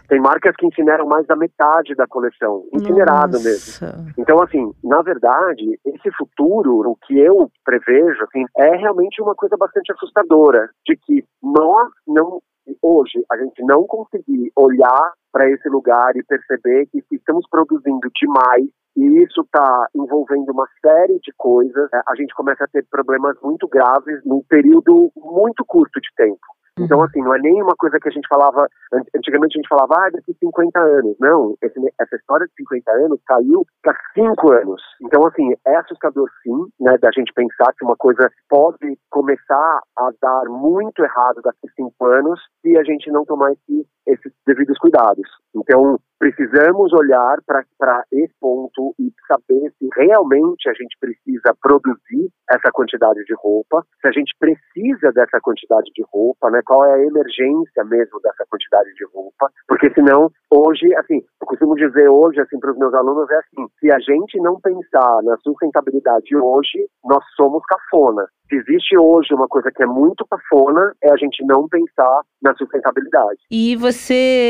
Tem 0.07 0.19
marcas 0.19 0.53
que 0.57 0.67
incineram 0.67 1.07
mais 1.07 1.25
da 1.25 1.38
metade 1.38 1.95
da 1.95 2.05
coleção, 2.05 2.65
incinerado 2.73 3.38
Nossa. 3.38 3.49
mesmo. 3.49 4.13
Então, 4.17 4.41
assim, 4.41 4.71
na 4.84 5.01
verdade, 5.01 5.79
esse 5.86 6.12
futuro, 6.17 6.81
o 6.81 6.97
que 7.07 7.17
eu 7.17 7.49
prevejo, 7.63 8.21
assim, 8.25 8.43
é 8.57 8.75
realmente 8.75 9.21
uma 9.21 9.34
coisa 9.34 9.55
bastante 9.55 9.89
assustadora, 9.93 10.69
de 10.86 10.97
que 10.97 11.23
nós 11.41 11.89
não 12.05 12.41
hoje 12.81 13.23
a 13.31 13.38
gente 13.38 13.63
não 13.63 13.86
conseguir 13.86 14.51
olhar 14.55 15.13
para 15.31 15.49
esse 15.49 15.67
lugar 15.69 16.15
e 16.15 16.23
perceber 16.23 16.88
que 16.88 17.03
estamos 17.12 17.45
produzindo 17.49 18.07
demais 18.13 18.69
e 18.95 19.23
isso 19.23 19.41
está 19.41 19.88
envolvendo 19.95 20.51
uma 20.51 20.67
série 20.86 21.19
de 21.19 21.32
coisas, 21.38 21.89
é, 21.93 22.01
a 22.08 22.15
gente 22.15 22.34
começa 22.34 22.63
a 22.63 22.67
ter 22.67 22.86
problemas 22.89 23.36
muito 23.41 23.67
graves 23.67 24.21
num 24.25 24.41
período 24.47 25.12
muito 25.15 25.63
curto 25.65 25.99
de 25.99 26.10
tempo. 26.15 26.39
Então, 26.80 26.99
uhum. 26.99 27.04
assim, 27.04 27.21
não 27.21 27.36
é 27.36 27.39
nem 27.39 27.62
uma 27.62 27.75
coisa 27.75 27.99
que 27.99 28.08
a 28.08 28.12
gente 28.12 28.27
falava, 28.27 28.65
antigamente 29.15 29.58
a 29.58 29.60
gente 29.60 29.67
falava, 29.67 29.93
ah, 29.97 30.10
daqui 30.10 30.34
50 30.39 30.80
anos. 30.80 31.15
Não, 31.19 31.56
esse, 31.62 31.77
essa 31.99 32.15
história 32.15 32.47
de 32.47 32.54
50 32.56 32.91
anos 32.91 33.19
caiu 33.25 33.65
para 33.84 33.95
5 34.13 34.51
anos. 34.54 34.82
Então, 35.01 35.25
assim, 35.27 35.54
é 35.67 35.75
assustador 35.75 36.30
sim, 36.41 36.65
né, 36.80 36.97
da 36.97 37.10
gente 37.12 37.34
pensar 37.34 37.73
que 37.77 37.84
uma 37.84 37.97
coisa 37.97 38.30
pode 38.49 38.97
começar 39.10 39.82
a 39.97 40.12
dar 40.21 40.45
muito 40.45 41.04
errado 41.04 41.41
daqui 41.43 41.67
5 41.75 42.06
anos 42.06 42.39
se 42.62 42.77
a 42.77 42.84
gente 42.84 43.12
não 43.12 43.25
tomar 43.25 43.51
esse, 43.51 43.86
esses 44.08 44.32
devidos 44.46 44.78
cuidados. 44.78 45.28
Então, 45.56 46.00
precisamos 46.20 46.94
olhar 46.94 47.38
para 47.48 48.04
esse 48.12 48.34
ponto 48.40 48.94
e 49.00 49.12
saber 49.28 49.74
se 49.80 49.90
realmente 49.98 50.70
a 50.70 50.74
gente 50.74 50.96
precisa 51.00 51.56
produzir 51.62 52.30
essa 52.50 52.72
quantidade 52.72 53.24
de 53.26 53.34
roupa, 53.36 53.84
se 54.00 54.08
a 54.08 54.12
gente 54.12 54.32
precisa 54.40 55.12
dessa 55.14 55.40
quantidade 55.42 55.90
de 55.96 56.04
roupa, 56.14 56.52
né? 56.52 56.62
Qual 56.64 56.86
é 56.86 56.94
a 56.94 57.04
emergência 57.04 57.84
mesmo 57.86 58.20
dessa 58.22 58.46
quantidade 58.50 58.94
de 58.94 59.06
roupa? 59.14 59.50
Porque 59.68 59.92
senão, 59.94 60.30
hoje, 60.52 60.94
assim, 60.98 61.24
eu 61.42 61.48
costumo 61.48 61.76
dizer 61.76 62.08
hoje, 62.08 62.40
assim, 62.40 62.60
para 62.60 62.72
os 62.72 62.78
meus 62.78 62.94
alunos 62.94 63.30
é 63.32 63.38
assim: 63.38 63.68
se 63.80 63.92
a 63.92 64.00
gente 64.00 64.40
não 64.42 64.60
pensar 64.62 65.24
na 65.24 65.38
sustentabilidade 65.38 66.36
hoje, 66.36 66.88
nós 67.04 67.24
somos 67.36 67.64
cafona. 67.66 68.28
Se 68.48 68.58
existe 68.58 68.98
hoje 68.98 69.34
uma 69.34 69.48
coisa 69.48 69.72
que 69.74 69.82
é 69.82 69.86
muito 69.86 70.26
cafona, 70.28 70.92
é 71.02 71.10
a 71.10 71.16
gente 71.16 71.42
não 71.46 71.70
pensar 71.70 72.22
na 72.44 72.54
sustentabilidade. 72.56 73.40
E 73.50 73.78
você 73.78 73.90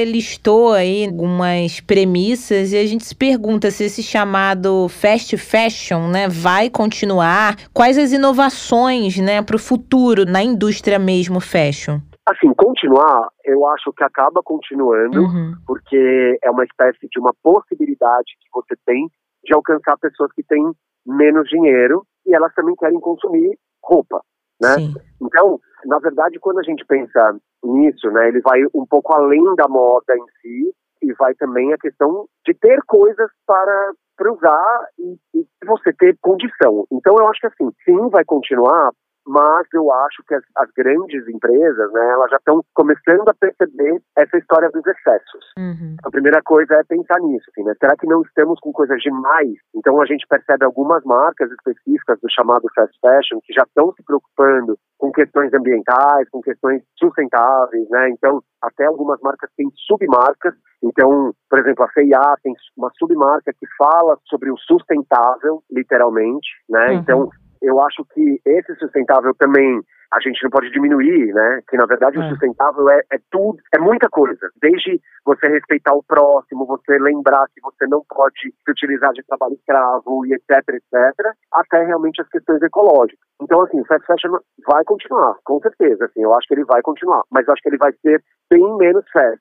listou 0.07 0.73
aí 0.73 1.05
algumas 1.05 1.79
premissas 1.79 2.71
e 2.71 2.77
a 2.77 2.85
gente 2.85 3.05
se 3.05 3.15
pergunta 3.15 3.71
se 3.71 3.85
esse 3.85 4.03
chamado 4.03 4.87
fast 4.89 5.37
fashion, 5.37 6.07
né, 6.07 6.27
vai 6.27 6.69
continuar? 6.69 7.55
Quais 7.73 7.97
as 7.97 8.11
inovações, 8.11 9.17
né, 9.17 9.41
para 9.41 9.55
o 9.55 9.59
futuro 9.59 10.25
na 10.25 10.43
indústria 10.43 10.99
mesmo 10.99 11.39
fashion? 11.39 11.99
Assim, 12.29 12.53
continuar, 12.53 13.27
eu 13.43 13.65
acho 13.67 13.91
que 13.93 14.03
acaba 14.03 14.41
continuando, 14.43 15.21
uhum. 15.21 15.53
porque 15.65 16.37
é 16.43 16.51
uma 16.51 16.63
espécie 16.63 17.07
de 17.09 17.19
uma 17.19 17.33
possibilidade 17.41 18.31
que 18.39 18.47
você 18.53 18.75
tem 18.85 19.07
de 19.43 19.53
alcançar 19.53 19.97
pessoas 19.97 20.31
que 20.33 20.43
têm 20.43 20.63
menos 21.05 21.49
dinheiro 21.49 22.05
e 22.25 22.35
elas 22.35 22.53
também 22.53 22.75
querem 22.75 22.99
consumir 22.99 23.57
roupa, 23.83 24.21
né? 24.61 24.75
Sim. 24.75 24.93
Então, 25.19 25.59
na 25.85 25.97
verdade, 25.99 26.39
quando 26.39 26.59
a 26.59 26.63
gente 26.63 26.85
pensa 26.85 27.35
nisso, 27.63 28.09
né, 28.11 28.27
ele 28.29 28.41
vai 28.41 28.59
um 28.73 28.85
pouco 28.85 29.13
além 29.13 29.43
da 29.55 29.67
moda 29.67 30.15
em 30.15 30.25
si 30.41 30.73
e 31.03 31.13
vai 31.13 31.33
também 31.35 31.73
a 31.73 31.77
questão 31.77 32.27
de 32.45 32.53
ter 32.53 32.79
coisas 32.87 33.29
para, 33.45 33.93
para 34.15 34.33
usar 34.33 34.85
e, 34.99 35.17
e 35.35 35.45
você 35.65 35.91
ter 35.93 36.15
condição. 36.21 36.85
Então, 36.91 37.15
eu 37.17 37.27
acho 37.27 37.39
que 37.39 37.47
assim, 37.47 37.71
sim, 37.83 38.09
vai 38.09 38.23
continuar 38.23 38.91
mas 39.25 39.67
eu 39.73 39.91
acho 39.91 40.23
que 40.27 40.33
as, 40.33 40.43
as, 40.57 40.69
grandes 40.75 41.27
empresas, 41.27 41.91
né, 41.91 42.09
elas 42.09 42.29
já 42.31 42.37
estão 42.37 42.63
começando 42.73 43.27
a 43.29 43.33
perceber 43.33 44.01
essa 44.17 44.37
história 44.37 44.69
dos 44.69 44.85
excessos. 44.85 45.45
Uhum. 45.57 45.95
A 46.03 46.09
primeira 46.09 46.41
coisa 46.43 46.75
é 46.75 46.83
pensar 46.83 47.19
nisso, 47.19 47.45
assim, 47.51 47.63
né? 47.63 47.73
Será 47.79 47.95
que 47.95 48.07
não 48.07 48.21
estamos 48.23 48.59
com 48.59 48.71
coisas 48.71 48.99
demais? 49.01 49.53
Então 49.75 50.01
a 50.01 50.05
gente 50.05 50.25
percebe 50.27 50.65
algumas 50.65 51.03
marcas 51.03 51.51
específicas 51.51 52.19
do 52.21 52.31
chamado 52.31 52.67
fast 52.73 52.97
fashion 52.99 53.39
que 53.43 53.53
já 53.53 53.63
estão 53.63 53.93
se 53.93 54.03
preocupando 54.03 54.77
com 54.97 55.11
questões 55.11 55.53
ambientais, 55.53 56.29
com 56.29 56.41
questões 56.41 56.81
sustentáveis, 56.97 57.89
né? 57.89 58.09
Então 58.09 58.41
até 58.61 58.85
algumas 58.85 59.19
marcas 59.21 59.49
têm 59.55 59.67
submarcas. 59.87 60.53
Então, 60.83 61.33
por 61.49 61.59
exemplo, 61.59 61.85
a 61.85 61.91
C&A 61.91 62.35
tem 62.43 62.53
uma 62.75 62.91
submarca 62.97 63.53
que 63.53 63.67
fala 63.77 64.17
sobre 64.27 64.51
o 64.51 64.57
sustentável, 64.57 65.61
literalmente, 65.71 66.49
né? 66.69 66.87
Uhum. 66.87 66.93
Então 66.93 67.29
eu 67.61 67.81
acho 67.81 68.05
que 68.13 68.41
esse 68.45 68.75
sustentável 68.75 69.33
também 69.35 69.81
a 70.13 70.19
gente 70.19 70.43
não 70.43 70.49
pode 70.49 70.69
diminuir, 70.71 71.33
né? 71.33 71.61
Que 71.69 71.77
na 71.77 71.85
verdade 71.85 72.17
é. 72.17 72.19
o 72.19 72.29
sustentável 72.29 72.89
é, 72.89 72.99
é, 73.13 73.19
tudo, 73.31 73.57
é 73.73 73.79
muita 73.79 74.09
coisa. 74.09 74.49
Desde 74.61 74.99
você 75.23 75.47
respeitar 75.47 75.93
o 75.93 76.03
próximo, 76.03 76.65
você 76.65 76.97
lembrar 76.99 77.45
que 77.53 77.61
você 77.61 77.87
não 77.87 78.03
pode 78.09 78.39
se 78.41 78.71
utilizar 78.71 79.13
de 79.13 79.23
trabalho 79.23 79.53
escravo 79.53 80.25
e 80.25 80.33
etc, 80.33 80.67
etc, 80.67 81.33
até 81.53 81.85
realmente 81.85 82.21
as 82.21 82.27
questões 82.27 82.61
ecológicas. 82.61 83.19
Então, 83.41 83.61
assim, 83.61 83.79
o 83.79 83.85
fast 83.85 84.05
fashion 84.05 84.37
vai 84.67 84.83
continuar, 84.83 85.35
com 85.45 85.59
certeza. 85.61 86.05
Assim, 86.05 86.21
eu 86.21 86.33
acho 86.35 86.47
que 86.47 86.55
ele 86.55 86.65
vai 86.65 86.81
continuar, 86.81 87.21
mas 87.31 87.47
eu 87.47 87.53
acho 87.53 87.61
que 87.61 87.69
ele 87.69 87.77
vai 87.77 87.93
ser 88.01 88.21
bem 88.49 88.77
menos 88.77 89.05
fast. 89.11 89.39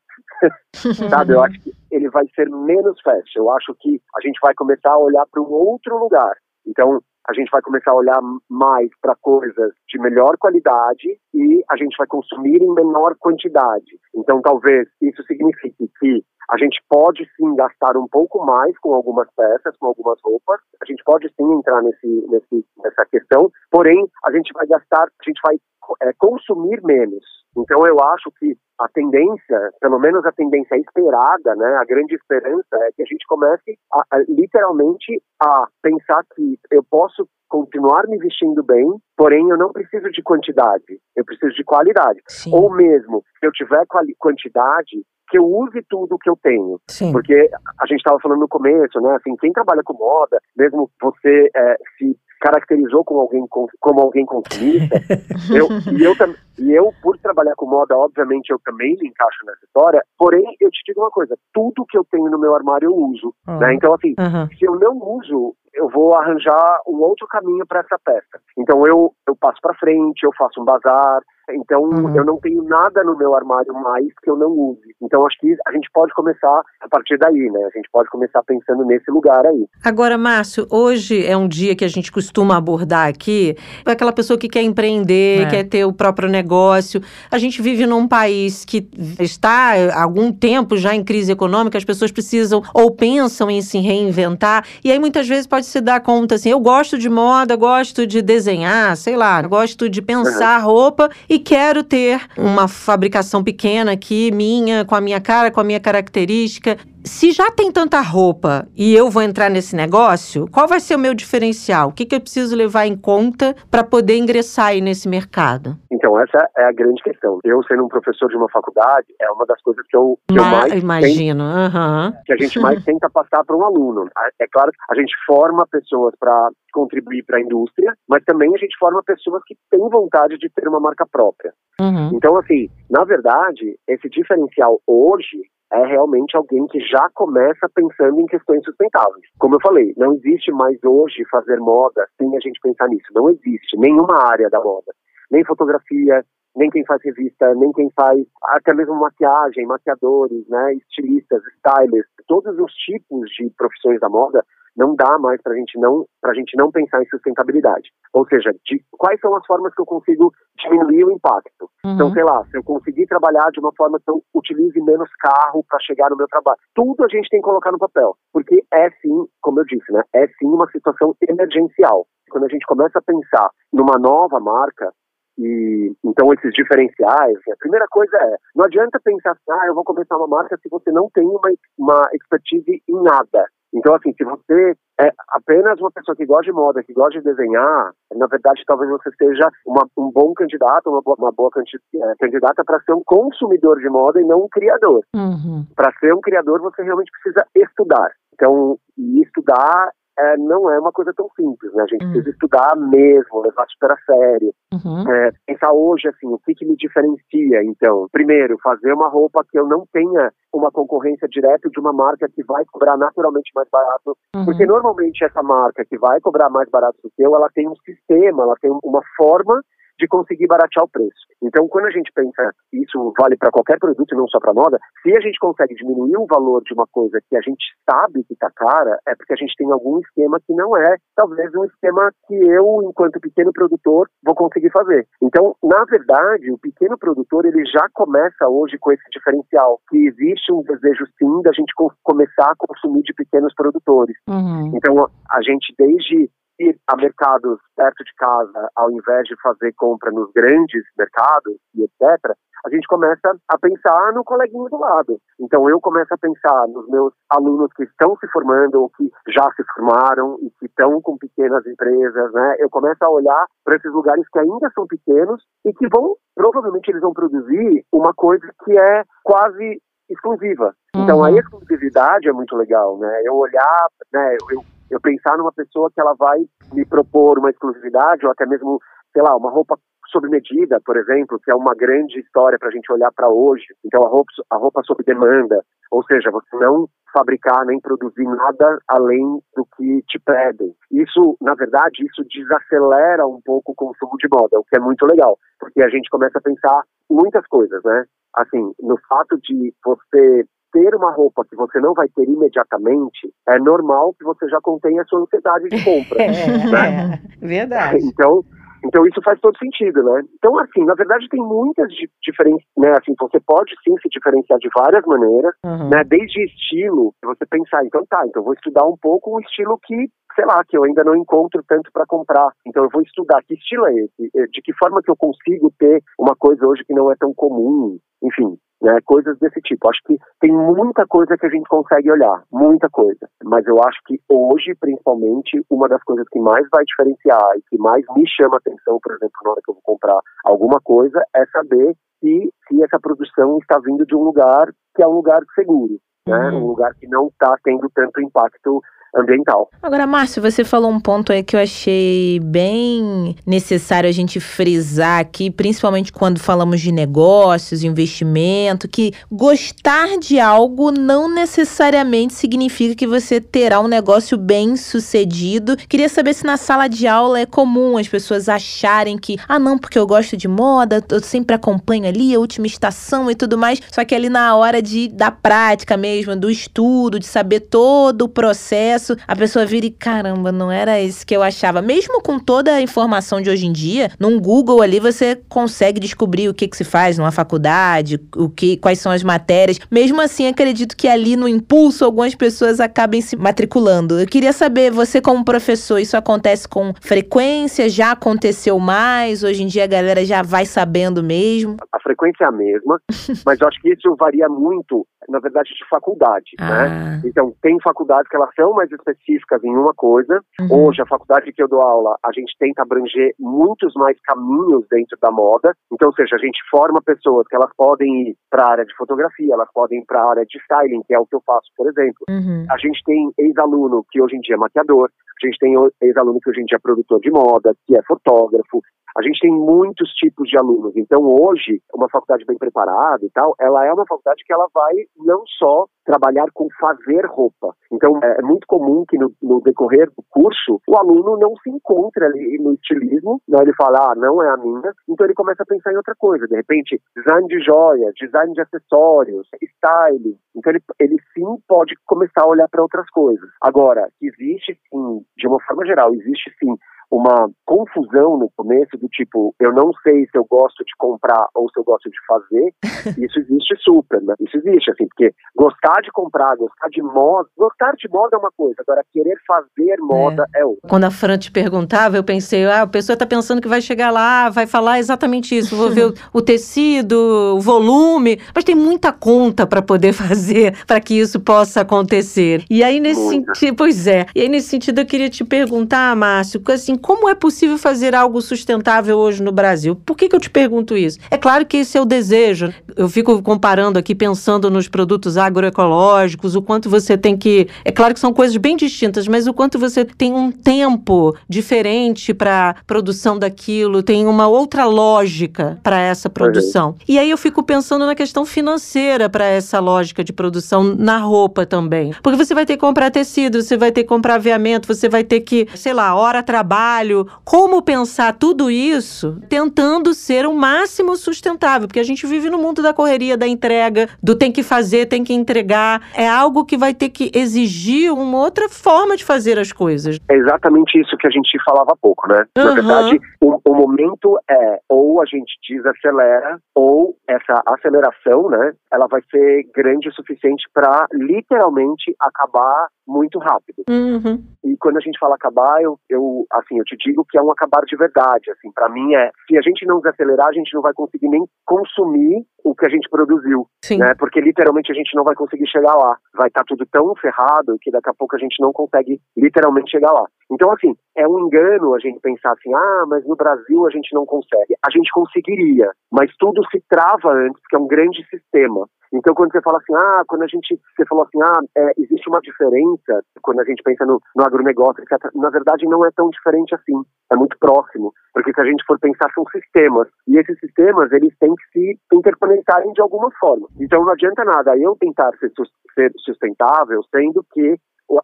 Sabe? 1.10 1.32
Eu 1.32 1.42
acho 1.42 1.60
que 1.60 1.72
ele 1.90 2.08
vai 2.10 2.26
ser 2.34 2.48
menos 2.48 3.00
fast. 3.02 3.36
Eu 3.36 3.50
acho 3.50 3.74
que 3.80 4.00
a 4.16 4.20
gente 4.20 4.38
vai 4.40 4.54
começar 4.54 4.92
a 4.92 4.98
olhar 4.98 5.26
para 5.30 5.42
um 5.42 5.50
outro 5.50 5.98
lugar. 5.98 6.36
Então, 6.66 7.00
a 7.28 7.32
gente 7.32 7.50
vai 7.50 7.60
começar 7.62 7.90
a 7.90 7.96
olhar 7.96 8.20
mais 8.48 8.88
para 9.00 9.14
coisas 9.20 9.72
de 9.88 10.00
melhor 10.00 10.36
qualidade 10.38 11.18
e 11.34 11.64
a 11.70 11.76
gente 11.76 11.96
vai 11.96 12.06
consumir 12.06 12.62
em 12.62 12.74
menor 12.74 13.14
quantidade. 13.18 13.98
Então, 14.14 14.40
talvez 14.40 14.88
isso 15.00 15.22
signifique 15.24 15.90
que 15.98 16.24
a 16.50 16.58
gente 16.58 16.82
pode 16.88 17.24
sim 17.36 17.54
gastar 17.54 17.96
um 17.96 18.08
pouco 18.08 18.44
mais 18.44 18.76
com 18.78 18.92
algumas 18.92 19.28
peças, 19.36 19.76
com 19.76 19.86
algumas 19.86 20.18
roupas. 20.24 20.60
A 20.82 20.84
gente 20.84 21.02
pode 21.04 21.28
sim 21.28 21.52
entrar 21.52 21.80
nesse, 21.82 22.26
nesse, 22.28 22.66
nessa 22.82 23.06
questão. 23.06 23.50
Porém, 23.70 24.04
a 24.24 24.32
gente 24.32 24.50
vai 24.52 24.66
gastar, 24.66 25.04
a 25.04 25.24
gente 25.24 25.40
vai 25.44 25.56
é, 26.02 26.12
consumir 26.18 26.82
menos. 26.82 27.24
Então, 27.56 27.86
eu 27.86 28.00
acho 28.00 28.30
que 28.38 28.56
a 28.80 28.88
tendência, 28.88 29.70
pelo 29.80 29.98
menos 29.98 30.24
a 30.24 30.32
tendência 30.32 30.76
esperada, 30.76 31.54
né, 31.54 31.76
a 31.76 31.84
grande 31.84 32.14
esperança 32.14 32.76
é 32.76 32.92
que 32.92 33.02
a 33.02 33.06
gente 33.06 33.26
comece 33.28 33.78
a, 33.92 34.16
a, 34.16 34.18
literalmente 34.28 35.22
a 35.42 35.66
pensar 35.82 36.24
que 36.34 36.58
eu 36.70 36.82
posso 36.88 37.28
continuar 37.48 38.06
me 38.06 38.16
vestindo 38.18 38.62
bem, 38.62 38.86
porém 39.16 39.48
eu 39.50 39.58
não 39.58 39.72
preciso 39.72 40.10
de 40.10 40.22
quantidade, 40.22 41.00
eu 41.16 41.24
preciso 41.24 41.52
de 41.54 41.64
qualidade. 41.64 42.20
Sim. 42.28 42.54
Ou 42.54 42.70
mesmo, 42.72 43.22
se 43.38 43.46
eu 43.46 43.52
tiver 43.52 43.84
quantidade, 44.18 45.04
que 45.28 45.38
eu 45.38 45.44
use 45.44 45.80
tudo 45.88 46.18
que 46.18 46.30
eu 46.30 46.38
tenho. 46.42 46.80
Sim. 46.88 47.12
Porque 47.12 47.50
a 47.80 47.86
gente 47.86 47.98
estava 47.98 48.18
falando 48.20 48.40
no 48.40 48.48
começo, 48.48 49.00
né? 49.00 49.14
Assim, 49.16 49.36
quem 49.36 49.52
trabalha 49.52 49.82
com 49.84 49.94
moda, 49.94 50.40
mesmo 50.56 50.90
você 51.00 51.50
é, 51.54 51.76
se 51.98 52.16
caracterizou 52.40 53.04
como 53.04 53.20
alguém 53.20 53.46
como 53.80 54.00
alguém 54.00 54.24
consumista, 54.24 54.96
eu, 55.54 55.68
e 55.92 56.02
eu 56.02 56.14
e 56.58 56.72
eu 56.72 56.92
por 57.02 57.16
trabalhar 57.18 57.54
com 57.56 57.66
moda, 57.66 57.96
obviamente 57.96 58.50
eu 58.50 58.58
também 58.64 58.96
me 59.00 59.08
encaixo 59.08 59.44
nessa 59.46 59.64
história. 59.64 60.02
Porém, 60.18 60.44
eu 60.60 60.70
te 60.70 60.80
digo 60.86 61.00
uma 61.00 61.10
coisa: 61.10 61.36
tudo 61.52 61.86
que 61.88 61.96
eu 61.96 62.04
tenho 62.10 62.30
no 62.30 62.38
meu 62.38 62.54
armário 62.54 62.86
eu 62.86 62.94
uso, 62.94 63.34
uhum. 63.46 63.58
né? 63.58 63.74
Então 63.74 63.94
assim, 63.94 64.14
uhum. 64.18 64.48
se 64.56 64.64
eu 64.64 64.74
não 64.78 64.96
uso 65.16 65.54
eu 65.72 65.88
vou 65.88 66.14
arranjar 66.14 66.80
um 66.86 67.00
outro 67.00 67.26
caminho 67.28 67.64
para 67.66 67.80
essa 67.80 67.98
peça. 68.04 68.40
Então 68.58 68.84
eu, 68.86 69.14
eu 69.26 69.36
passo 69.36 69.58
para 69.62 69.74
frente, 69.74 70.24
eu 70.24 70.32
faço 70.36 70.60
um 70.60 70.64
bazar, 70.64 71.20
então, 71.54 71.82
uhum. 71.82 72.14
eu 72.14 72.24
não 72.24 72.38
tenho 72.38 72.62
nada 72.62 73.02
no 73.04 73.16
meu 73.16 73.34
armário 73.34 73.72
mais 73.74 74.06
que 74.22 74.30
eu 74.30 74.36
não 74.36 74.50
use. 74.50 74.94
Então, 75.02 75.26
acho 75.26 75.38
que 75.38 75.56
a 75.66 75.72
gente 75.72 75.88
pode 75.92 76.12
começar 76.14 76.62
a 76.80 76.88
partir 76.88 77.18
daí, 77.18 77.50
né? 77.50 77.60
A 77.64 77.76
gente 77.76 77.88
pode 77.92 78.08
começar 78.10 78.42
pensando 78.44 78.84
nesse 78.84 79.10
lugar 79.10 79.44
aí. 79.46 79.66
Agora, 79.84 80.16
Márcio, 80.16 80.66
hoje 80.70 81.26
é 81.26 81.36
um 81.36 81.48
dia 81.48 81.74
que 81.74 81.84
a 81.84 81.88
gente 81.88 82.12
costuma 82.12 82.56
abordar 82.56 83.08
aqui 83.08 83.56
aquela 83.84 84.12
pessoa 84.12 84.38
que 84.38 84.48
quer 84.48 84.62
empreender, 84.62 85.42
é. 85.42 85.46
quer 85.46 85.64
ter 85.64 85.84
o 85.84 85.92
próprio 85.92 86.28
negócio. 86.28 87.00
A 87.30 87.38
gente 87.38 87.60
vive 87.60 87.86
num 87.86 88.06
país 88.06 88.64
que 88.64 88.88
está 89.18 89.72
há 89.92 90.02
algum 90.02 90.32
tempo 90.32 90.76
já 90.76 90.94
em 90.94 91.02
crise 91.02 91.32
econômica, 91.32 91.78
as 91.78 91.84
pessoas 91.84 92.12
precisam 92.12 92.62
ou 92.74 92.90
pensam 92.90 93.50
em 93.50 93.62
se 93.62 93.78
reinventar. 93.78 94.64
E 94.84 94.92
aí, 94.92 94.98
muitas 94.98 95.26
vezes, 95.26 95.46
pode 95.46 95.66
se 95.66 95.80
dar 95.80 96.00
conta 96.00 96.34
assim: 96.36 96.50
eu 96.50 96.60
gosto 96.60 96.98
de 96.98 97.08
moda, 97.08 97.56
gosto 97.56 98.06
de 98.06 98.22
desenhar, 98.22 98.96
sei 98.96 99.16
lá, 99.16 99.40
gosto 99.42 99.88
de 99.88 100.00
pensar 100.02 100.60
uhum. 100.60 100.66
roupa 100.66 101.10
e 101.28 101.38
quero 101.40 101.82
ter 101.82 102.20
uma 102.36 102.68
fabricação 102.68 103.42
pequena 103.42 103.92
aqui, 103.92 104.30
minha, 104.30 104.84
com 104.84 104.94
a 104.94 105.00
minha 105.00 105.20
cara, 105.20 105.50
com 105.50 105.60
a 105.60 105.64
minha 105.64 105.80
característica 105.80 106.78
se 107.04 107.32
já 107.32 107.50
tem 107.50 107.72
tanta 107.72 108.00
roupa 108.00 108.66
e 108.76 108.94
eu 108.94 109.10
vou 109.10 109.22
entrar 109.22 109.50
nesse 109.50 109.74
negócio, 109.74 110.46
qual 110.50 110.66
vai 110.66 110.80
ser 110.80 110.96
o 110.96 110.98
meu 110.98 111.14
diferencial? 111.14 111.88
O 111.88 111.92
que, 111.92 112.04
que 112.04 112.14
eu 112.14 112.20
preciso 112.20 112.56
levar 112.56 112.86
em 112.86 112.96
conta 112.96 113.54
para 113.70 113.84
poder 113.84 114.16
ingressar 114.16 114.68
aí 114.68 114.80
nesse 114.80 115.08
mercado? 115.08 115.76
Então, 115.90 116.18
essa 116.18 116.48
é 116.56 116.64
a 116.64 116.72
grande 116.72 117.02
questão. 117.02 117.38
Eu, 117.44 117.62
sendo 117.64 117.84
um 117.84 117.88
professor 117.88 118.28
de 118.28 118.36
uma 118.36 118.48
faculdade, 118.48 119.06
é 119.20 119.30
uma 119.30 119.46
das 119.46 119.60
coisas 119.62 119.84
que 119.86 119.96
eu, 119.96 120.18
que 120.28 120.38
eu 120.38 120.44
mais. 120.44 120.82
Imagino. 120.82 121.44
Uhum. 121.44 122.12
Que 122.24 122.32
a 122.32 122.36
gente 122.36 122.58
mais 122.58 122.82
tenta 122.84 123.08
passar 123.10 123.44
para 123.44 123.56
um 123.56 123.64
aluno. 123.64 124.08
É 124.40 124.46
claro 124.50 124.70
que 124.70 124.78
a 124.90 124.94
gente 124.94 125.14
forma 125.26 125.66
pessoas 125.70 126.14
para 126.18 126.50
contribuir 126.72 127.24
para 127.24 127.38
a 127.38 127.40
indústria, 127.40 127.94
mas 128.08 128.24
também 128.24 128.54
a 128.54 128.58
gente 128.58 128.76
forma 128.78 129.02
pessoas 129.04 129.42
que 129.46 129.56
têm 129.70 129.88
vontade 129.88 130.38
de 130.38 130.48
ter 130.48 130.68
uma 130.68 130.80
marca 130.80 131.06
própria. 131.10 131.52
Uhum. 131.80 132.10
Então, 132.14 132.36
assim, 132.36 132.68
na 132.88 133.04
verdade, 133.04 133.76
esse 133.88 134.08
diferencial 134.08 134.80
hoje 134.86 135.42
é 135.72 135.86
realmente 135.86 136.36
alguém 136.36 136.66
que 136.66 136.80
já 136.80 137.08
começa 137.14 137.68
pensando 137.74 138.20
em 138.20 138.26
questões 138.26 138.64
sustentáveis. 138.64 139.24
Como 139.38 139.54
eu 139.54 139.60
falei, 139.60 139.94
não 139.96 140.14
existe 140.14 140.50
mais 140.50 140.78
hoje 140.84 141.24
fazer 141.30 141.58
moda 141.58 142.06
sem 142.18 142.36
a 142.36 142.40
gente 142.40 142.60
pensar 142.60 142.88
nisso. 142.88 143.06
Não 143.14 143.30
existe 143.30 143.76
nenhuma 143.76 144.26
área 144.26 144.48
da 144.50 144.60
moda, 144.60 144.92
nem 145.30 145.44
fotografia, 145.44 146.24
nem 146.56 146.68
quem 146.70 146.84
faz 146.84 147.00
revista, 147.04 147.54
nem 147.54 147.70
quem 147.72 147.88
faz 147.94 148.26
até 148.42 148.74
mesmo 148.74 148.94
maquiagem, 148.94 149.66
maquiadores, 149.66 150.48
né, 150.48 150.74
estilistas, 150.74 151.42
stylists, 151.56 152.12
todos 152.26 152.58
os 152.58 152.72
tipos 152.72 153.30
de 153.30 153.50
profissões 153.56 154.00
da 154.00 154.08
moda 154.08 154.44
não 154.76 154.94
dá 154.94 155.18
mais 155.18 155.40
para 155.42 155.52
a 155.52 155.56
gente 155.56 155.78
não 155.78 156.06
para 156.20 156.32
a 156.32 156.34
gente 156.34 156.56
não 156.56 156.70
pensar 156.70 157.02
em 157.02 157.08
sustentabilidade. 157.08 157.90
Ou 158.12 158.26
seja, 158.26 158.52
de, 158.64 158.82
quais 158.92 159.20
são 159.20 159.34
as 159.36 159.46
formas 159.46 159.74
que 159.74 159.80
eu 159.80 159.86
consigo 159.86 160.32
diminuir 160.58 161.04
o 161.04 161.12
impacto? 161.12 161.70
Uhum. 161.84 161.94
Então, 161.94 162.12
sei 162.12 162.24
lá, 162.24 162.44
se 162.46 162.56
eu 162.56 162.64
conseguir 162.64 163.06
trabalhar 163.06 163.50
de 163.52 163.60
uma 163.60 163.72
forma 163.76 163.98
que 163.98 164.10
eu 164.10 164.22
utilize 164.34 164.80
menos 164.80 165.08
carro 165.20 165.64
para 165.68 165.78
chegar 165.80 166.10
no 166.10 166.16
meu 166.16 166.26
trabalho, 166.28 166.58
tudo 166.74 167.04
a 167.04 167.08
gente 167.08 167.28
tem 167.28 167.40
que 167.40 167.46
colocar 167.46 167.72
no 167.72 167.78
papel, 167.78 168.14
porque 168.32 168.62
é 168.72 168.90
sim, 169.02 169.26
como 169.40 169.60
eu 169.60 169.64
disse, 169.64 169.92
né, 169.92 170.02
é 170.14 170.26
sim 170.26 170.46
uma 170.46 170.70
situação 170.70 171.14
emergencial. 171.28 172.06
Quando 172.30 172.44
a 172.44 172.48
gente 172.48 172.66
começa 172.66 172.98
a 172.98 173.02
pensar 173.02 173.50
numa 173.72 173.98
nova 173.98 174.38
marca, 174.38 174.92
e 175.38 175.92
então 176.04 176.32
esses 176.34 176.52
diferenciais, 176.52 177.38
a 177.50 177.56
primeira 177.58 177.86
coisa 177.90 178.16
é, 178.16 178.36
não 178.54 178.66
adianta 178.66 179.00
pensar, 179.02 179.36
ah, 179.48 179.66
eu 179.66 179.74
vou 179.74 179.84
começar 179.84 180.16
uma 180.16 180.26
marca 180.26 180.58
se 180.58 180.68
você 180.68 180.92
não 180.92 181.08
tem 181.14 181.26
uma, 181.26 181.50
uma 181.78 182.08
expertise 182.12 182.82
em 182.86 183.02
nada. 183.02 183.46
Então, 183.72 183.94
assim, 183.94 184.12
se 184.14 184.24
você 184.24 184.74
é 185.00 185.10
apenas 185.28 185.78
uma 185.80 185.90
pessoa 185.92 186.16
que 186.16 186.26
gosta 186.26 186.44
de 186.44 186.52
moda, 186.52 186.82
que 186.82 186.92
gosta 186.92 187.18
de 187.18 187.24
desenhar, 187.24 187.92
na 188.14 188.26
verdade, 188.26 188.62
talvez 188.66 188.90
você 188.90 189.10
seja 189.16 189.48
uma, 189.64 189.86
um 189.96 190.10
bom 190.10 190.34
candidato, 190.34 190.90
uma 190.90 191.00
boa, 191.00 191.16
uma 191.18 191.32
boa 191.32 191.50
é, 191.56 192.14
candidata 192.18 192.64
para 192.64 192.80
ser 192.80 192.92
um 192.92 193.02
consumidor 193.04 193.78
de 193.78 193.88
moda 193.88 194.20
e 194.20 194.24
não 194.24 194.44
um 194.44 194.48
criador. 194.48 195.02
Uhum. 195.14 195.64
Para 195.76 195.92
ser 196.00 196.12
um 196.12 196.20
criador, 196.20 196.60
você 196.60 196.82
realmente 196.82 197.10
precisa 197.12 197.46
estudar. 197.54 198.10
Então, 198.34 198.76
e 198.98 199.22
estudar 199.22 199.90
é, 200.18 200.36
não 200.36 200.70
é 200.70 200.78
uma 200.78 200.92
coisa 200.92 201.12
tão 201.14 201.28
simples, 201.36 201.72
né? 201.74 201.82
A 201.82 201.86
gente 201.86 202.04
uhum. 202.04 202.12
precisa 202.12 202.30
estudar 202.30 202.76
mesmo, 202.76 203.40
levar 203.40 203.66
super 203.68 203.92
a 203.92 203.96
sério. 204.04 204.52
Uhum. 204.72 205.10
É, 205.10 205.32
pensar 205.46 205.72
hoje, 205.72 206.08
assim, 206.08 206.26
o 206.26 206.38
que, 206.38 206.54
que 206.54 206.66
me 206.66 206.76
diferencia, 206.76 207.62
então? 207.64 208.06
Primeiro, 208.12 208.58
fazer 208.62 208.92
uma 208.92 209.08
roupa 209.08 209.44
que 209.50 209.58
eu 209.58 209.66
não 209.66 209.86
tenha 209.92 210.32
uma 210.52 210.70
concorrência 210.70 211.28
direta 211.28 211.68
de 211.68 211.80
uma 211.80 211.92
marca 211.92 212.28
que 212.28 212.42
vai 212.44 212.64
cobrar 212.66 212.96
naturalmente 212.96 213.50
mais 213.54 213.68
barato, 213.70 214.16
uhum. 214.34 214.44
porque 214.44 214.66
normalmente 214.66 215.24
essa 215.24 215.42
marca 215.42 215.84
que 215.84 215.98
vai 215.98 216.20
cobrar 216.20 216.50
mais 216.50 216.68
barato 216.68 216.98
do 217.02 217.10
que 217.10 217.22
eu, 217.22 217.34
ela 217.34 217.48
tem 217.54 217.68
um 217.68 217.76
sistema, 217.76 218.42
ela 218.42 218.56
tem 218.60 218.70
uma 218.82 219.00
forma 219.16 219.62
de 220.00 220.08
conseguir 220.08 220.46
baratear 220.46 220.84
o 220.84 220.88
preço. 220.88 221.28
Então, 221.42 221.68
quando 221.68 221.86
a 221.86 221.90
gente 221.90 222.10
pensa, 222.12 222.52
isso 222.72 223.12
vale 223.20 223.36
para 223.36 223.50
qualquer 223.50 223.78
produto, 223.78 224.16
não 224.16 224.26
só 224.28 224.40
para 224.40 224.54
moda, 224.54 224.78
se 225.02 225.14
a 225.16 225.20
gente 225.20 225.38
consegue 225.38 225.74
diminuir 225.74 226.16
o 226.16 226.26
valor 226.26 226.62
de 226.64 226.72
uma 226.72 226.86
coisa 226.90 227.20
que 227.28 227.36
a 227.36 227.40
gente 227.40 227.64
sabe 227.88 228.24
que 228.24 228.32
está 228.32 228.50
cara, 228.56 228.98
é 229.06 229.14
porque 229.14 229.34
a 229.34 229.36
gente 229.36 229.54
tem 229.56 229.70
algum 229.70 229.98
esquema 230.00 230.40
que 230.40 230.54
não 230.54 230.76
é, 230.76 230.96
talvez, 231.14 231.54
um 231.54 231.64
esquema 231.64 232.10
que 232.26 232.34
eu, 232.34 232.82
enquanto 232.82 233.20
pequeno 233.20 233.52
produtor, 233.52 234.08
vou 234.24 234.34
conseguir 234.34 234.70
fazer. 234.70 235.06
Então, 235.22 235.54
na 235.62 235.84
verdade, 235.84 236.50
o 236.50 236.58
pequeno 236.58 236.96
produtor, 236.98 237.44
ele 237.44 237.64
já 237.66 237.86
começa 237.92 238.48
hoje 238.48 238.78
com 238.78 238.92
esse 238.92 239.04
diferencial, 239.12 239.80
que 239.88 239.98
existe 240.08 240.52
um 240.52 240.62
desejo, 240.62 241.04
sim, 241.18 241.42
da 241.42 241.52
gente 241.52 241.72
começar 242.02 242.50
a 242.50 242.56
consumir 242.56 243.02
de 243.02 243.12
pequenos 243.12 243.52
produtores. 243.54 244.16
Uhum. 244.28 244.72
Então, 244.74 245.06
a 245.30 245.42
gente, 245.42 245.74
desde 245.78 246.30
ir 246.60 246.78
a 246.86 246.96
mercados 246.96 247.58
perto 247.74 248.04
de 248.04 248.14
casa, 248.16 248.68
ao 248.76 248.90
invés 248.90 249.24
de 249.24 249.34
fazer 249.42 249.72
compra 249.76 250.10
nos 250.10 250.30
grandes 250.32 250.84
mercados 250.96 251.56
e 251.74 251.82
etc., 251.82 252.36
a 252.64 252.68
gente 252.68 252.86
começa 252.88 253.34
a 253.48 253.58
pensar 253.58 254.12
no 254.12 254.22
coleguinho 254.22 254.68
do 254.68 254.78
lado. 254.78 255.18
Então 255.40 255.68
eu 255.68 255.80
começo 255.80 256.12
a 256.12 256.18
pensar 256.18 256.68
nos 256.68 256.86
meus 256.88 257.14
alunos 257.30 257.72
que 257.74 257.84
estão 257.84 258.14
se 258.16 258.28
formando 258.28 258.82
ou 258.82 258.90
que 258.90 259.10
já 259.28 259.50
se 259.56 259.64
formaram 259.74 260.36
e 260.42 260.50
que 260.58 260.66
estão 260.66 261.00
com 261.00 261.16
pequenas 261.16 261.66
empresas, 261.66 262.32
né? 262.32 262.56
Eu 262.58 262.68
começo 262.68 263.02
a 263.02 263.10
olhar 263.10 263.46
para 263.64 263.76
esses 263.76 263.90
lugares 263.90 264.26
que 264.30 264.38
ainda 264.38 264.70
são 264.74 264.86
pequenos 264.86 265.42
e 265.64 265.72
que 265.72 265.88
vão, 265.88 266.16
provavelmente 266.34 266.90
eles 266.90 267.00
vão 267.00 267.14
produzir 267.14 267.82
uma 267.90 268.12
coisa 268.12 268.46
que 268.64 268.78
é 268.78 269.04
quase 269.24 269.80
exclusiva. 270.10 270.74
Então 270.94 271.24
a 271.24 271.30
uhum. 271.30 271.38
exclusividade 271.38 272.28
é 272.28 272.32
muito 272.32 272.54
legal, 272.56 272.98
né? 272.98 273.22
Eu 273.24 273.36
olhar, 273.36 273.86
né? 274.12 274.36
Eu, 274.50 274.62
eu 274.90 275.00
pensar 275.00 275.38
numa 275.38 275.52
pessoa 275.52 275.90
que 275.90 276.00
ela 276.00 276.14
vai 276.14 276.38
me 276.72 276.84
propor 276.84 277.38
uma 277.38 277.50
exclusividade 277.50 278.24
ou 278.26 278.32
até 278.32 278.46
mesmo, 278.46 278.78
sei 279.12 279.22
lá, 279.22 279.36
uma 279.36 279.50
roupa 279.50 279.78
sob 280.10 280.28
medida, 280.28 280.80
por 280.84 280.96
exemplo, 280.96 281.38
que 281.38 281.50
é 281.50 281.54
uma 281.54 281.74
grande 281.74 282.18
história 282.18 282.58
para 282.58 282.68
a 282.68 282.72
gente 282.72 282.92
olhar 282.92 283.12
para 283.12 283.28
hoje. 283.28 283.66
Então, 283.84 284.02
a 284.04 284.08
roupa, 284.08 284.30
a 284.50 284.56
roupa 284.56 284.82
sob 284.84 285.02
demanda, 285.04 285.62
ou 285.90 286.02
seja, 286.04 286.30
você 286.30 286.56
não 286.56 286.88
fabricar 287.12 287.64
nem 287.66 287.80
produzir 287.80 288.24
nada 288.24 288.78
além 288.88 289.40
do 289.56 289.66
que 289.76 290.02
te 290.08 290.18
pedem. 290.18 290.74
Isso, 290.90 291.36
na 291.40 291.54
verdade, 291.54 292.04
isso 292.04 292.22
desacelera 292.24 293.26
um 293.26 293.40
pouco 293.44 293.72
o 293.72 293.74
consumo 293.74 294.16
de 294.18 294.28
moda, 294.32 294.58
o 294.58 294.64
que 294.64 294.76
é 294.76 294.80
muito 294.80 295.04
legal, 295.06 295.38
porque 295.58 295.82
a 295.82 295.88
gente 295.88 296.08
começa 296.08 296.38
a 296.38 296.42
pensar 296.42 296.82
muitas 297.10 297.46
coisas, 297.46 297.82
né? 297.84 298.04
Assim, 298.34 298.72
no 298.80 298.96
fato 299.08 299.38
de 299.40 299.74
você 299.84 300.44
ter 300.72 300.94
uma 300.94 301.12
roupa 301.12 301.44
que 301.48 301.56
você 301.56 301.80
não 301.80 301.94
vai 301.94 302.08
ter 302.08 302.24
imediatamente, 302.24 303.32
é 303.48 303.58
normal 303.58 304.14
que 304.14 304.24
você 304.24 304.48
já 304.48 304.58
contenha 304.62 305.02
a 305.02 305.04
sua 305.04 305.20
ansiedade 305.20 305.68
de 305.68 305.84
compra. 305.84 306.22
é, 306.22 306.28
né? 306.70 307.20
é, 307.42 307.46
verdade. 307.46 308.04
Então, 308.04 308.44
então 308.84 309.06
isso 309.06 309.20
faz 309.22 309.38
todo 309.40 309.56
sentido, 309.58 310.02
né? 310.02 310.22
Então, 310.34 310.58
assim, 310.58 310.84
na 310.84 310.94
verdade 310.94 311.28
tem 311.28 311.40
muitas 311.40 311.88
diferenças, 312.22 312.64
né? 312.76 312.90
Assim, 312.92 313.14
você 313.18 313.38
pode 313.40 313.74
sim 313.84 313.94
se 314.00 314.08
diferenciar 314.08 314.58
de 314.58 314.68
várias 314.74 315.04
maneiras, 315.04 315.54
uhum. 315.64 315.88
né? 315.90 316.02
Desde 316.04 316.44
estilo, 316.44 317.14
você 317.22 317.44
pensar, 317.46 317.84
então 317.84 318.04
tá, 318.08 318.22
então 318.26 318.42
vou 318.42 318.54
estudar 318.54 318.84
um 318.86 318.96
pouco 318.96 319.36
um 319.36 319.40
estilo 319.40 319.78
que 319.84 320.08
sei 320.34 320.46
lá, 320.46 320.62
que 320.64 320.76
eu 320.76 320.84
ainda 320.84 321.02
não 321.02 321.16
encontro 321.16 321.62
tanto 321.66 321.90
para 321.92 322.06
comprar. 322.06 322.48
Então 322.64 322.84
eu 322.84 322.90
vou 322.90 323.02
estudar 323.02 323.42
que 323.42 323.54
estilo 323.54 323.86
é 323.88 323.94
esse, 323.94 324.48
de 324.50 324.62
que 324.62 324.72
forma 324.74 325.02
que 325.02 325.10
eu 325.10 325.16
consigo 325.16 325.72
ter 325.78 326.02
uma 326.18 326.36
coisa 326.36 326.66
hoje 326.66 326.84
que 326.84 326.94
não 326.94 327.10
é 327.10 327.16
tão 327.16 327.34
comum, 327.34 327.98
enfim, 328.22 328.56
né, 328.82 328.98
coisas 329.04 329.38
desse 329.38 329.60
tipo. 329.60 329.88
Acho 329.88 330.00
que 330.06 330.18
tem 330.40 330.52
muita 330.52 331.06
coisa 331.06 331.36
que 331.36 331.46
a 331.46 331.50
gente 331.50 331.68
consegue 331.68 332.10
olhar, 332.10 332.42
muita 332.50 332.88
coisa. 332.90 333.28
Mas 333.44 333.66
eu 333.66 333.76
acho 333.82 333.98
que 334.06 334.20
hoje, 334.28 334.74
principalmente, 334.80 335.62
uma 335.70 335.88
das 335.88 336.02
coisas 336.04 336.26
que 336.30 336.40
mais 336.40 336.66
vai 336.70 336.84
diferenciar 336.84 337.42
e 337.56 337.62
que 337.68 337.78
mais 337.78 338.04
me 338.16 338.28
chama 338.28 338.56
atenção, 338.56 338.98
por 339.02 339.12
exemplo, 339.14 339.40
na 339.44 339.50
hora 339.50 339.60
que 339.64 339.70
eu 339.70 339.74
vou 339.74 339.82
comprar 339.82 340.18
alguma 340.44 340.80
coisa, 340.82 341.20
é 341.34 341.44
saber 341.46 341.94
se, 342.20 342.52
se 342.68 342.82
essa 342.82 342.98
produção 343.00 343.58
está 343.58 343.78
vindo 343.80 344.04
de 344.06 344.14
um 344.14 344.22
lugar 344.22 344.66
que 344.94 345.02
é 345.02 345.06
um 345.06 345.12
lugar 345.12 345.40
seguro, 345.54 345.98
né, 346.26 346.50
uhum. 346.50 346.64
um 346.64 346.66
lugar 346.68 346.94
que 346.94 347.06
não 347.06 347.28
está 347.28 347.56
tendo 347.64 347.90
tanto 347.94 348.20
impacto 348.20 348.80
ambiental. 349.14 349.68
Agora, 349.82 350.06
Márcio, 350.06 350.42
você 350.42 350.64
falou 350.64 350.90
um 350.90 351.00
ponto 351.00 351.32
aí 351.32 351.42
que 351.42 351.56
eu 351.56 351.60
achei 351.60 352.40
bem 352.40 353.36
necessário 353.46 354.08
a 354.08 354.12
gente 354.12 354.38
frisar 354.38 355.20
aqui, 355.20 355.50
principalmente 355.50 356.12
quando 356.12 356.38
falamos 356.38 356.80
de 356.80 356.92
negócios, 356.92 357.82
investimento, 357.82 358.88
que 358.88 359.12
gostar 359.30 360.18
de 360.18 360.38
algo 360.38 360.90
não 360.90 361.32
necessariamente 361.32 362.34
significa 362.34 362.94
que 362.94 363.06
você 363.06 363.40
terá 363.40 363.80
um 363.80 363.88
negócio 363.88 364.36
bem 364.38 364.76
sucedido. 364.76 365.76
Queria 365.88 366.08
saber 366.08 366.34
se 366.34 366.44
na 366.44 366.56
sala 366.56 366.88
de 366.88 367.06
aula 367.06 367.40
é 367.40 367.46
comum 367.46 367.96
as 367.96 368.08
pessoas 368.08 368.48
acharem 368.48 369.18
que, 369.18 369.36
ah, 369.48 369.58
não, 369.58 369.78
porque 369.78 369.98
eu 369.98 370.06
gosto 370.06 370.36
de 370.36 370.46
moda, 370.46 371.04
eu 371.10 371.20
sempre 371.20 371.54
acompanho 371.56 372.06
ali 372.06 372.34
a 372.34 372.38
última 372.38 372.66
estação 372.66 373.30
e 373.30 373.34
tudo 373.34 373.58
mais, 373.58 373.80
só 373.90 374.04
que 374.04 374.14
ali 374.14 374.28
na 374.28 374.54
hora 374.56 374.80
de 374.80 375.08
da 375.08 375.30
prática 375.30 375.96
mesmo, 375.96 376.36
do 376.36 376.50
estudo, 376.50 377.18
de 377.18 377.26
saber 377.26 377.60
todo 377.60 378.22
o 378.22 378.28
processo 378.28 378.99
processo 379.00 379.16
a 379.26 379.34
pessoa 379.34 379.64
vira 379.64 379.86
e 379.86 379.90
caramba, 379.90 380.52
não 380.52 380.70
era 380.70 381.00
esse 381.00 381.24
que 381.24 381.34
eu 381.34 381.42
achava. 381.42 381.80
Mesmo 381.80 382.20
com 382.22 382.38
toda 382.38 382.74
a 382.74 382.82
informação 382.82 383.40
de 383.40 383.48
hoje 383.48 383.66
em 383.66 383.72
dia, 383.72 384.10
num 384.18 384.38
Google 384.38 384.82
ali 384.82 385.00
você 385.00 385.40
consegue 385.48 385.98
descobrir 385.98 386.48
o 386.48 386.54
que, 386.54 386.68
que 386.68 386.76
se 386.76 386.84
faz 386.84 387.16
numa 387.16 387.32
faculdade, 387.32 388.20
o 388.36 388.48
que, 388.48 388.76
quais 388.76 388.98
são 388.98 389.10
as 389.10 389.22
matérias. 389.22 389.78
Mesmo 389.90 390.20
assim, 390.20 390.46
acredito 390.46 390.96
que 390.96 391.08
ali 391.08 391.36
no 391.36 391.48
impulso 391.48 392.04
algumas 392.04 392.34
pessoas 392.34 392.80
acabem 392.80 393.20
se 393.20 393.36
matriculando. 393.36 394.20
Eu 394.20 394.26
queria 394.26 394.52
saber, 394.52 394.90
você 394.90 395.20
como 395.20 395.44
professor, 395.44 395.98
isso 395.98 396.16
acontece 396.16 396.68
com 396.68 396.92
frequência? 397.00 397.88
Já 397.88 398.12
aconteceu 398.12 398.78
mais? 398.78 399.42
Hoje 399.42 399.62
em 399.62 399.66
dia 399.66 399.84
a 399.84 399.88
galera 399.88 400.24
já 400.24 400.42
vai 400.42 400.66
sabendo 400.66 401.22
mesmo? 401.22 401.76
A 401.92 402.00
frequência 402.00 402.44
é 402.44 402.48
a 402.48 402.52
mesma, 402.52 403.00
mas 403.46 403.60
eu 403.60 403.68
acho 403.68 403.80
que 403.80 403.92
isso 403.92 404.14
varia 404.18 404.48
muito 404.48 405.06
na 405.30 405.38
verdade, 405.38 405.70
de 405.70 405.88
faculdade, 405.88 406.50
né? 406.58 406.66
ah. 406.66 406.88
né? 406.88 407.22
Então, 407.24 407.54
tem 407.62 407.78
faculdades 407.80 408.28
que 408.28 408.36
elas 408.36 408.50
são 408.54 408.72
mais 408.72 408.90
específicas 408.90 409.62
em 409.64 409.74
uma 409.74 409.94
coisa. 409.94 410.40
Uhum. 410.60 410.88
Hoje, 410.88 411.00
a 411.00 411.06
faculdade 411.06 411.52
que 411.52 411.62
eu 411.62 411.68
dou 411.68 411.80
aula, 411.80 412.16
a 412.24 412.32
gente 412.32 412.54
tenta 412.58 412.82
abranger 412.82 413.34
muitos 413.38 413.94
mais 413.94 414.18
caminhos 414.22 414.84
dentro 414.90 415.16
da 415.20 415.30
moda. 415.30 415.74
Então, 415.92 416.08
ou 416.08 416.14
seja, 416.14 416.36
a 416.36 416.38
gente 416.38 416.58
forma 416.70 417.00
pessoas 417.02 417.46
que 417.46 417.56
elas 417.56 417.70
podem 417.76 418.30
ir 418.30 418.36
para 418.50 418.64
a 418.64 418.70
área 418.72 418.84
de 418.84 418.94
fotografia, 418.96 419.54
elas 419.54 419.68
podem 419.72 420.00
ir 420.00 420.04
para 420.04 420.20
a 420.20 420.30
área 420.30 420.44
de 420.44 420.58
styling, 420.58 421.02
que 421.06 421.14
é 421.14 421.18
o 421.18 421.26
que 421.26 421.36
eu 421.36 421.42
faço, 421.46 421.70
por 421.76 421.88
exemplo. 421.88 422.24
Uhum. 422.28 422.66
A 422.70 422.76
gente 422.78 423.02
tem 423.04 423.30
ex-aluno 423.38 424.04
que 424.10 424.20
hoje 424.20 424.36
em 424.36 424.40
dia 424.40 424.56
é 424.56 424.58
maquiador, 424.58 425.08
a 425.08 425.46
gente 425.46 425.58
tem 425.58 425.74
ex-aluno 426.02 426.40
que 426.40 426.50
hoje 426.50 426.60
em 426.60 426.64
dia 426.64 426.76
é 426.76 426.82
produtor 426.82 427.20
de 427.20 427.30
moda, 427.30 427.74
que 427.86 427.96
é 427.96 428.02
fotógrafo, 428.02 428.82
a 429.16 429.22
gente 429.22 429.40
tem 429.40 429.50
muitos 429.50 430.10
tipos 430.12 430.48
de 430.48 430.56
alunos. 430.56 430.96
Então, 430.96 431.22
hoje, 431.22 431.82
uma 431.94 432.08
faculdade 432.08 432.44
bem 432.44 432.56
preparada 432.56 433.24
e 433.24 433.30
tal, 433.30 433.54
ela 433.58 433.84
é 433.84 433.92
uma 433.92 434.06
faculdade 434.06 434.42
que 434.44 434.52
ela 434.52 434.68
vai 434.72 434.94
não 435.24 435.42
só 435.58 435.86
trabalhar 436.04 436.46
com 436.52 436.68
fazer 436.80 437.24
roupa. 437.26 437.74
Então, 437.92 438.18
é, 438.22 438.38
é 438.38 438.42
muito 438.42 438.66
comum 438.66 439.04
que 439.08 439.16
no, 439.16 439.32
no 439.42 439.60
decorrer 439.60 440.08
do 440.08 440.24
curso, 440.28 440.80
o 440.86 440.96
aluno 440.96 441.38
não 441.38 441.54
se 441.62 441.70
encontre 441.70 442.24
ali 442.24 442.58
no 442.58 442.74
estilismo, 442.74 443.40
né? 443.48 443.58
ele 443.62 443.72
fala, 443.74 444.10
ah, 444.10 444.14
não 444.16 444.42
é 444.42 444.50
a 444.50 444.56
minha, 444.56 444.92
então 445.08 445.26
ele 445.26 445.34
começa 445.34 445.62
a 445.62 445.66
pensar 445.66 445.92
em 445.92 445.96
outra 445.96 446.14
coisa. 446.18 446.46
De 446.46 446.56
repente, 446.56 447.00
design 447.16 447.46
de 447.46 447.60
joia, 447.60 448.12
design 448.20 448.52
de 448.52 448.60
acessórios, 448.60 449.48
styling. 449.62 450.36
Então, 450.56 450.72
ele, 450.72 450.82
ele 450.98 451.16
sim 451.34 451.46
pode 451.68 451.94
começar 452.06 452.42
a 452.42 452.48
olhar 452.48 452.68
para 452.68 452.82
outras 452.82 453.08
coisas. 453.10 453.48
Agora, 453.60 454.08
existe 454.20 454.74
sim, 454.90 455.24
de 455.36 455.46
uma 455.46 455.60
forma 455.62 455.86
geral, 455.86 456.12
existe 456.14 456.50
sim 456.58 456.74
uma 457.10 457.50
confusão 457.66 458.38
no 458.38 458.48
começo 458.56 458.96
do 458.96 459.08
tipo, 459.08 459.54
eu 459.60 459.72
não 459.72 459.92
sei 460.02 460.26
se 460.26 460.38
eu 460.38 460.46
gosto 460.48 460.84
de 460.84 460.92
comprar 460.96 461.46
ou 461.54 461.68
se 461.70 461.78
eu 461.78 461.84
gosto 461.84 462.08
de 462.08 462.16
fazer, 462.26 462.72
isso 463.18 463.38
existe 463.40 463.76
super, 463.82 464.22
né? 464.22 464.34
Isso 464.40 464.56
existe, 464.56 464.90
assim, 464.90 465.06
porque 465.08 465.34
gostar 465.56 466.00
de 466.02 466.10
comprar, 466.12 466.56
gostar 466.56 466.88
de 466.88 467.02
moda, 467.02 467.48
gostar 467.56 467.92
de 467.96 468.08
moda 468.08 468.36
é 468.36 468.38
uma 468.38 468.50
coisa, 468.56 468.76
agora 468.80 469.04
querer 469.12 469.36
fazer 469.46 469.96
moda 470.00 470.46
é, 470.54 470.60
é 470.60 470.64
outra. 470.64 470.88
Quando 470.88 471.04
a 471.04 471.10
Fran 471.10 471.36
te 471.36 471.50
perguntava, 471.50 472.16
eu 472.16 472.24
pensei, 472.24 472.64
ah, 472.66 472.82
a 472.82 472.86
pessoa 472.86 473.16
tá 473.16 473.26
pensando 473.26 473.60
que 473.60 473.68
vai 473.68 473.80
chegar 473.80 474.10
lá, 474.10 474.48
vai 474.48 474.66
falar 474.66 474.98
exatamente 474.98 475.56
isso, 475.56 475.76
vou 475.76 475.90
ver 475.90 476.06
o, 476.06 476.14
o 476.32 476.40
tecido, 476.40 477.56
o 477.56 477.60
volume, 477.60 478.40
mas 478.54 478.64
tem 478.64 478.74
muita 478.74 479.12
conta 479.12 479.66
para 479.66 479.82
poder 479.82 480.12
fazer 480.12 480.76
para 480.86 481.00
que 481.00 481.14
isso 481.18 481.40
possa 481.40 481.80
acontecer. 481.80 482.64
E 482.70 482.84
aí 482.84 483.00
nesse 483.00 483.28
sentido, 483.28 483.76
pois 483.76 484.06
é, 484.06 484.26
e 484.34 484.42
aí 484.42 484.48
nesse 484.48 484.68
sentido 484.68 485.00
eu 485.00 485.06
queria 485.06 485.28
te 485.28 485.44
perguntar, 485.44 486.14
Márcio, 486.14 486.60
assim, 486.68 486.99
como 487.00 487.28
é 487.28 487.34
possível 487.34 487.78
fazer 487.78 488.14
algo 488.14 488.40
sustentável 488.40 489.18
hoje 489.18 489.42
no 489.42 489.52
Brasil? 489.52 489.96
Por 489.96 490.16
que, 490.16 490.28
que 490.28 490.36
eu 490.36 490.40
te 490.40 490.50
pergunto 490.50 490.96
isso? 490.96 491.18
É 491.30 491.36
claro 491.36 491.66
que 491.66 491.78
esse 491.78 491.96
é 491.96 492.00
o 492.00 492.04
desejo. 492.04 492.72
Eu 492.96 493.08
fico 493.08 493.42
comparando 493.42 493.98
aqui, 493.98 494.14
pensando 494.14 494.70
nos 494.70 494.88
produtos 494.88 495.36
agroecológicos, 495.36 496.54
o 496.54 496.62
quanto 496.62 496.90
você 496.90 497.16
tem 497.16 497.36
que. 497.36 497.68
É 497.84 497.90
claro 497.90 498.14
que 498.14 498.20
são 498.20 498.32
coisas 498.32 498.56
bem 498.56 498.76
distintas, 498.76 499.26
mas 499.26 499.46
o 499.46 499.54
quanto 499.54 499.78
você 499.78 500.04
tem 500.04 500.32
um 500.32 500.50
tempo 500.50 501.34
diferente 501.48 502.34
para 502.34 502.76
produção 502.86 503.38
daquilo, 503.38 504.02
tem 504.02 504.26
uma 504.26 504.46
outra 504.46 504.84
lógica 504.84 505.78
para 505.82 505.98
essa 505.98 506.28
produção. 506.28 506.96
E 507.08 507.18
aí 507.18 507.30
eu 507.30 507.38
fico 507.38 507.62
pensando 507.62 508.06
na 508.06 508.14
questão 508.14 508.44
financeira 508.44 509.28
para 509.28 509.44
essa 509.44 509.78
lógica 509.80 510.22
de 510.22 510.32
produção 510.32 510.82
na 510.82 511.18
roupa 511.18 511.64
também. 511.64 512.12
Porque 512.22 512.36
você 512.36 512.54
vai 512.54 512.66
ter 512.66 512.74
que 512.74 512.80
comprar 512.80 513.10
tecido, 513.10 513.62
você 513.62 513.76
vai 513.76 513.90
ter 513.90 514.02
que 514.02 514.08
comprar 514.08 514.34
aviamento, 514.34 514.86
você 514.86 515.08
vai 515.08 515.24
ter 515.24 515.40
que, 515.40 515.66
sei 515.74 515.92
lá, 515.92 516.14
hora 516.14 516.42
trabalho 516.42 516.89
trabalho, 516.90 517.26
como 517.44 517.82
pensar 517.82 518.36
tudo 518.36 518.70
isso 518.70 519.40
tentando 519.48 520.12
ser 520.12 520.46
o 520.46 520.52
máximo 520.52 521.16
sustentável, 521.16 521.86
porque 521.86 522.00
a 522.00 522.04
gente 522.04 522.26
vive 522.26 522.50
no 522.50 522.58
mundo 522.58 522.82
da 522.82 522.92
correria, 522.92 523.36
da 523.36 523.46
entrega, 523.46 524.08
do 524.22 524.36
tem 524.36 524.50
que 524.50 524.62
fazer, 524.62 525.06
tem 525.06 525.22
que 525.22 525.32
entregar. 525.32 526.02
É 526.16 526.28
algo 526.28 526.64
que 526.64 526.76
vai 526.76 526.92
ter 526.92 527.10
que 527.10 527.30
exigir 527.34 528.12
uma 528.12 528.38
outra 528.38 528.68
forma 528.68 529.16
de 529.16 529.24
fazer 529.24 529.58
as 529.58 529.72
coisas. 529.72 530.18
É 530.28 530.34
exatamente 530.34 530.98
isso 531.00 531.16
que 531.16 531.26
a 531.26 531.30
gente 531.30 531.56
falava 531.64 531.92
há 531.92 531.96
pouco, 532.00 532.28
né? 532.28 532.44
Uhum. 532.58 532.64
Na 532.64 532.74
verdade, 532.74 533.20
o, 533.40 533.60
o 533.64 533.74
momento 533.74 534.38
é 534.50 534.80
ou 534.88 535.22
a 535.22 535.26
gente 535.26 535.52
desacelera 535.68 536.58
ou 536.74 537.14
essa 537.28 537.62
aceleração, 537.66 538.48
né, 538.48 538.72
ela 538.92 539.06
vai 539.06 539.20
ser 539.30 539.68
grande 539.74 540.08
o 540.08 540.12
suficiente 540.12 540.64
para 540.74 541.06
literalmente 541.12 542.14
acabar 542.20 542.88
muito 543.06 543.38
rápido. 543.38 543.82
Uhum. 543.88 544.42
E 544.64 544.76
quando 544.78 544.98
a 544.98 545.00
gente 545.00 545.18
fala 545.18 545.34
acabar, 545.34 545.82
eu, 545.82 545.98
eu 546.08 546.46
assim, 546.52 546.79
eu 546.80 546.84
te 546.84 546.96
digo 546.96 547.24
que 547.28 547.38
é 547.38 547.42
um 547.42 547.50
acabar 547.50 547.82
de 547.86 547.96
verdade, 547.96 548.50
assim, 548.50 548.70
para 548.72 548.88
mim 548.88 549.14
é, 549.14 549.30
se 549.46 549.56
a 549.56 549.62
gente 549.62 549.86
não 549.86 550.00
desacelerar, 550.00 550.48
a 550.48 550.52
gente 550.52 550.72
não 550.74 550.82
vai 550.82 550.92
conseguir 550.92 551.28
nem 551.28 551.44
consumir 551.64 552.44
o 552.64 552.74
que 552.74 552.86
a 552.86 552.88
gente 552.88 553.08
produziu, 553.08 553.66
Sim. 553.84 553.98
né? 553.98 554.14
Porque 554.18 554.40
literalmente 554.40 554.92
a 554.92 554.94
gente 554.94 555.14
não 555.14 555.24
vai 555.24 555.34
conseguir 555.34 555.66
chegar 555.68 555.94
lá. 555.94 556.16
Vai 556.34 556.48
estar 556.48 556.60
tá 556.60 556.66
tudo 556.68 556.86
tão 556.90 557.14
ferrado 557.16 557.76
que 557.80 557.90
daqui 557.90 558.10
a 558.10 558.14
pouco 558.14 558.36
a 558.36 558.38
gente 558.38 558.60
não 558.60 558.72
consegue 558.72 559.20
literalmente 559.36 559.90
chegar 559.90 560.12
lá. 560.12 560.24
Então, 560.50 560.70
assim, 560.72 560.94
é 561.16 561.26
um 561.28 561.46
engano 561.46 561.94
a 561.94 561.98
gente 561.98 562.18
pensar 562.20 562.52
assim, 562.52 562.74
ah, 562.74 563.04
mas 563.06 563.24
no 563.26 563.36
Brasil 563.36 563.86
a 563.86 563.90
gente 563.90 564.12
não 564.12 564.26
consegue. 564.26 564.74
A 564.84 564.90
gente 564.90 565.10
conseguiria, 565.12 565.90
mas 566.10 566.30
tudo 566.38 566.60
se 566.70 566.82
trava 566.88 567.32
antes, 567.32 567.60
porque 567.62 567.76
é 567.76 567.78
um 567.78 567.86
grande 567.86 568.24
sistema. 568.28 568.86
Então, 569.12 569.34
quando 569.34 569.50
você 569.50 569.60
fala 569.60 569.78
assim, 569.78 569.94
ah, 569.94 570.22
quando 570.26 570.42
a 570.42 570.46
gente, 570.46 570.80
você 570.96 571.04
falou 571.06 571.24
assim, 571.24 571.42
ah, 571.42 571.60
é, 571.76 571.92
existe 571.98 572.28
uma 572.28 572.40
diferença 572.40 573.22
quando 573.42 573.60
a 573.60 573.64
gente 573.64 573.82
pensa 573.82 574.06
no, 574.06 574.20
no 574.36 574.44
agronegócio, 574.44 575.02
etc. 575.02 575.30
Na 575.34 575.50
verdade, 575.50 575.84
não 575.86 576.04
é 576.06 576.10
tão 576.14 576.30
diferente 576.30 576.74
assim. 576.74 577.02
É 577.32 577.36
muito 577.36 577.56
próximo. 577.58 578.12
Porque 578.32 578.52
se 578.52 578.60
a 578.60 578.64
gente 578.64 578.84
for 578.86 578.98
pensar, 579.00 579.28
são 579.34 579.44
sistemas. 579.50 580.08
E 580.28 580.38
esses 580.38 580.58
sistemas, 580.60 581.10
eles 581.12 581.36
têm 581.40 581.52
que 581.54 581.72
se 581.72 581.98
interconectarem 582.12 582.92
de 582.92 583.00
alguma 583.00 583.30
forma. 583.40 583.66
Então, 583.80 584.04
não 584.04 584.12
adianta 584.12 584.44
nada 584.44 584.76
eu 584.78 584.96
tentar 585.00 585.30
ser, 585.38 585.50
ser 585.94 586.12
sustentável, 586.18 587.02
sendo 587.10 587.44
que 587.52 587.76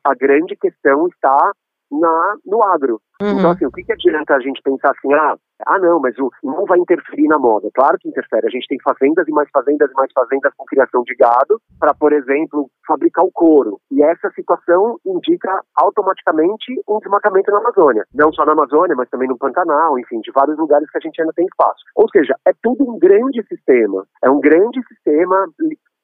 a 0.05 0.15
grande 0.15 0.57
questão 0.57 1.07
está 1.09 1.53
na, 1.91 2.37
no 2.45 2.63
agro. 2.63 3.01
Uhum. 3.21 3.39
Então, 3.39 3.51
assim, 3.51 3.67
o 3.67 3.71
que, 3.71 3.83
que 3.83 3.93
adianta 3.93 4.35
a 4.35 4.41
gente 4.41 4.61
pensar 4.63 4.91
assim, 4.91 5.13
ah, 5.15 5.37
ah, 5.67 5.79
não, 5.79 5.99
mas 6.01 6.19
o 6.19 6.31
não 6.43 6.67
vai 6.67 6.79
interferir 6.79 7.27
na 7.29 7.39
moda. 7.39 7.69
Claro 7.75 7.97
que 7.99 8.09
interfere. 8.09 8.47
A 8.47 8.51
gente 8.51 8.69
tem 8.69 8.79
fazendas 8.85 9.27
e 9.27 9.33
mais 9.33 9.49
fazendas 9.51 9.91
e 9.91 9.95
mais 9.95 10.13
fazendas 10.13 10.53
com 10.57 10.67
criação 10.67 11.03
de 11.03 11.15
gado 11.15 11.61
para, 11.81 11.95
por 11.95 12.13
exemplo, 12.13 12.69
fabricar 12.87 13.25
o 13.25 13.33
couro. 13.33 13.81
E 13.91 14.03
essa 14.03 14.31
situação 14.33 14.99
indica 15.07 15.61
automaticamente 15.75 16.75
um 16.87 16.99
desmatamento 16.99 17.51
na 17.51 17.59
Amazônia. 17.59 18.05
Não 18.15 18.33
só 18.33 18.45
na 18.45 18.53
Amazônia, 18.53 18.95
mas 18.95 19.09
também 19.09 19.29
no 19.29 19.39
Pantanal, 19.39 19.99
enfim, 19.99 20.21
de 20.21 20.31
vários 20.33 20.59
lugares 20.59 20.91
que 20.91 20.99
a 20.99 21.01
gente 21.01 21.21
ainda 21.21 21.33
tem 21.35 21.47
espaço. 21.47 21.83
Ou 21.95 22.09
seja, 22.11 22.35
é 22.47 22.53
tudo 22.63 22.85
um 22.89 22.99
grande 22.99 23.43
sistema. 23.49 24.05
É 24.23 24.29
um 24.29 24.41
grande 24.41 24.83
sistema 24.89 25.49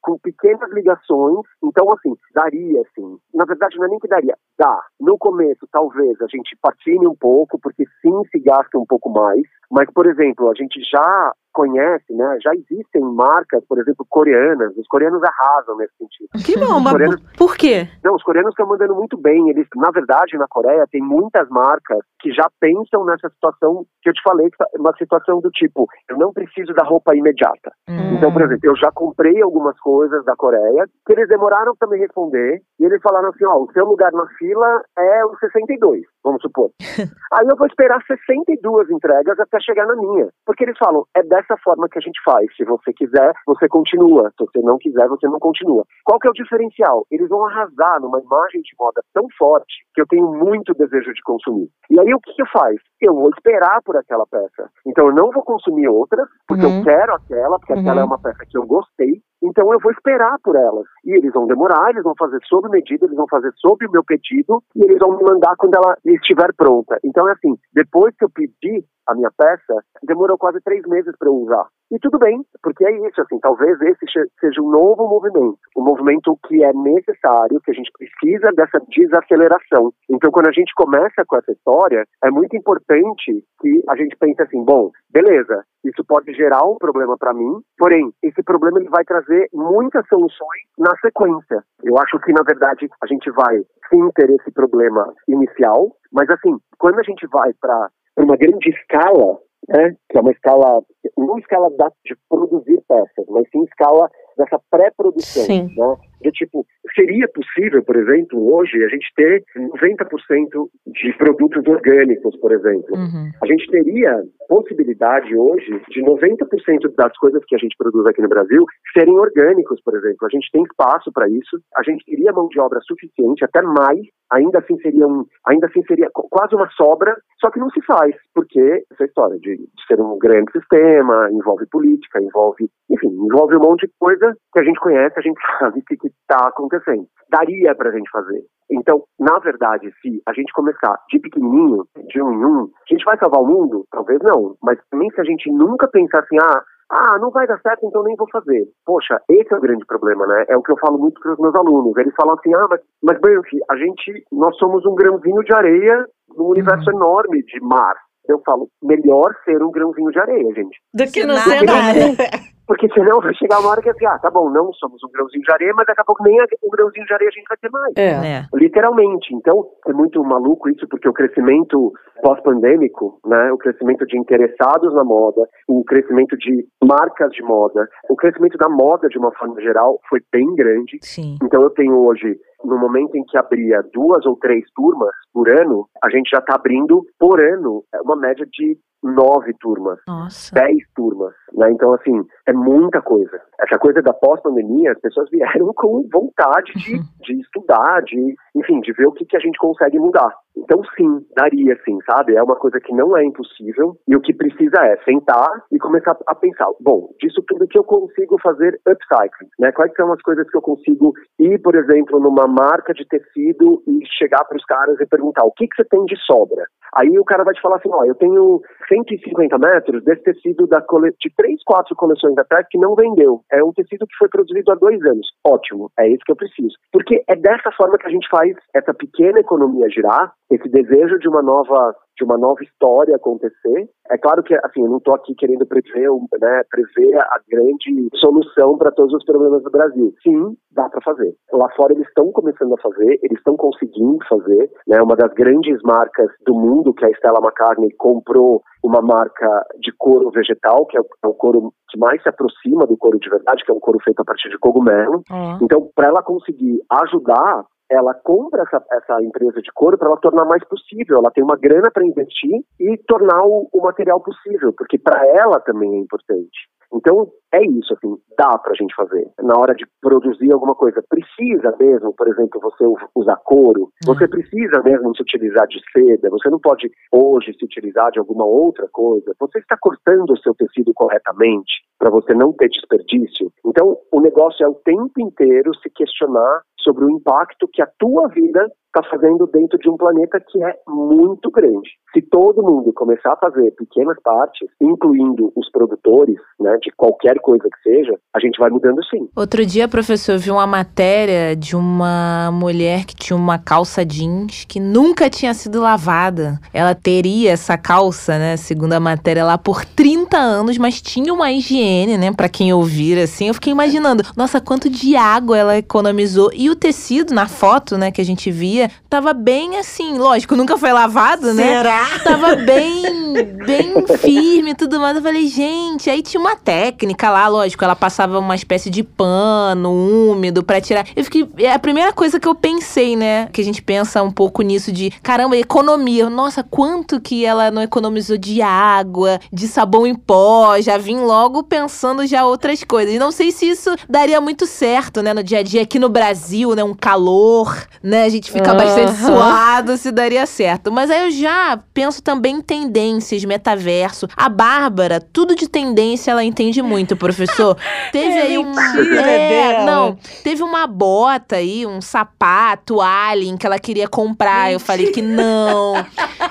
com 0.03 0.19
pequenas 0.19 0.71
ligações. 0.73 1.47
Então, 1.63 1.87
assim, 1.93 2.15
daria, 2.35 2.83
assim. 2.83 3.19
Na 3.35 3.45
verdade, 3.45 3.77
não 3.79 3.87
é 3.87 3.89
nem 3.89 3.99
que 3.99 4.09
daria. 4.09 4.37
Dá. 4.59 4.77
No 5.01 5.17
começo, 5.17 5.67
talvez, 5.71 6.21
a 6.21 6.27
gente 6.27 6.57
patine 6.61 7.07
um 7.07 7.15
pouco, 7.15 7.59
porque 7.59 7.85
sim 8.03 8.23
se 8.31 8.39
gasta 8.41 8.79
um 8.79 8.87
pouco 8.87 9.09
mais. 9.11 9.43
Mas, 9.73 9.91
por 9.93 10.07
exemplo, 10.07 10.51
a 10.51 10.55
gente 10.55 10.79
já 10.83 11.33
conhece, 11.53 12.13
né? 12.13 12.39
Já 12.43 12.53
existem 12.55 13.03
marcas, 13.03 13.65
por 13.67 13.79
exemplo, 13.79 14.07
coreanas. 14.09 14.77
Os 14.77 14.87
coreanos 14.87 15.23
arrasam 15.23 15.77
nesse 15.77 15.93
sentido. 15.97 16.29
Que 16.45 16.59
bom, 16.59 16.81
mas 16.81 16.93
coreanos... 16.93 17.23
por 17.37 17.57
quê? 17.57 17.89
Não, 18.03 18.15
os 18.15 18.23
coreanos 18.23 18.51
estão 18.51 18.67
mandando 18.67 18.95
muito 18.95 19.17
bem. 19.17 19.51
Eles, 19.51 19.67
na 19.77 19.91
verdade, 19.91 20.37
na 20.39 20.47
Coreia 20.49 20.87
tem 20.91 21.03
muitas 21.03 21.49
marcas 21.49 21.99
que 22.21 22.33
já 22.33 22.49
pensam 22.61 23.05
nessa 23.05 23.29
situação 23.29 23.85
que 24.01 24.09
eu 24.09 24.13
te 24.13 24.23
falei, 24.23 24.49
é 24.75 24.79
uma 24.79 24.95
situação 24.97 25.41
do 25.41 25.51
tipo, 25.51 25.87
eu 26.09 26.17
não 26.17 26.33
preciso 26.33 26.73
da 26.73 26.85
roupa 26.85 27.15
imediata. 27.15 27.73
Hum. 27.89 28.15
Então, 28.17 28.33
por 28.33 28.43
exemplo, 28.43 28.61
eu 28.63 28.77
já 28.77 28.91
comprei 28.93 29.41
algumas 29.43 29.79
coisas 29.81 30.25
da 30.25 30.35
Coreia 30.37 30.87
que 31.07 31.13
eles 31.13 31.29
demoraram 31.29 31.75
para 31.77 31.89
me 31.89 31.99
responder 31.99 32.61
e 32.79 32.85
eles 32.85 33.01
falaram 33.03 33.29
assim, 33.29 33.45
ó, 33.45 33.59
o 33.59 33.73
seu 33.73 33.85
lugar 33.85 34.13
na 34.13 34.27
fila 34.39 34.83
é 34.99 35.25
o 35.25 35.37
62, 35.39 36.03
vamos 36.25 36.43
supor. 36.43 36.71
Aí 37.33 37.47
eu 37.49 37.57
vou 37.57 37.67
esperar 37.67 38.03
62 38.07 38.91
entregas 38.91 39.39
até 39.39 39.61
chegar 39.61 39.87
na 39.87 39.97
minha. 39.97 40.29
Porque 40.45 40.65
eles 40.65 40.79
falam, 40.79 41.05
é 41.17 41.23
dessa 41.23 41.57
forma 41.59 41.89
que 41.89 41.99
a 41.99 42.03
gente 42.03 42.21
faz. 42.25 42.47
Se 42.57 42.65
você 42.65 42.93
quiser, 42.93 43.33
você 43.47 43.69
continua. 43.69 44.31
Se 44.39 44.45
você 44.45 44.61
não 44.61 44.79
quiser, 44.79 45.09
você 45.09 45.27
não 45.29 45.39
continua. 45.39 45.85
Qual 46.05 46.19
que 46.19 46.29
é 46.29 46.31
o 46.31 46.35
diferencial? 46.35 47.07
Eles 47.11 47.29
vão 47.29 47.45
arrasar 47.47 48.01
numa 48.01 48.21
imagem 48.21 48.63
de 48.63 48.75
moda 48.79 49.03
tão 49.13 49.27
forte 49.39 49.85
que 49.95 50.01
eu 50.01 50.07
tenho 50.07 50.33
muito 50.33 50.75
desejo 50.75 51.13
de 51.13 51.23
consumir. 51.23 51.69
E 51.91 52.01
aí 52.01 52.15
o 52.15 52.21
que 52.21 52.33
que 52.33 52.47
faz? 52.47 52.77
Eu 53.01 53.15
vou 53.15 53.31
esperar 53.31 53.81
por 53.83 53.97
aquela 53.97 54.27
peça. 54.27 54.71
Então 54.87 55.07
eu 55.07 55.15
não 55.15 55.31
vou 55.31 55.43
consumir 55.43 55.89
outras, 55.89 56.29
porque 56.47 56.65
uhum. 56.65 56.79
eu 56.79 56.85
quero 56.85 57.15
aquela, 57.15 57.59
porque 57.59 57.73
uhum. 57.73 57.81
aquela 57.81 58.01
é 58.01 58.05
uma 58.05 58.19
peça 58.19 58.45
que 58.49 58.57
eu 58.57 58.67
gostei. 58.67 59.21
Então 59.43 59.73
eu 59.73 59.81
vou 59.81 59.91
esperar 59.91 60.39
por 60.43 60.55
elas. 60.55 60.87
E 61.05 61.13
eles 61.13 61.33
vão 61.33 61.47
demorar, 61.47 61.91
eles 61.91 62.05
vão 62.05 62.15
fazer 62.17 62.39
sob 62.45 62.69
medida, 62.69 63.05
eles 63.05 63.17
vão 63.17 63.27
fazer 63.29 63.53
sob 63.57 63.85
o 63.87 63.91
meu 63.91 64.05
pedido 64.05 64.63
e 64.77 64.85
eles 64.85 64.99
vão 64.99 65.17
me 65.17 65.25
mandar 65.25 65.57
quando 65.57 65.75
ela 65.75 65.97
estiver 66.05 66.53
pronta. 66.57 66.99
Então 67.05 67.29
é 67.29 67.33
assim, 67.33 67.59
depois 67.75 68.15
que 68.17 68.25
eu 68.25 68.31
pedi 68.31 68.85
a 69.07 69.15
minha 69.15 69.31
peça, 69.37 69.83
demorou 70.03 70.39
quase 70.39 70.61
três 70.61 70.83
meses 70.87 71.15
para 71.19 71.29
eu 71.29 71.35
usar. 71.35 71.67
E 71.93 71.99
tudo 71.99 72.19
bem, 72.19 72.41
porque 72.63 72.87
é 72.87 73.07
isso, 73.07 73.21
assim, 73.21 73.39
talvez 73.41 73.79
esse 73.83 74.07
seja 74.41 74.63
um 74.63 74.71
novo 74.71 75.07
movimento, 75.07 75.59
um 75.77 75.85
movimento 75.85 76.39
que 76.49 76.65
é 76.65 76.73
necessário, 76.73 77.61
que 77.61 77.71
a 77.71 77.75
gente 77.75 77.91
precisa 77.93 78.51
dessa 78.53 78.81
desaceleração. 78.89 79.93
Então, 80.09 80.31
quando 80.31 80.49
a 80.49 80.53
gente 80.53 80.73
começa 80.75 81.23
com 81.27 81.37
essa 81.37 81.53
história, 81.53 82.07
é 82.25 82.31
muito 82.31 82.57
importante 82.57 83.45
que 83.61 83.85
a 83.91 83.97
gente 83.97 84.17
pense 84.17 84.41
assim, 84.41 84.65
bom, 84.65 84.91
beleza, 85.11 85.65
isso 85.85 86.03
pode 86.09 86.33
gerar 86.33 86.65
um 86.65 86.77
problema 86.77 87.15
para 87.19 87.35
mim, 87.35 87.61
porém, 87.77 88.11
esse 88.23 88.43
problema 88.43 88.81
ele 88.81 88.89
vai 88.89 89.05
trazer 89.05 89.49
muitas 89.53 90.07
soluções 90.09 90.63
na 90.79 90.97
sequência. 90.97 91.63
Eu 91.85 91.99
acho 91.99 92.19
que, 92.21 92.33
na 92.33 92.43
verdade, 92.43 92.89
a 93.03 93.07
gente 93.07 93.31
vai 93.33 93.59
sim 93.91 94.11
ter 94.15 94.31
esse 94.31 94.51
problema 94.53 95.13
inicial, 95.29 95.95
mas 96.11 96.31
assim, 96.31 96.57
quando 96.79 96.99
a 97.01 97.03
gente 97.03 97.27
vai 97.27 97.53
para 97.61 97.91
uma 98.19 98.37
grande 98.37 98.71
escala, 98.71 99.39
né, 99.69 99.97
que 100.09 100.19
é 100.19 100.21
uma 100.21 100.33
escala, 100.33 100.83
não 101.17 101.39
escala 101.39 101.69
de 102.05 102.17
produzir 102.29 102.83
peças, 102.89 103.27
mas 103.29 103.49
sim 103.51 103.63
escala 103.65 104.11
dessa 104.37 104.61
pré-produção. 104.71 105.47
Né? 105.47 105.97
De 106.21 106.31
tipo, 106.33 106.67
seria 106.95 107.29
possível, 107.29 107.83
por 107.83 107.97
exemplo, 107.97 108.55
hoje 108.55 108.83
a 108.85 108.89
gente 108.89 109.07
ter 109.17 109.43
90% 109.57 110.69
de 110.87 111.13
produtos 111.19 111.67
orgânicos, 111.67 112.37
por 112.41 112.53
exemplo. 112.53 112.97
Uhum. 112.97 113.31
A 113.43 113.47
gente 113.47 113.71
teria 113.71 114.23
possibilidade 114.49 115.35
hoje 115.35 115.81
de 115.89 116.03
90% 116.03 116.95
das 116.97 117.17
coisas 117.19 117.43
que 117.47 117.55
a 117.55 117.59
gente 117.59 117.77
produz 117.77 118.07
aqui 118.07 118.21
no 118.21 118.29
Brasil 118.29 118.65
serem 118.93 119.19
orgânicos, 119.19 119.81
por 119.83 119.97
exemplo. 119.97 120.27
A 120.27 120.29
gente 120.29 120.51
tem 120.53 120.63
espaço 120.63 121.11
para 121.13 121.29
isso, 121.29 121.59
a 121.77 121.83
gente 121.83 122.05
teria 122.05 122.33
mão 122.33 122.49
de 122.49 122.61
obra 122.61 122.79
suficiente, 122.83 123.45
até 123.45 123.63
mais, 123.63 124.01
ainda 124.31 124.59
assim 124.59 124.77
seria 124.81 125.07
um, 125.07 125.25
ainda 125.47 125.67
assim 125.67 125.83
seria 125.85 126.09
quase 126.13 126.55
uma 126.55 126.69
sobra, 126.71 127.15
só 127.41 127.51
que 127.51 127.59
não 127.59 127.71
se 127.71 127.81
faz, 127.83 128.15
porque 128.35 128.85
essa 128.93 129.05
história 129.05 129.39
de, 129.39 129.57
de 129.57 129.87
ser 129.87 130.01
um 130.01 130.19
grande 130.19 130.53
sistema, 130.53 131.31
envolve 131.33 131.67
política, 131.71 132.21
envolve, 132.23 132.69
enfim, 132.91 133.09
envolve 133.09 133.57
um 133.57 133.61
monte 133.61 133.87
de 133.87 133.93
coisa 133.99 134.35
que 134.53 134.61
a 134.61 134.65
gente 134.65 134.81
conhece, 134.81 135.19
a 135.19 135.23
gente 135.23 135.41
sabe 135.59 135.81
o 135.81 135.85
que 135.85 136.07
está 136.07 136.49
acontecendo. 136.49 136.82
Daria 137.31 137.75
para 137.75 137.91
a 137.91 137.93
gente 137.93 138.11
fazer. 138.11 138.43
Então, 138.71 139.03
na 139.19 139.39
verdade, 139.39 139.91
se 140.01 140.23
a 140.27 140.33
gente 140.33 140.53
começar 140.53 140.99
de 141.11 141.19
pequenininho, 141.19 141.85
de 142.09 142.23
um 142.23 142.33
em 142.33 142.45
um, 142.45 142.63
a 142.63 142.95
gente 142.95 143.05
vai 143.05 143.19
salvar 143.19 143.43
o 143.43 143.47
mundo? 143.47 143.85
Talvez 143.91 144.19
não. 144.23 144.57
Mas 144.63 144.79
também 144.91 145.11
se 145.11 145.21
a 145.21 145.25
gente 145.25 145.51
nunca 145.51 145.89
pensar 145.89 146.21
assim, 146.21 146.37
ah, 146.41 146.63
ah, 146.91 147.19
não 147.19 147.31
vai 147.31 147.47
dar 147.47 147.59
certo, 147.61 147.87
então 147.87 148.03
nem 148.03 148.17
vou 148.17 148.29
fazer. 148.31 148.67
Poxa, 148.85 149.21
esse 149.29 149.53
é 149.53 149.57
o 149.57 149.61
grande 149.61 149.85
problema, 149.87 150.27
né? 150.27 150.45
É 150.49 150.57
o 150.57 150.63
que 150.63 150.73
eu 150.73 150.79
falo 150.79 150.99
muito 150.99 151.21
para 151.21 151.33
os 151.33 151.39
meus 151.39 151.55
alunos. 151.55 151.97
Eles 151.97 152.15
falam 152.15 152.35
assim, 152.35 152.55
ah, 152.55 152.67
mas, 152.69 152.81
mas 153.03 153.21
Banff, 153.21 153.49
a 153.71 153.77
gente, 153.77 154.25
nós 154.31 154.57
somos 154.59 154.85
um 154.85 154.95
grãozinho 154.95 155.43
de 155.43 155.55
areia 155.55 156.07
num 156.37 156.49
universo 156.49 156.91
uhum. 156.91 156.97
enorme 156.97 157.43
de 157.45 157.61
mar. 157.61 157.95
Eu 158.29 158.41
falo, 158.45 158.69
melhor 158.83 159.35
ser 159.45 159.63
um 159.63 159.71
grãozinho 159.71 160.11
de 160.11 160.19
areia, 160.19 160.55
gente. 160.55 160.79
Do 160.95 161.05
que 161.11 161.25
não 161.25 161.37
ser 161.37 161.63
nada. 161.65 162.52
Porque 162.67 162.89
senão 162.93 163.21
vai 163.21 163.35
chegar 163.35 163.61
uma 163.61 163.71
hora 163.71 163.83
que 163.83 163.91
assim, 163.91 164.07
ah, 164.07 164.19
tá 164.19 164.31
bom, 164.31 164.51
não 164.51 164.73
somos 164.75 165.03
um 165.05 165.11
grãozinho 165.13 165.43
de 165.43 165.53
areia, 165.53 165.73
mas 165.75 165.87
daqui 165.87 166.01
a 166.01 166.05
pouco 166.05 166.23
nem 166.23 166.37
um 166.37 166.71
grãozinho 166.71 167.07
de 167.07 167.13
areia 167.13 167.29
a 167.29 167.33
gente 167.33 167.49
vai 167.49 167.59
ter 167.59 167.71
mais. 167.71 167.93
É. 167.97 168.39
é. 168.39 168.47
Literalmente. 168.55 169.35
Então, 169.35 169.67
é 169.87 169.93
muito 169.93 170.23
maluco 170.25 170.69
isso, 170.71 170.87
porque 170.89 171.09
o 171.09 171.13
crescimento 171.13 171.93
pós-pandêmico, 172.23 173.19
né, 173.27 173.53
o 173.53 173.59
crescimento 173.59 174.07
de 174.07 174.17
interessados 174.17 174.95
na 174.95 175.03
moda, 175.03 175.43
o 175.69 175.85
crescimento 175.85 176.37
de 176.37 176.65
marcas 176.83 177.31
de 177.33 177.43
moda, 177.43 177.89
o 178.09 178.17
crescimento 178.17 178.57
da 178.57 178.69
moda 178.69 179.09
de 179.09 179.19
uma 179.19 179.33
forma 179.33 179.61
geral 179.61 179.99
foi 180.09 180.21
bem 180.33 180.55
grande. 180.55 180.99
Sim. 181.03 181.37
Então 181.43 181.61
eu 181.63 181.71
tenho 181.71 181.99
hoje 181.99 182.39
no 182.65 182.79
momento 182.79 183.17
em 183.17 183.25
que 183.25 183.37
abria 183.37 183.83
duas 183.93 184.25
ou 184.27 184.37
três 184.37 184.65
turmas 184.75 185.15
por 185.33 185.49
ano, 185.49 185.89
a 186.03 186.11
gente 186.11 186.29
já 186.31 186.39
está 186.39 186.55
abrindo 186.55 187.05
por 187.19 187.41
ano 187.41 187.85
uma 188.05 188.17
média 188.17 188.47
de 188.51 188.79
nove 189.03 189.53
turmas, 189.61 189.99
Nossa. 190.07 190.55
dez 190.55 190.79
turmas, 190.95 191.35
né? 191.55 191.71
Então, 191.73 191.93
assim, 191.93 192.25
é 192.47 192.53
muita 192.53 193.03
coisa. 193.03 193.41
Essa 193.61 193.79
coisa 193.79 194.01
da 194.01 194.13
pós-pandemia, 194.13 194.93
as 194.93 195.01
pessoas 195.01 195.29
vieram 195.31 195.73
com 195.75 196.07
vontade 196.13 196.73
de, 196.77 196.95
uhum. 196.95 197.03
de 197.21 197.41
estudar, 197.41 198.03
de, 198.03 198.35
enfim, 198.55 198.81
de 198.81 198.93
ver 198.93 199.07
o 199.07 199.13
que, 199.13 199.25
que 199.25 199.37
a 199.37 199.41
gente 199.41 199.59
consegue 199.59 199.99
mudar. 199.99 200.33
Então, 200.57 200.83
sim, 200.97 201.27
daria 201.37 201.79
sim, 201.85 201.99
sabe? 202.11 202.35
É 202.35 202.43
uma 202.43 202.57
coisa 202.57 202.79
que 202.81 202.95
não 202.95 203.17
é 203.17 203.25
impossível 203.25 203.97
e 204.07 204.17
o 204.17 204.21
que 204.21 204.35
precisa 204.35 204.85
é 204.85 204.97
sentar 205.05 205.65
e 205.71 205.79
começar 205.79 206.17
a 206.27 206.35
pensar, 206.35 206.69
bom, 206.81 207.09
disso 207.21 207.43
tudo 207.47 207.67
que 207.67 207.79
eu 207.79 207.85
consigo 207.85 208.39
fazer 208.41 208.79
upcycling, 208.87 209.49
né? 209.59 209.73
Quais 209.73 209.93
são 209.95 210.13
as 210.13 210.21
coisas 210.23 210.49
que 210.51 210.57
eu 210.57 210.63
consigo 210.63 211.13
ir, 211.39 211.59
por 211.61 211.75
exemplo, 211.75 212.21
numa 212.21 212.47
marca 212.47 212.93
de 212.93 213.07
tecido 213.07 213.83
e 213.87 214.01
chegar 214.19 214.45
para 214.45 214.57
os 214.57 214.65
caras 214.65 215.01
e 215.01 215.07
perguntar 215.07 215.45
o 215.45 215.53
que, 215.53 215.67
que 215.67 215.77
você 215.77 215.85
tem 215.85 216.05
de 216.05 216.17
sobra? 216.25 216.65
Aí 216.95 217.19
o 217.19 217.25
cara 217.25 217.45
vai 217.45 217.55
te 217.55 217.63
falar 217.63 217.77
assim, 217.77 217.89
ó, 217.91 218.05
eu 218.05 218.15
tenho 218.15 218.61
150 218.89 219.57
metros 219.59 220.05
desse 220.05 220.23
tecido 220.23 220.67
da 220.67 220.83
cole... 220.83 221.15
de 221.19 221.33
três, 221.35 221.63
quatro 221.65 221.97
coleções 221.97 222.35
da 222.35 222.45
que 222.71 222.79
não 222.79 222.95
vendeu. 222.95 223.41
É 223.51 223.65
um 223.65 223.73
tecido 223.73 224.07
que 224.07 224.17
foi 224.19 224.29
produzido 224.29 224.71
há 224.73 224.75
dois 224.75 225.01
anos. 225.07 225.27
Ótimo, 225.47 225.91
é 225.99 226.09
isso 226.09 226.23
que 226.25 226.33
eu 226.33 226.37
preciso. 226.37 226.75
Porque 226.93 227.23
é 227.29 227.35
dessa 227.35 227.71
forma 227.73 227.97
que 227.97 228.07
a 228.07 228.11
gente 228.11 228.29
faz 228.29 228.55
essa 228.75 228.93
pequena 228.93 229.41
economia 229.41 229.89
girar, 229.89 230.33
esse 230.55 230.69
desejo 230.69 231.19
de 231.19 231.29
uma 231.29 231.43
nova 231.43 231.95
de 232.17 232.25
uma 232.25 232.37
nova 232.37 232.63
história 232.63 233.17
acontecer. 233.17 233.89
É 234.11 234.19
claro 234.19 234.43
que, 234.43 234.55
assim, 234.55 234.83
eu 234.83 234.89
não 234.89 234.99
estou 234.99 235.15
aqui 235.15 235.35
querendo 235.35 235.67
prever, 235.67 236.11
né, 236.41 236.63
prever 236.71 237.19
a 237.19 237.41
grande 237.49 238.09
solução 238.17 238.77
para 238.77 238.91
todos 238.91 239.15
os 239.15 239.25
problemas 239.25 239.63
do 239.63 239.71
Brasil. 239.71 240.15
Sim, 240.23 240.57
dá 240.71 240.89
para 240.89 241.01
fazer. 241.01 241.35
Lá 241.53 241.69
fora 241.75 241.93
eles 241.93 242.07
estão 242.07 242.31
começando 242.33 242.75
a 242.75 242.83
fazer, 242.83 243.19
eles 243.23 243.39
estão 243.39 243.57
conseguindo 243.57 244.19
fazer. 244.29 244.71
Né, 244.87 245.01
uma 245.01 245.17
das 245.17 245.33
grandes 245.33 245.81
marcas 245.83 246.29
do 246.47 246.55
mundo, 246.55 246.93
que 246.93 247.05
é 247.05 247.09
a 247.09 247.17
Stella 247.17 247.41
McCartney, 247.43 247.91
comprou 247.97 248.63
uma 248.85 249.01
marca 249.01 249.49
de 249.81 249.93
couro 249.97 250.31
vegetal, 250.31 250.85
que 250.87 250.99
é 250.99 251.01
o, 251.01 251.05
é 251.05 251.33
couro 251.39 251.73
que 251.89 251.99
mais 251.99 252.23
se 252.23 252.29
aproxima 252.29 252.87
do 252.87 252.97
couro 252.97 253.19
de 253.19 253.29
verdade, 253.29 253.65
que 253.65 253.71
é 253.71 253.75
um 253.75 253.81
couro 253.81 253.99
feito 254.03 254.21
a 254.21 254.25
partir 254.25 254.49
de 254.49 254.59
cogumelo. 254.59 255.23
Uhum. 255.31 255.59
Então, 255.63 255.89
para 255.95 256.09
ela 256.09 256.23
conseguir 256.23 256.81
ajudar 256.91 257.65
ela 257.93 258.15
compra 258.15 258.63
essa, 258.63 258.83
essa 258.93 259.23
empresa 259.23 259.61
de 259.61 259.71
couro 259.73 259.99
para 259.99 260.09
ela 260.09 260.17
tornar 260.17 260.45
mais 260.45 260.65
possível. 260.65 261.19
Ela 261.19 261.31
tem 261.31 261.45
uma 261.45 261.57
grana 261.57 261.91
para 261.91 262.07
investir 262.07 262.65
e 262.81 262.97
tornar 263.07 263.43
o, 263.45 263.69
o 263.73 263.83
material 263.83 264.21
possível, 264.21 264.73
porque 264.73 264.99
para 264.99 265.27
ela 265.27 265.61
também 265.61 265.95
é 265.95 265.99
importante. 265.99 266.72
Então, 266.93 267.29
é 267.53 267.63
isso, 267.65 267.95
assim, 267.95 268.17
dá 268.37 268.59
pra 268.59 268.75
gente 268.75 268.95
fazer. 268.95 269.29
Na 269.41 269.59
hora 269.59 269.75
de 269.75 269.87
produzir 270.01 270.53
alguma 270.53 270.75
coisa, 270.75 271.03
precisa 271.09 271.75
mesmo, 271.79 272.15
por 272.15 272.29
exemplo, 272.29 272.61
você 272.61 272.85
usar 273.15 273.37
couro, 273.45 273.83
uhum. 273.83 274.15
você 274.15 274.29
precisa 274.29 274.83
mesmo 274.83 275.15
se 275.17 275.23
utilizar 275.23 275.67
de 275.69 275.81
seda, 275.93 276.31
você 276.31 276.49
não 276.49 276.59
pode 276.59 276.91
hoje 277.13 277.53
se 277.59 277.65
utilizar 277.65 278.11
de 278.11 278.19
alguma 278.19 278.45
outra 278.45 278.89
coisa. 278.93 279.35
Você 279.39 279.59
está 279.59 279.77
cortando 279.81 280.31
o 280.31 280.39
seu 280.39 280.55
tecido 280.55 280.93
corretamente 280.95 281.83
para 281.99 282.11
você 282.11 282.35
não 282.35 282.53
ter 282.53 282.69
desperdício. 282.69 283.51
Então, 283.65 283.97
o 284.11 284.21
negócio 284.21 284.65
é 284.65 284.69
o 284.69 284.75
tempo 284.75 285.21
inteiro 285.21 285.75
se 285.77 285.91
questionar 285.91 286.63
sobre 286.81 287.05
o 287.05 287.11
impacto 287.11 287.69
que 287.69 287.81
a 287.83 287.89
tua 287.99 288.29
vida 288.29 288.71
está 288.95 289.03
fazendo 289.09 289.47
dentro 289.47 289.79
de 289.79 289.89
um 289.89 289.97
planeta 289.97 290.39
que 290.39 290.63
é 290.63 290.77
muito 290.87 291.51
grande. 291.51 291.91
Se 292.13 292.21
todo 292.21 292.63
mundo 292.63 292.93
começar 292.93 293.33
a 293.33 293.37
fazer 293.37 293.71
pequenas 293.73 294.17
partes, 294.23 294.69
incluindo 294.81 295.51
os 295.57 295.71
produtores, 295.71 296.37
né, 296.61 296.77
de 296.83 296.93
qualquer 296.95 297.41
coisa 297.41 297.65
que 297.65 297.91
seja, 297.91 298.15
a 298.35 298.39
gente 298.39 298.59
vai 298.59 298.69
mudando 298.69 299.03
sim. 299.07 299.29
Outro 299.35 299.65
dia, 299.65 299.89
professor, 299.89 300.33
eu 300.33 300.39
vi 300.39 300.51
uma 300.51 300.67
matéria 300.67 301.57
de 301.57 301.75
uma 301.75 302.51
mulher 302.53 303.07
que 303.07 303.15
tinha 303.15 303.37
uma 303.37 303.59
calça 303.59 304.05
jeans 304.05 304.67
que 304.69 304.79
nunca 304.79 305.31
tinha 305.31 305.55
sido 305.55 305.81
lavada. 305.81 306.61
Ela 306.75 306.95
teria 306.95 307.53
essa 307.53 307.79
calça, 307.79 308.39
né, 308.39 308.57
segundo 308.59 308.93
a 308.93 309.01
matéria, 309.01 309.45
lá 309.45 309.57
por 309.57 309.85
30 309.85 310.37
anos, 310.37 310.77
mas 310.77 311.01
tinha 311.01 311.33
uma 311.33 311.51
higiene, 311.51 312.19
né, 312.19 312.31
para 312.33 312.49
quem 312.49 312.73
ouvir 312.75 313.19
assim. 313.19 313.49
Eu 313.49 313.55
fiquei 313.55 313.73
imaginando, 313.73 314.23
nossa, 314.37 314.61
quanto 314.61 314.91
de 314.91 315.17
água 315.17 315.57
ela 315.57 315.79
economizou 315.79 316.51
e 316.53 316.69
o 316.69 316.77
tecido 316.77 317.33
na 317.33 317.49
foto, 317.49 317.97
né, 317.97 318.11
que 318.11 318.21
a 318.21 318.25
gente 318.25 318.51
via, 318.51 318.82
tava 319.09 319.33
bem 319.33 319.77
assim, 319.77 320.19
lógico, 320.19 320.57
nunca 320.57 320.77
foi 320.77 320.93
lavado, 320.93 321.53
né? 321.53 321.63
Será? 321.63 322.07
Tava 322.25 322.57
bem, 322.65 323.33
bem 323.65 324.07
firme 324.19 324.71
e 324.71 324.75
tudo 324.75 324.99
mais. 324.99 325.17
Eu 325.17 325.23
falei, 325.23 325.47
gente, 325.47 326.11
aí 326.11 326.23
tinha 326.23 326.41
uma 326.41 326.57
técnica 326.57 327.31
lá, 327.31 327.47
lógico, 327.49 327.85
ela 327.85 327.95
passava 327.95 328.39
uma 328.39 328.55
espécie 328.55 328.91
de 328.91 329.03
pano 329.03 329.93
úmido 329.93 330.63
para 330.63 330.81
tirar. 330.81 331.07
Eu 331.15 331.25
fiquei, 331.25 331.49
é 331.59 331.73
a 331.73 331.79
primeira 331.79 332.13
coisa 332.13 332.41
que 332.41 332.49
eu 332.49 332.55
pensei, 332.55 333.17
né, 333.17 333.49
que 333.53 333.61
a 333.61 333.65
gente 333.65 333.83
pensa 333.83 334.23
um 334.23 334.31
pouco 334.31 334.63
nisso 334.63 334.91
de, 334.91 335.11
caramba, 335.23 335.57
economia. 335.57 336.29
Nossa, 336.29 336.63
quanto 336.63 337.21
que 337.21 337.45
ela 337.45 337.71
não 337.71 337.83
economizou 337.83 338.37
de 338.37 338.63
água, 338.63 339.39
de 339.53 339.69
sabão 339.69 340.07
em 340.07 340.15
pó, 340.15 340.81
já 340.81 340.99
vim 340.99 341.21
logo 341.21 341.63
pensando 341.63 342.27
já 342.27 342.45
outras 342.45 342.83
coisas. 342.83 343.15
E 343.15 343.19
não 343.19 343.31
sei 343.31 343.53
se 343.53 343.67
isso 343.67 343.95
daria 344.09 344.41
muito 344.41 344.67
certo, 344.67 345.23
né, 345.23 345.35
no 345.35 345.43
dia 345.43 345.59
a 345.59 345.63
dia 345.63 345.83
aqui 345.83 345.99
no 345.99 346.09
Brasil 346.09 346.73
né? 346.75 346.85
Um 346.85 346.95
calor, 346.95 347.87
né? 348.03 348.25
A 348.25 348.29
gente 348.29 348.51
fica 348.51 348.72
bastante 348.75 349.13
suado, 349.15 349.97
se 349.97 350.11
daria 350.11 350.47
certo. 350.47 350.91
Mas 350.93 351.11
aí 351.11 351.27
eu 351.27 351.31
já 351.31 351.79
penso 351.93 352.23
também 352.23 352.57
em 352.57 352.61
tendências, 352.61 353.45
metaverso. 353.45 354.29
A 354.37 354.49
Bárbara, 354.49 355.21
tudo 355.21 355.55
de 355.55 355.69
tendência 355.69 356.31
ela 356.31 356.45
entende 356.45 356.83
muito, 356.83 357.17
professor. 357.17 357.77
Teve 358.13 358.39
é 358.39 358.43
aí 358.43 358.59
um. 358.59 358.73
É, 358.79 359.73
dela. 359.73 359.85
não. 359.85 360.19
Teve 360.43 360.63
uma 360.63 360.87
bota 360.87 361.57
aí, 361.57 361.87
um 361.87 362.01
sapato 362.01 363.01
alien 363.01 363.57
que 363.57 363.67
ela 363.67 363.79
queria 363.79 364.09
comprar. 364.09 364.71
Mentira. 364.71 364.73
Eu 364.73 364.81
falei 364.81 365.07
que 365.13 365.23
não. 365.23 366.05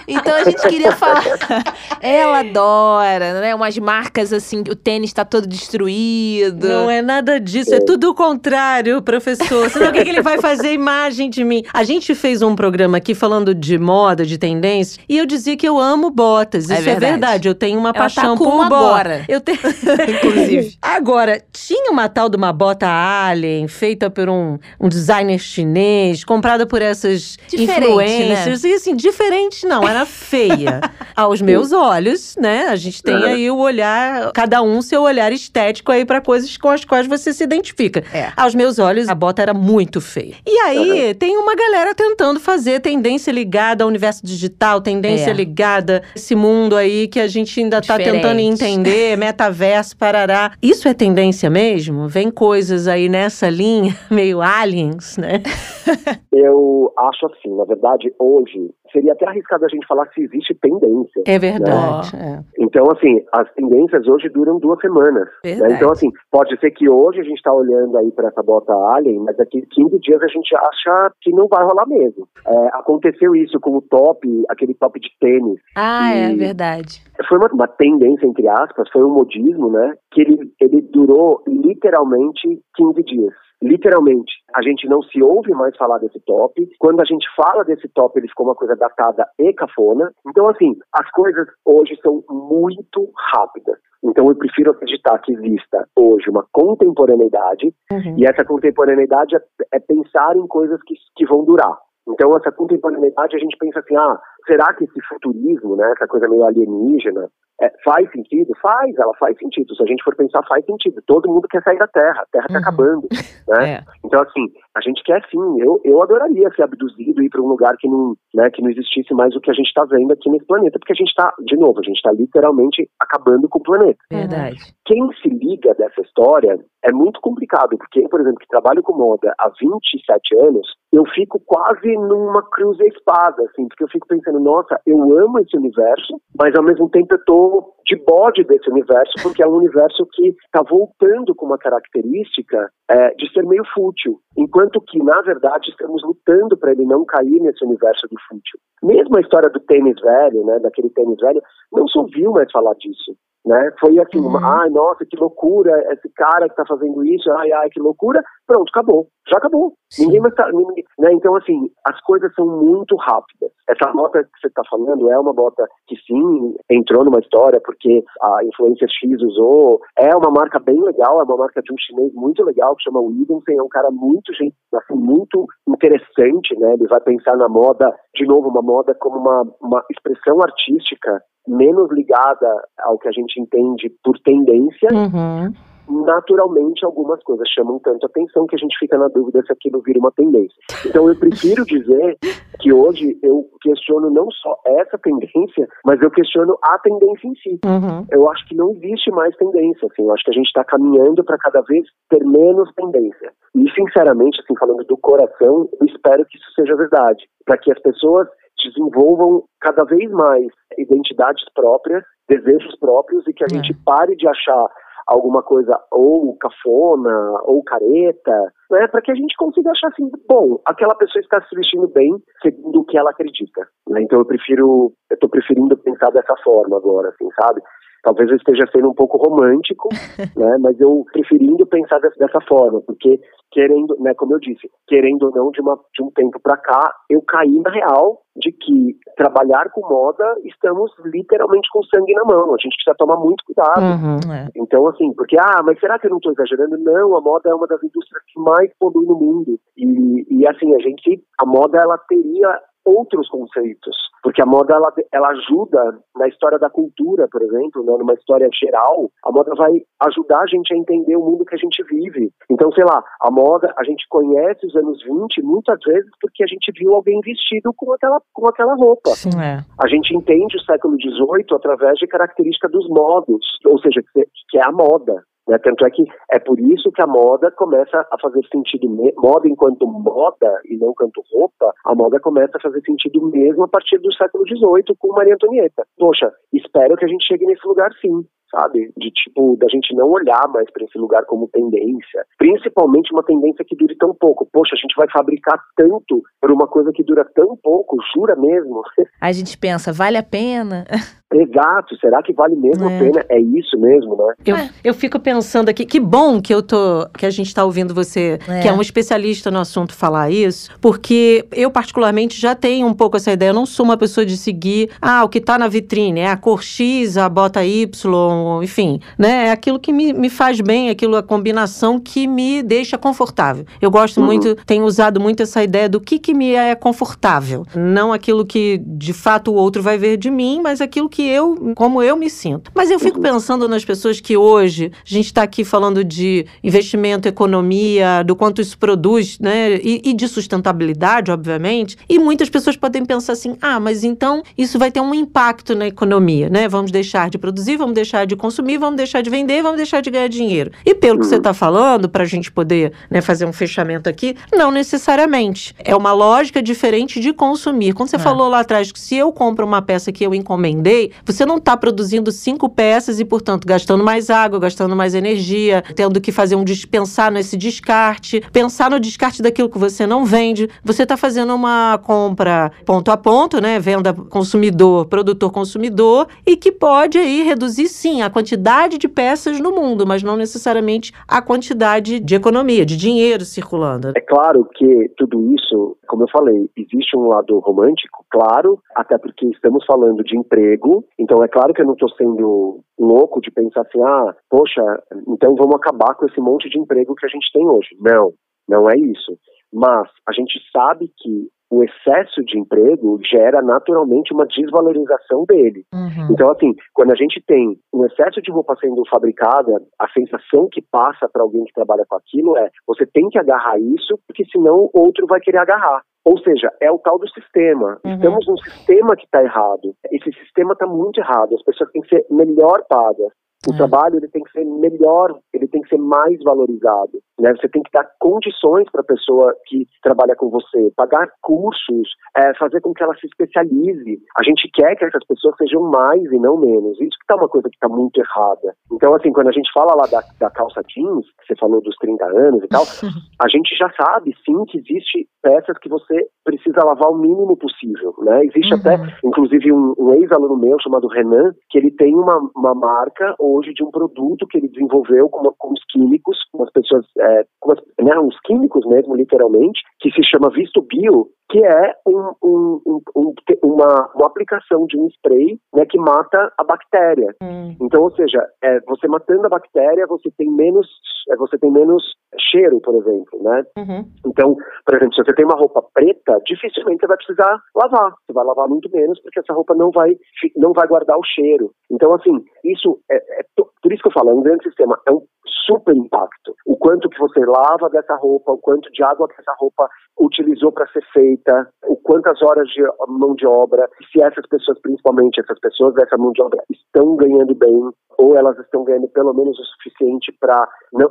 Então 0.08 0.36
a 0.36 0.44
gente 0.44 0.62
queria 0.68 0.92
falar. 0.92 1.24
ela 2.02 2.40
adora, 2.40 3.40
né? 3.42 3.56
Umas 3.56 3.78
marcas 3.78 4.34
assim, 4.34 4.60
o 4.62 4.76
tênis 4.76 5.14
tá 5.14 5.24
todo 5.24 5.48
destruído. 5.48 6.68
Não 6.68 6.90
é 6.90 7.02
nada 7.02 7.40
disso, 7.40 7.74
é 7.74 7.80
tudo 7.80 8.10
o 8.10 8.16
contrário, 8.16 9.02
professor. 9.02 9.70
Senão 9.70 9.90
o 9.90 9.94
que, 9.94 10.04
que 10.04 10.10
ele 10.10 10.22
vai 10.22 10.40
fazer 10.40 10.74
imagem 10.74 11.30
de 11.30 11.44
mim? 11.44 11.64
A 11.74 11.84
gente 11.84 12.11
fez 12.16 12.42
um 12.42 12.56
programa 12.56 12.98
aqui 12.98 13.14
falando 13.14 13.54
de 13.54 13.78
moda, 13.78 14.26
de 14.26 14.38
tendência, 14.38 15.02
e 15.08 15.18
eu 15.18 15.26
dizia 15.26 15.56
que 15.56 15.68
eu 15.68 15.80
amo 15.80 16.10
botas. 16.10 16.70
É 16.70 16.74
Isso 16.74 16.82
é 16.82 16.86
verdade. 16.86 17.06
É 17.06 17.10
verdade. 17.10 17.48
Eu 17.48 17.56
tenho 17.56 17.80
uma 17.80 17.90
ela 17.90 17.98
paixão 17.98 18.36
tá 18.36 18.44
por 18.44 18.52
bota. 18.52 18.66
agora. 18.66 19.26
Eu 19.28 19.42
tenho. 19.42 19.60
Inclusive. 20.10 20.78
Agora, 20.82 21.42
tinha 21.52 21.92
uma 21.92 22.10
tal 22.10 22.30
de 22.30 22.38
uma 22.38 22.54
bota 22.54 22.88
alien, 22.88 23.68
feita 23.68 24.10
por 24.10 24.30
um, 24.30 24.58
um 24.80 24.90
designer 24.90 25.40
chinês, 25.40 26.24
comprada 26.24 26.66
por 26.66 26.82
essas 26.82 27.38
diferente, 27.48 27.88
influencers. 27.88 28.64
Né? 28.64 28.70
E 28.70 28.74
assim, 28.74 28.96
diferente 28.96 29.66
não, 29.66 29.88
era 29.88 30.06
feia. 30.06 30.82
Aos 31.16 31.42
meus 31.42 31.72
olhos, 31.72 32.36
né? 32.40 32.66
A 32.70 32.76
gente 32.76 33.02
tem 33.04 33.16
aí 33.24 33.52
o 33.52 33.58
olhar, 33.58 34.32
cada 34.32 34.62
um 34.62 34.82
seu 34.82 35.02
olhar 35.02 35.32
estético 35.32 35.92
aí 35.92 36.06
para 36.06 36.22
coisas 36.22 36.56
com 36.58 36.70
as 36.70 36.86
quais 36.86 37.08
você 37.08 37.34
se 37.34 37.44
identifica. 37.44 38.04
É. 38.14 38.32
Aos 38.36 38.56
meus 38.56 38.80
olhos, 38.80 39.08
a 39.10 39.16
bota 39.16 39.42
era 39.42 39.54
muito 39.54 40.02
feia. 40.02 40.36
E 40.46 40.58
aí, 40.60 41.08
uhum. 41.08 41.14
tem 41.14 41.38
uma 41.38 41.56
galera 41.56 41.94
tentando 42.02 42.40
fazer 42.40 42.80
tendência 42.80 43.32
ligada 43.32 43.84
ao 43.84 43.88
universo 43.88 44.26
digital, 44.26 44.82
tendência 44.82 45.30
é. 45.30 45.34
ligada 45.34 46.02
a 46.04 46.16
esse 46.16 46.36
mundo 46.36 46.76
aí 46.76 47.08
que 47.08 47.20
a 47.20 47.28
gente 47.28 47.60
ainda 47.60 47.80
tá 47.80 47.96
tentando 47.96 48.40
entender, 48.40 49.16
metaverso, 49.20 49.96
parará. 49.96 50.54
Isso 50.60 50.88
é 50.88 50.96
tendência 50.96 51.48
mesmo? 51.48 52.08
Vem 52.08 52.32
coisas 52.32 52.88
aí 52.88 53.08
nessa 53.08 53.48
linha, 53.52 53.96
meio 54.10 54.42
aliens, 54.42 55.16
né? 55.18 55.44
Eu 56.34 56.92
acho 56.98 57.28
assim, 57.28 57.56
na 57.56 57.66
verdade, 57.66 58.12
hoje 58.18 58.72
seria 58.92 59.14
até 59.14 59.28
arriscado 59.28 59.66
a 59.66 59.70
gente 59.70 59.86
falar 59.88 60.08
se 60.14 60.22
existe 60.22 60.54
tendência. 60.56 61.24
É 61.26 61.40
verdade. 61.40 62.16
Né? 62.16 62.44
É. 62.58 62.64
Então, 62.64 62.86
assim, 62.92 63.24
as 63.34 63.52
tendências 63.54 64.08
hoje 64.08 64.30
duram 64.30 64.60
duas 64.60 64.80
semanas. 64.80 65.28
Né? 65.44 65.76
Então, 65.76 65.92
assim, 65.92 66.10
pode 66.32 66.58
ser 66.60 66.72
que 66.72 66.90
hoje 66.90 67.20
a 67.20 67.24
gente 67.24 67.38
está 67.38 67.54
olhando 67.54 67.98
aí 67.98 68.12
para 68.12 68.30
essa 68.30 68.42
bota 68.42 68.74
Alien, 68.96 69.20
mas 69.20 69.38
daqui 69.38 69.62
15 69.62 70.00
dias 70.00 70.22
a 70.22 70.28
gente 70.28 70.56
acha 70.56 71.12
que 71.22 71.32
não 71.32 71.48
vai 71.48 71.64
rolar 71.64 71.88
mesmo. 71.88 72.28
É, 72.46 72.68
aconteceu 72.74 73.36
isso 73.36 73.60
com 73.60 73.78
o 73.78 73.82
top, 73.82 74.28
aquele 74.50 74.74
top 74.74 75.00
de 75.00 75.10
tênis. 75.20 75.60
Ah, 75.76 76.14
é 76.14 76.36
verdade. 76.36 77.02
Foi 77.28 77.38
uma, 77.38 77.48
uma, 77.54 77.68
tendência, 77.68 78.26
entre 78.26 78.48
aspas, 78.48 78.90
foi 78.92 79.04
um 79.04 79.14
modismo, 79.14 79.70
né? 79.72 79.94
Que 80.12 80.22
ele, 80.22 80.52
ele 80.60 80.82
durou 80.82 81.44
literalmente 81.48 82.62
15 82.76 83.04
dias. 83.04 83.34
Literalmente, 83.62 84.32
a 84.56 84.62
gente 84.64 84.88
não 84.88 85.04
se 85.04 85.22
ouve 85.22 85.52
mais 85.52 85.76
falar 85.78 86.00
desse 86.00 86.20
top. 86.22 86.68
Quando 86.80 87.00
a 87.00 87.06
gente 87.06 87.26
fala 87.36 87.64
desse 87.64 87.88
top, 87.90 88.18
ele 88.18 88.28
ficou 88.28 88.48
uma 88.48 88.56
coisa 88.56 88.76
datada 88.76 89.28
e 89.38 89.54
cafona. 89.54 90.12
Então, 90.28 90.50
assim, 90.50 90.76
as 90.94 91.10
coisas 91.12 91.48
hoje 91.64 91.96
são 92.02 92.24
muito 92.28 93.12
rápidas. 93.34 93.78
Então, 94.04 94.28
eu 94.28 94.36
prefiro 94.36 94.72
acreditar 94.72 95.20
que 95.20 95.34
exista 95.34 95.88
hoje 95.96 96.30
uma 96.30 96.46
contemporaneidade, 96.52 97.72
uhum. 97.92 98.16
e 98.18 98.26
essa 98.26 98.44
contemporaneidade 98.44 99.36
é, 99.36 99.40
é, 99.74 99.80
pensar 99.80 100.36
em 100.36 100.48
coisas 100.48 100.82
que, 100.84 100.96
que 101.16 101.26
vão 101.28 101.46
durar. 101.46 101.78
Então, 102.10 102.36
essa 102.36 102.52
contemporaneidade, 102.52 103.36
a 103.36 103.40
gente 103.40 103.56
pensa 103.58 103.80
assim, 103.80 103.96
ah, 103.96 104.20
será 104.46 104.74
que 104.74 104.86
esse 104.86 105.02
futurismo, 105.08 105.76
né, 105.76 105.92
essa 105.96 106.08
coisa 106.08 106.28
meio 106.28 106.44
alienígena, 106.46 107.30
é, 107.62 107.72
faz 107.84 108.10
sentido? 108.12 108.54
Faz, 108.60 108.96
ela 108.98 109.14
faz 109.20 109.38
sentido. 109.38 109.76
Se 109.76 109.84
a 109.84 109.86
gente 109.86 110.04
for 110.04 110.16
pensar, 110.16 110.42
faz 110.48 110.66
sentido. 110.66 111.02
Todo 111.06 111.30
mundo 111.30 111.48
quer 111.48 111.62
sair 111.62 111.78
da 111.78 111.88
Terra, 111.88 112.24
a 112.24 112.26
Terra 112.32 112.46
está 112.46 112.58
uhum. 112.58 112.62
acabando, 112.62 113.08
né? 113.48 113.74
É. 113.74 113.84
Então, 114.04 114.20
assim, 114.22 114.48
a 114.76 114.82
gente 114.82 115.04
quer 115.04 115.22
sim. 115.30 115.62
Eu, 115.62 115.80
eu 115.86 116.02
adoraria 116.02 116.50
ser 116.56 116.64
abduzido 116.64 117.22
e 117.22 117.26
ir 117.28 117.30
para 117.30 117.42
um 117.42 117.48
lugar 117.48 117.76
que 117.78 117.88
não, 117.88 118.16
né, 118.34 118.50
que 118.50 118.64
não 118.64 118.70
existisse 118.72 119.14
mais 119.14 119.36
o 119.36 119.42
que 119.42 119.52
a 119.52 119.54
gente 119.54 119.68
está 119.68 119.86
vendo 119.86 120.12
aqui 120.12 120.30
nesse 120.30 120.46
planeta, 120.46 120.80
porque 120.80 120.94
a 120.94 120.96
gente 120.96 121.10
está, 121.10 121.32
de 121.40 121.56
novo, 121.56 121.80
a 121.80 121.84
gente 121.84 121.98
está 121.98 122.12
literalmente 122.12 122.90
acabando 123.00 123.48
com 123.48 123.60
o 123.60 123.64
planeta. 123.64 124.00
Verdade. 124.10 124.58
Quem 124.86 125.08
se 125.22 125.30
liga 125.30 125.74
dessa 125.76 126.02
história 126.02 126.58
é 126.84 126.92
muito 126.92 127.22
complicado, 127.22 127.78
porque 127.78 128.08
por 128.10 128.22
exemplo, 128.22 128.40
que 128.40 128.48
trabalho 128.48 128.82
com 128.82 128.98
moda 128.98 129.34
há 129.38 129.50
27 129.50 130.36
anos, 130.40 130.68
eu 130.92 131.06
fico 131.14 131.40
quase 131.46 131.94
numa 131.96 132.42
cruz 132.50 132.80
espada, 132.80 133.44
assim, 133.44 133.68
porque 133.68 133.84
eu 133.84 133.90
fico 133.90 134.08
pensando, 134.08 134.31
nossa, 134.40 134.80
eu 134.86 134.98
amo 135.18 135.40
esse 135.40 135.56
universo, 135.58 136.20
mas 136.38 136.56
ao 136.56 136.64
mesmo 136.64 136.90
tempo 136.90 137.14
eu 137.14 137.26
tô 137.26 137.74
de 137.86 137.96
bode 138.06 138.44
desse 138.44 138.70
universo, 138.70 139.14
porque 139.22 139.44
é 139.44 139.48
um 139.48 139.56
universo 139.56 140.06
que 140.14 140.30
está 140.30 140.62
voltando 140.62 141.36
com 141.36 141.46
uma 141.46 141.58
característica 141.58 142.70
é, 142.90 143.10
de 143.16 143.32
ser 143.34 143.44
meio 143.46 143.64
fútil, 143.74 144.20
enquanto 144.38 144.82
que, 144.82 145.02
na 145.04 145.22
verdade, 145.22 145.70
estamos 145.70 146.02
lutando 146.04 146.58
para 146.58 146.72
ele 146.72 146.86
não 146.86 147.04
cair 147.06 147.42
nesse 147.42 147.64
universo 147.66 148.08
do 148.08 148.16
fútil. 148.30 148.60
Mesmo 148.84 149.18
a 149.18 149.22
história 149.22 149.50
do 149.50 149.60
tênis 149.60 150.00
velho, 150.02 150.46
né, 150.46 150.60
daquele 150.60 150.90
tênis 150.90 151.18
velho, 151.20 151.42
não 151.72 151.88
se 151.88 151.98
ouviu 151.98 152.32
mais 152.32 152.52
falar 152.52 152.74
disso 152.76 153.14
né? 153.46 153.72
Foi 153.80 153.98
assim, 154.00 154.20
uhum. 154.20 154.38
ai, 154.38 154.70
nossa, 154.70 155.06
que 155.06 155.18
loucura, 155.18 155.72
esse 155.94 156.10
cara 156.16 156.48
que 156.48 156.56
tá 156.56 156.64
fazendo 156.66 157.04
isso, 157.04 157.32
ai, 157.32 157.52
ai, 157.52 157.70
que 157.70 157.80
loucura, 157.80 158.22
pronto, 158.48 158.70
acabou, 158.70 159.08
já 159.30 159.38
acabou. 159.38 159.74
Sim. 159.90 160.06
Ninguém 160.06 160.22
mais 160.22 160.36
tá, 160.36 160.50
ninguém, 160.52 160.84
né? 161.00 161.14
Então, 161.14 161.36
assim, 161.36 161.70
as 161.86 162.00
coisas 162.02 162.34
são 162.36 162.46
muito 162.46 162.96
rápidas. 162.96 163.52
Essa 163.70 163.92
bota 163.92 164.24
que 164.24 164.40
você 164.42 164.50
tá 164.54 164.64
falando 164.70 165.10
é 165.12 165.20
uma 165.20 165.34
bota 165.34 165.68
que 165.88 165.96
sim, 166.08 166.56
entrou 166.70 167.04
numa 167.06 167.20
história 167.20 167.60
porque 167.64 168.04
a 168.22 168.44
influência 168.46 168.88
X 168.88 169.22
usou, 169.22 169.80
é 169.98 170.16
uma 170.16 170.32
marca 170.32 170.60
bem 170.60 170.82
legal, 170.82 171.20
é 171.20 171.24
uma 171.24 171.38
marca 171.38 171.62
de 171.62 171.74
um 171.74 171.78
chinês 171.78 172.14
muito 172.14 172.44
legal 172.44 172.76
que 172.76 172.84
chama 172.84 173.00
Williamson, 173.00 173.42
é 173.50 173.64
um 173.64 173.70
cara 173.70 173.90
muito, 173.92 174.32
assim, 174.32 174.52
muito 174.92 175.46
interessante, 175.68 176.58
né? 176.60 176.74
Ele 176.74 176.88
vai 176.88 177.02
pensar 177.02 177.36
na 177.38 177.50
moda, 177.50 177.94
de 178.16 178.26
novo, 178.26 178.50
uma 178.50 178.62
moda 178.62 178.96
como 178.96 179.20
uma, 179.20 179.44
uma 179.62 179.84
expressão 179.92 180.42
artística 180.42 181.22
menos 181.48 181.92
ligada 181.92 182.48
ao 182.80 182.98
que 183.00 183.08
a 183.08 183.12
gente 183.12 183.40
entende 183.40 183.92
por 184.04 184.18
tendência, 184.20 184.90
uhum. 184.92 185.54
Naturalmente 185.90 186.86
algumas 186.86 187.22
coisas 187.24 187.48
chamam 187.50 187.80
tanto 187.80 188.06
atenção 188.06 188.46
que 188.48 188.56
a 188.56 188.60
gente 188.60 188.78
fica 188.80 188.98
na 188.98 189.08
dúvida 189.08 189.42
se 189.46 189.52
aquilo 189.52 189.82
vira 189.82 190.00
uma 190.00 190.12
tendência. 190.12 190.56
Então 190.86 191.08
eu 191.08 191.16
prefiro 191.16 191.66
dizer 191.66 192.18
que 192.60 192.72
hoje 192.72 193.18
eu 193.24 193.46
questiono 193.62 194.10
não 194.10 194.30
só 194.32 194.58
essa 194.66 194.98
tendência, 194.98 195.68
mas 195.86 196.02
eu 196.02 196.12
questiono 196.12 196.58
a 196.64 196.78
tendência 196.80 197.28
em 197.28 197.36
si. 197.36 197.60
Uhum. 197.66 198.06
Eu 198.12 198.30
acho 198.30 198.48
que 198.48 198.56
não 198.56 198.72
existe 198.72 199.12
mais 199.12 199.36
tendência, 199.36 199.88
assim, 199.92 200.04
eu 200.04 200.14
acho 200.14 200.24
que 200.24 200.32
a 200.32 200.34
gente 200.34 200.48
está 200.48 200.64
caminhando 200.64 201.24
para 201.24 201.38
cada 201.38 201.62
vez 201.62 201.86
ter 202.10 202.24
menos 202.26 202.72
tendência. 202.76 203.32
E 203.56 203.70
sinceramente, 203.72 204.40
assim, 204.42 204.58
falando 204.58 204.84
do 204.86 204.98
coração, 204.98 205.68
eu 205.80 205.88
espero 205.88 206.26
que 206.26 206.38
isso 206.38 206.52
seja 206.56 206.76
verdade, 206.76 207.26
para 207.46 207.58
que 207.58 207.72
as 207.72 207.80
pessoas 207.82 208.28
desenvolvam 208.64 209.44
cada 209.60 209.84
vez 209.84 210.10
mais 210.12 210.48
identidades 210.78 211.44
próprias, 211.54 212.04
desejos 212.30 212.78
próprios 212.80 213.28
e 213.28 213.34
que 213.34 213.44
a 213.44 213.48
é. 213.52 213.56
gente 213.56 213.74
pare 213.84 214.16
de 214.16 214.28
achar 214.28 214.68
alguma 215.12 215.44
coisa 215.44 215.78
ou 215.92 216.36
cafona 216.38 217.42
ou 217.44 217.64
careta, 217.64 218.54
né, 218.72 218.88
para 218.88 219.02
que 219.02 219.12
a 219.12 219.16
gente 219.16 219.36
consiga 219.38 219.72
achar 219.72 219.90
assim, 219.90 220.10
bom, 220.28 220.60
aquela 220.66 220.96
pessoa 220.96 221.22
está 221.22 221.42
se 221.42 221.56
vestindo 221.56 221.88
bem 221.90 222.12
segundo 222.42 222.80
o 222.80 222.86
que 222.86 222.98
ela 222.98 223.12
acredita. 223.12 223.68
Né? 223.90 224.02
Então 224.02 224.20
eu 224.20 224.26
prefiro, 224.26 224.94
eu 225.10 225.16
estou 225.16 225.30
preferindo 225.30 225.78
pensar 225.78 226.10
dessa 226.12 226.36
forma 226.44 226.78
agora, 226.78 227.10
assim, 227.10 227.28
sabe? 227.40 227.62
Talvez 228.04 228.30
eu 228.30 228.36
esteja 228.38 228.64
sendo 228.72 228.90
um 228.90 228.96
pouco 228.96 229.18
romântico, 229.18 229.90
né? 230.36 230.58
Mas 230.60 230.80
eu 230.80 231.06
preferindo 231.12 231.66
pensar 231.68 232.00
dessa 232.00 232.42
forma, 232.48 232.82
porque 232.82 233.20
querendo, 233.52 233.96
né, 234.00 234.14
como 234.14 234.34
eu 234.34 234.40
disse, 234.40 234.70
querendo 234.88 235.24
ou 235.24 235.32
não, 235.32 235.52
de, 235.52 235.62
uma, 235.62 235.78
de 235.94 236.04
um 236.04 236.10
tempo 236.12 236.40
para 236.42 236.58
cá, 236.58 236.94
eu 237.10 237.22
caí 237.22 237.60
na 237.60 237.70
real 237.70 238.22
de 238.36 238.52
que 238.52 238.96
trabalhar 239.18 239.70
com 239.72 239.82
moda 239.82 240.24
estamos 240.46 240.92
literalmente 241.06 241.68
com 241.72 241.84
sangue 241.84 242.14
na 242.14 242.24
mão. 242.24 242.54
A 242.54 242.58
gente 242.58 242.76
precisa 242.76 242.96
tomar 242.98 243.18
muito 243.18 243.44
cuidado. 243.46 243.82
Uhum, 243.82 244.34
é. 244.34 244.48
Então, 244.56 244.88
assim, 244.88 245.14
porque, 245.14 245.38
ah, 245.38 245.62
mas 245.64 245.80
será 245.80 246.00
que 246.00 246.08
eu 246.08 246.12
não 246.12 246.18
estou 246.18 246.32
exagerando? 246.32 246.78
Não, 246.78 247.18
a 247.18 247.22
moda 247.22 247.50
é 247.50 247.54
uma 247.54 247.68
das 247.68 247.84
indústrias 247.84 248.24
que 248.28 248.40
mais 248.40 248.72
polui 248.80 249.06
no 249.06 249.16
mundo. 249.16 249.60
E, 249.78 250.26
e 250.30 250.48
assim, 250.48 250.74
a 250.74 250.80
gente, 250.80 251.22
a 251.38 251.46
moda, 251.46 251.78
ela 251.78 251.98
teria 252.08 252.58
outros 252.86 253.28
conceitos, 253.30 253.96
porque 254.24 254.42
a 254.42 254.46
moda 254.46 254.74
ela, 254.74 254.94
ela 255.12 255.30
ajuda 255.30 256.00
na 256.16 256.28
história 256.28 256.58
da 256.58 256.70
cultura, 256.70 257.28
por 257.32 257.42
exemplo, 257.42 257.84
né, 257.84 257.94
numa 257.98 258.14
história 258.14 258.50
geral, 258.54 259.10
a 259.24 259.32
moda 259.32 259.54
vai 259.56 259.72
ajudar 260.08 260.42
a 260.42 260.48
gente 260.48 260.74
a 260.74 260.78
entender 260.78 261.16
o 261.16 261.24
mundo 261.24 261.46
que 261.46 261.56
a 261.56 261.58
gente 261.58 261.84
vive. 261.84 262.32
Então, 262.50 262.72
sei 262.72 262.84
lá, 262.84 263.04
a 263.22 263.32
moda, 263.32 263.74
a 263.78 263.84
gente 263.84 264.06
conhece 264.10 264.66
os 264.66 264.76
anos 264.76 265.02
20 265.04 265.42
muitas 265.44 265.80
vezes 265.86 266.10
porque 266.20 266.44
a 266.44 266.48
gente 266.48 266.72
viu 266.78 266.94
alguém 266.94 267.20
vestido 267.22 267.72
com 267.76 267.94
aquela, 267.94 268.22
com 268.34 268.48
aquela 268.48 268.76
roupa. 268.76 269.12
Sim, 269.12 269.40
é. 269.40 269.64
A 269.82 269.88
gente 269.88 270.16
entende 270.16 270.58
o 270.58 270.62
século 270.62 270.96
XVIII 270.96 271.56
através 271.56 271.98
de 271.98 272.08
característica 272.08 272.68
dos 272.70 272.88
modos, 272.90 273.46
ou 273.66 273.80
seja, 273.80 274.02
que 274.50 274.58
é 274.58 274.66
a 274.66 274.72
moda. 274.72 275.24
Né? 275.48 275.58
Tanto 275.60 275.86
é 275.86 275.90
que 275.90 276.06
é 276.32 276.40
por 276.40 276.60
isso 276.60 276.92
que 276.92 277.02
a 277.02 277.08
moda 277.08 277.52
começa 277.52 278.06
a 278.12 278.18
fazer 278.20 278.42
sentido, 278.52 278.90
moda 279.18 279.48
enquanto 279.48 279.88
moda 279.88 280.62
e 280.66 280.78
não 280.78 280.92
enquanto 280.92 281.24
roupa, 281.34 281.74
a 281.86 281.96
moda 281.96 282.20
começa 282.20 282.58
a 282.58 282.62
fazer 282.62 282.82
sentido 282.82 283.22
mesmo 283.28 283.64
a 283.64 283.68
partir 283.68 283.98
do 284.00 284.14
século 284.14 284.46
XVIII 284.48 284.96
com 285.00 285.14
Maria 285.14 285.34
Antonieta. 285.34 285.86
Poxa, 285.98 286.32
espero 286.54 286.96
que 286.96 287.06
a 287.06 287.08
gente 287.08 287.26
chegue 287.26 287.46
nesse 287.46 287.68
lugar 287.68 287.92
sim 288.02 288.26
sabe? 288.52 288.92
De 288.98 289.10
tipo, 289.12 289.56
da 289.58 289.68
gente 289.70 289.96
não 289.96 290.10
olhar 290.10 290.48
mais 290.50 290.70
para 290.72 290.84
esse 290.84 290.98
lugar 290.98 291.26
como 291.26 291.48
tendência. 291.48 292.26
Principalmente 292.38 293.12
uma 293.14 293.24
tendência 293.24 293.66
que 293.66 293.76
dure 293.76 293.96
tão 293.96 294.14
pouco. 294.14 294.48
Poxa, 294.52 294.76
a 294.76 294.78
gente 294.78 294.94
vai 294.96 295.08
fabricar 295.10 295.58
tanto 295.76 296.22
por 296.40 296.52
uma 296.52 296.68
coisa 296.68 296.92
que 296.94 297.04
dura 297.04 297.26
tão 297.34 297.58
pouco, 297.58 297.96
jura 298.14 298.36
mesmo? 298.36 298.82
A 299.22 299.32
gente 299.32 299.58
pensa, 299.58 299.94
vale 299.94 300.18
a 300.18 300.24
pena? 300.24 300.84
Exato, 301.34 301.98
será 302.00 302.22
que 302.22 302.34
vale 302.34 302.56
mesmo 302.56 302.88
é. 302.88 302.96
a 302.96 303.00
pena? 303.00 303.26
É 303.30 303.40
isso 303.40 303.78
mesmo, 303.80 304.18
né? 304.18 304.34
Eu, 304.46 304.56
é. 304.56 304.70
eu 304.84 304.94
fico 304.94 305.20
pensando 305.20 305.70
aqui, 305.70 305.86
que 305.86 306.00
bom 306.00 306.42
que 306.42 306.54
eu 306.54 306.62
tô, 306.62 307.08
que 307.18 307.26
a 307.26 307.30
gente 307.30 307.48
está 307.48 307.64
ouvindo 307.64 307.94
você, 307.94 308.38
é. 308.48 308.60
que 308.60 308.68
é 308.68 308.74
um 308.74 308.82
especialista 308.82 309.50
no 309.50 309.60
assunto, 309.60 309.94
falar 309.94 310.30
isso, 310.30 310.70
porque 310.82 311.46
eu 311.52 311.72
particularmente 311.72 312.40
já 312.40 312.54
tenho 312.54 312.86
um 312.86 312.94
pouco 312.94 313.18
essa 313.18 313.32
ideia. 313.32 313.52
Eu 313.52 313.54
não 313.54 313.66
sou 313.66 313.86
uma 313.86 313.98
pessoa 313.98 314.26
de 314.26 314.36
seguir, 314.36 314.90
ah, 315.02 315.24
o 315.24 315.30
que 315.30 315.38
está 315.38 315.58
na 315.58 315.68
vitrine 315.68 316.20
é 316.20 316.30
a 316.30 316.38
cor 316.38 316.62
X, 316.62 317.18
a 317.18 317.30
bota 317.30 317.64
Y, 317.64 318.64
enfim, 318.64 319.00
né? 319.18 319.48
É 319.48 319.52
aquilo 319.52 319.80
que 319.80 319.94
me, 319.94 320.14
me 320.14 320.30
faz 320.30 320.60
bem, 320.60 320.90
aquilo, 320.90 321.16
a 321.16 321.24
combinação 321.24 322.00
que 322.00 322.28
me 322.28 322.62
deixa 322.62 322.98
confortável. 322.98 323.66
Eu 323.82 323.90
gosto 323.90 324.20
uhum. 324.20 324.26
muito, 324.26 324.56
tenho 324.66 324.84
usado 324.84 325.20
muito 325.20 325.44
essa 325.44 325.64
ideia 325.64 325.88
do 325.88 326.02
que 326.02 326.20
que 326.20 326.34
me 326.34 326.54
é 326.54 326.76
confortável. 326.76 327.66
Não 327.76 328.12
aquilo 328.12 328.46
que 328.46 328.82
de 328.86 329.14
fato 329.14 329.52
o 329.52 329.56
outro 329.56 329.82
vai 329.82 329.98
ver 329.98 330.18
de 330.18 330.30
mim, 330.30 330.60
mas 330.62 330.82
aquilo 330.82 331.10
que 331.10 331.21
que 331.22 331.28
eu, 331.28 331.74
como 331.76 332.02
eu 332.02 332.18
me 332.18 332.30
sinto. 332.30 332.72
Mas 332.74 332.90
eu 332.90 333.00
fico 333.00 333.20
pensando 333.22 333.68
nas 333.68 333.86
pessoas 333.86 334.20
que 334.20 334.36
hoje, 334.36 334.92
a 335.06 335.14
gente 335.14 335.28
está 335.28 335.44
aqui 335.44 335.64
falando 335.64 336.04
de 336.04 336.48
investimento, 336.64 337.28
economia, 337.28 338.24
do 338.24 338.36
quanto 338.36 338.60
isso 338.60 338.78
produz, 338.78 339.38
né? 339.40 339.76
E, 339.76 340.02
e, 340.04 340.14
de 340.14 340.28
sustentabilidade, 340.28 341.32
obviamente. 341.32 341.96
E 342.10 342.18
muitas 342.18 342.50
pessoas 342.50 342.76
podem 342.76 343.06
pensar 343.06 343.34
assim: 343.34 343.56
ah, 343.62 343.80
mas 343.80 344.04
então 344.04 344.42
isso 344.58 344.80
vai 344.80 344.92
ter 344.92 345.00
um 345.00 345.14
impacto 345.14 345.76
na 345.76 345.88
economia, 345.88 346.50
né? 346.50 346.68
Vamos 346.68 346.92
deixar 346.92 347.30
de 347.30 347.38
produzir, 347.38 347.78
vamos 347.78 347.94
deixar 347.94 348.26
de 348.26 348.36
consumir, 348.36 348.80
vamos 348.80 348.98
deixar 348.98 349.22
de 349.22 349.30
vender, 349.30 349.62
vamos 349.62 349.78
deixar 349.78 350.02
de 350.02 350.10
ganhar 350.10 350.28
dinheiro. 350.28 350.72
E 350.84 350.96
pelo 350.96 351.20
que 351.20 351.26
você 351.26 351.36
está 351.36 351.54
falando, 351.54 352.10
para 352.10 352.24
a 352.24 352.28
gente 352.28 352.52
poder 352.52 352.94
né, 353.10 353.22
fazer 353.22 353.46
um 353.46 353.54
fechamento 353.54 354.10
aqui, 354.10 354.36
não 354.52 354.72
necessariamente. 354.72 355.76
É 355.78 355.96
uma 355.96 356.14
lógica 356.14 356.62
diferente 356.62 357.20
de 357.20 357.32
consumir. 357.32 357.94
Quando 357.94 358.10
você 358.10 358.16
é. 358.16 358.20
falou 358.20 358.50
lá 358.50 358.62
atrás 358.62 358.92
que 358.92 359.00
se 359.00 359.16
eu 359.16 359.32
compro 359.32 359.66
uma 359.66 359.82
peça 359.82 360.12
que 360.12 360.24
eu 360.24 360.34
encomendei, 360.34 361.11
você 361.26 361.46
não 361.46 361.58
está 361.58 361.76
produzindo 361.76 362.32
cinco 362.32 362.70
peças 362.70 363.20
e, 363.20 363.26
portanto, 363.26 363.66
gastando 363.66 364.04
mais 364.04 364.30
água, 364.30 364.60
gastando 364.60 364.96
mais 364.96 365.14
energia, 365.14 365.84
tendo 365.96 366.20
que 366.22 366.32
fazer 366.32 366.56
um 366.56 366.64
dispensar 366.64 367.32
nesse 367.32 367.58
descarte, 367.58 368.42
pensar 368.52 368.90
no 368.90 369.00
descarte 369.00 369.42
daquilo 369.42 369.70
que 369.70 369.78
você 369.78 370.06
não 370.08 370.26
vende. 370.26 370.70
Você 370.84 371.04
está 371.04 371.18
fazendo 371.18 371.54
uma 371.54 371.98
compra 372.04 372.72
ponto 372.86 373.12
a 373.12 373.18
ponto, 373.18 373.62
né? 373.62 373.80
Venda 373.80 374.14
consumidor, 374.14 375.06
produtor 375.06 375.52
consumidor, 375.52 376.28
e 376.46 376.56
que 376.56 376.72
pode 376.72 377.18
aí 377.18 377.44
reduzir 377.44 377.88
sim 377.88 378.22
a 378.22 378.30
quantidade 378.30 378.98
de 378.98 379.08
peças 379.08 379.60
no 379.60 379.72
mundo, 379.72 380.06
mas 380.06 380.24
não 380.24 380.36
necessariamente 380.36 381.14
a 381.28 381.42
quantidade 381.42 382.20
de 382.20 382.36
economia, 382.36 382.86
de 382.86 382.98
dinheiro 382.98 383.46
circulando. 383.46 384.12
É 384.16 384.22
claro 384.22 384.68
que 384.74 385.12
tudo 385.18 385.54
isso, 385.54 385.98
como 386.08 386.24
eu 386.24 386.30
falei, 386.32 386.70
existe 386.76 387.16
um 387.18 387.28
lado 387.28 387.60
romântico, 387.60 388.26
claro, 388.30 388.80
até 388.96 389.18
porque 389.18 389.48
estamos 389.48 389.86
falando 389.86 390.24
de 390.24 390.38
emprego, 390.38 391.01
então 391.18 391.44
é 391.44 391.48
claro 391.48 391.74
que 391.74 391.82
eu 391.82 391.86
não 391.86 391.94
estou 391.94 392.10
sendo 392.10 392.80
louco 393.00 393.42
de 393.42 393.52
pensar 393.52 393.82
assim, 393.82 394.02
ah, 394.02 394.36
poxa, 394.50 394.82
então 395.28 395.56
vamos 395.56 395.76
acabar 395.76 396.16
com 396.16 396.26
esse 396.26 396.40
monte 396.40 396.70
de 396.70 396.80
emprego 396.80 397.16
que 397.16 397.26
a 397.26 397.30
gente 397.30 397.52
tem 397.54 397.68
hoje. 397.68 397.90
Não, 398.00 398.34
não 398.68 398.90
é 398.90 398.96
isso. 398.98 399.38
Mas 399.74 400.08
a 400.28 400.34
gente 400.34 400.60
sabe 400.72 401.12
que 401.18 401.50
o 401.72 401.82
excesso 401.84 402.44
de 402.44 402.60
emprego 402.60 403.18
gera 403.24 403.62
naturalmente 403.62 404.34
uma 404.34 404.46
desvalorização 404.46 405.46
dele. 405.46 405.86
Uhum. 405.94 406.28
Então, 406.30 406.52
assim, 406.52 406.76
quando 406.94 407.12
a 407.12 407.16
gente 407.16 407.42
tem 407.48 407.78
um 407.94 408.06
excesso 408.06 408.42
de 408.42 408.52
roupa 408.52 408.76
sendo 408.76 409.02
fabricada, 409.10 409.82
a 409.98 410.10
sensação 410.10 410.68
que 410.70 410.82
passa 410.92 411.30
para 411.32 411.42
alguém 411.42 411.64
que 411.64 411.74
trabalha 411.74 412.06
com 412.08 412.18
aquilo 412.18 412.58
é 412.58 412.70
você 412.86 413.06
tem 413.06 413.30
que 413.30 413.40
agarrar 413.40 413.80
isso, 413.80 414.20
porque 414.28 414.44
senão 414.52 414.90
outro 414.94 415.26
vai 415.28 415.40
querer 415.40 415.60
agarrar. 415.60 416.04
Ou 416.24 416.38
seja, 416.40 416.72
é 416.80 416.92
o 416.92 417.00
tal 417.00 417.18
do 417.18 417.28
sistema. 417.30 418.00
Uhum. 418.06 418.14
Estamos 418.14 418.48
num 418.48 418.58
sistema 418.58 419.16
que 419.16 419.26
está 419.26 419.42
errado. 419.44 419.96
Esse 420.12 420.32
sistema 420.34 420.74
está 420.74 420.86
muito 420.86 421.20
errado. 421.20 421.56
As 421.56 421.64
pessoas 421.64 421.92
têm 421.92 422.02
que 422.02 422.10
ser 422.10 422.26
melhor 422.30 422.84
pagas. 422.88 423.34
O 423.68 423.74
é. 423.74 423.78
trabalho 423.78 424.18
ele 424.18 424.28
tem 424.28 424.44
que 424.44 424.52
ser 424.52 424.66
melhor, 424.66 425.38
ele 425.54 425.68
tem 425.68 425.82
que 425.82 425.90
ser 425.90 426.00
mais 426.00 426.42
valorizado. 426.44 427.22
Né? 427.40 427.54
Você 427.54 427.70
tem 427.70 427.84
que 427.84 427.92
dar 427.92 428.08
condições 428.20 428.90
para 428.92 429.02
a 429.02 429.04
pessoa 429.04 429.56
que 429.68 429.86
trabalha 430.02 430.36
com 430.36 430.50
você, 430.50 430.92
pagar 430.96 431.30
cursos, 431.42 432.10
é, 432.36 432.56
fazer 432.56 432.82
com 432.82 432.94
que 432.94 433.04
ela 433.04 433.16
se 433.18 433.28
especialize. 433.28 434.20
A 434.38 434.44
gente 434.44 434.68
quer 434.74 434.96
que 434.96 435.06
essas 435.06 435.24
pessoas 435.26 435.56
sejam 435.58 435.84
mais 435.84 436.24
e 436.24 436.40
não 436.40 436.58
menos. 436.58 437.00
Isso 437.00 437.18
que 437.18 437.24
está 437.24 437.36
uma 437.36 437.48
coisa 437.48 437.70
que 437.70 437.76
está 437.76 437.88
muito 437.88 438.20
errada. 438.20 438.74
Então, 438.92 439.14
assim, 439.14 439.32
quando 439.32 439.50
a 439.50 439.52
gente 439.52 439.72
fala 439.72 439.94
lá 439.96 440.08
da, 440.08 440.22
da 440.40 440.50
calça 440.50 440.82
jeans, 440.90 441.26
que 441.40 441.48
você 441.48 441.56
falou 441.60 441.82
dos 441.82 441.96
30 441.98 442.26
anos 442.26 442.64
e 442.64 442.68
tal, 442.68 442.84
a 443.40 443.48
gente 443.48 443.76
já 443.78 443.92
sabe, 443.92 444.36
sim, 444.44 444.66
que 444.66 444.80
existe 444.80 445.28
peças 445.42 445.78
que 445.78 445.90
você 445.90 446.28
precisa 446.44 446.84
lavar 446.84 447.12
o 447.12 447.18
mínimo 447.18 447.56
possível. 447.58 448.16
Né? 448.24 448.46
Existe 448.46 448.74
uhum. 448.74 448.80
até, 448.80 448.98
inclusive, 449.24 449.72
um, 449.72 449.94
um 450.00 450.14
ex-aluno 450.16 450.58
meu 450.58 450.80
chamado 450.82 451.08
Renan, 451.08 451.54
que 451.70 451.78
ele 451.78 451.92
tem 451.92 452.16
uma, 452.16 452.40
uma 452.56 452.74
marca 452.74 453.36
hoje 453.52 453.74
de 453.74 453.84
um 453.84 453.92
produto 453.92 454.48
que 454.48 454.58
ele 454.58 454.70
desenvolveu 454.70 455.30
com, 455.30 455.44
com 455.58 455.74
os 455.74 455.84
químicos, 455.92 456.38
com 456.52 456.64
as 456.64 456.72
pessoas, 456.72 457.06
é, 457.20 457.46
com 457.60 457.72
as, 457.72 457.80
né, 458.00 458.18
os 458.20 458.40
químicos 458.42 458.86
mesmo, 458.88 459.16
literalmente, 459.16 459.82
que 460.00 460.12
se 460.12 460.24
chama 460.24 460.50
Visto 460.50 460.82
Bio, 460.82 461.28
que 461.52 461.60
é 461.64 461.94
um, 462.08 462.32
um, 462.42 463.02
um, 463.16 463.34
uma, 463.64 464.10
uma 464.16 464.26
aplicação 464.26 464.86
de 464.88 464.98
um 464.98 465.08
spray 465.10 465.60
né, 465.76 465.86
que 465.86 465.98
mata 465.98 466.52
a 466.58 466.64
bactéria. 466.64 467.36
Hum. 467.44 467.76
Então, 467.82 468.04
ou 468.04 468.12
seja, 468.12 468.42
é, 468.64 468.80
você 468.88 469.08
matando 469.08 469.46
a 469.46 469.50
bactéria, 469.50 470.08
você 470.08 470.32
tem 470.38 470.50
menos, 470.50 470.88
é, 471.30 471.36
você 471.36 471.58
tem 471.58 471.70
menos 471.70 472.04
cheiro, 472.40 472.80
por 472.80 472.96
exemplo, 472.96 473.44
né? 473.44 473.64
Uhum. 473.78 474.06
Então, 474.26 474.56
por 474.86 474.96
exemplo, 474.96 475.14
se 475.14 475.24
você 475.24 475.34
tem 475.34 475.46
uma 475.46 475.58
roupa 475.58 475.84
preta, 475.94 476.40
dificilmente 476.46 477.02
você 477.02 477.08
vai 477.08 477.18
precisar 477.18 477.62
lavar. 477.76 478.14
Você 478.26 478.34
vai 478.34 478.46
lavar 478.46 478.70
muito 478.70 478.90
menos 478.92 479.22
porque 479.22 479.40
essa 479.40 479.54
roupa 479.54 479.76
não 479.76 479.92
vai, 479.92 480.16
não 480.56 480.72
vai 480.72 480.88
guardar 480.88 481.18
o 481.18 481.26
cheiro. 481.26 481.72
Então, 481.92 482.14
assim, 482.14 482.44
isso 482.64 483.00
é, 483.12 483.41
é 483.42 483.64
por 483.82 483.92
isso 483.92 484.02
que 484.02 484.10
eu 484.10 484.14
falo, 484.14 484.30
é 484.30 484.34
um 484.34 484.42
grande 484.42 484.64
sistema, 484.64 485.00
é 485.08 485.12
um 485.12 485.22
super 485.66 485.96
impacto. 485.96 486.54
O 486.66 486.78
quanto 486.78 487.10
que 487.10 487.20
você 487.20 487.40
lava 487.46 487.90
dessa 487.90 488.16
roupa, 488.16 488.52
o 488.52 488.58
quanto 488.58 488.92
de 488.92 489.04
água 489.04 489.28
que 489.28 489.40
essa 489.40 489.54
roupa 489.60 489.88
utilizou 490.20 490.72
para 490.72 490.88
ser 490.88 491.04
feita, 491.14 491.68
o 491.88 491.96
quantas 491.96 492.42
horas 492.42 492.68
de 492.70 492.82
mão 493.08 493.36
de 493.36 493.46
obra, 493.48 493.90
se 494.12 494.22
essas 494.22 494.46
pessoas, 494.48 494.80
principalmente 494.82 495.40
essas 495.40 495.60
pessoas 495.60 495.94
dessa 495.96 496.18
mão 496.18 496.32
de 496.32 496.42
obra, 496.42 496.64
estão 496.70 497.16
ganhando 497.16 497.56
bem, 497.56 497.90
ou 498.18 498.36
elas 498.36 498.58
estão 498.60 498.84
ganhando 498.84 499.08
pelo 499.10 499.34
menos 499.34 499.58
o 499.60 499.64
suficiente 499.64 500.32
para 500.40 500.68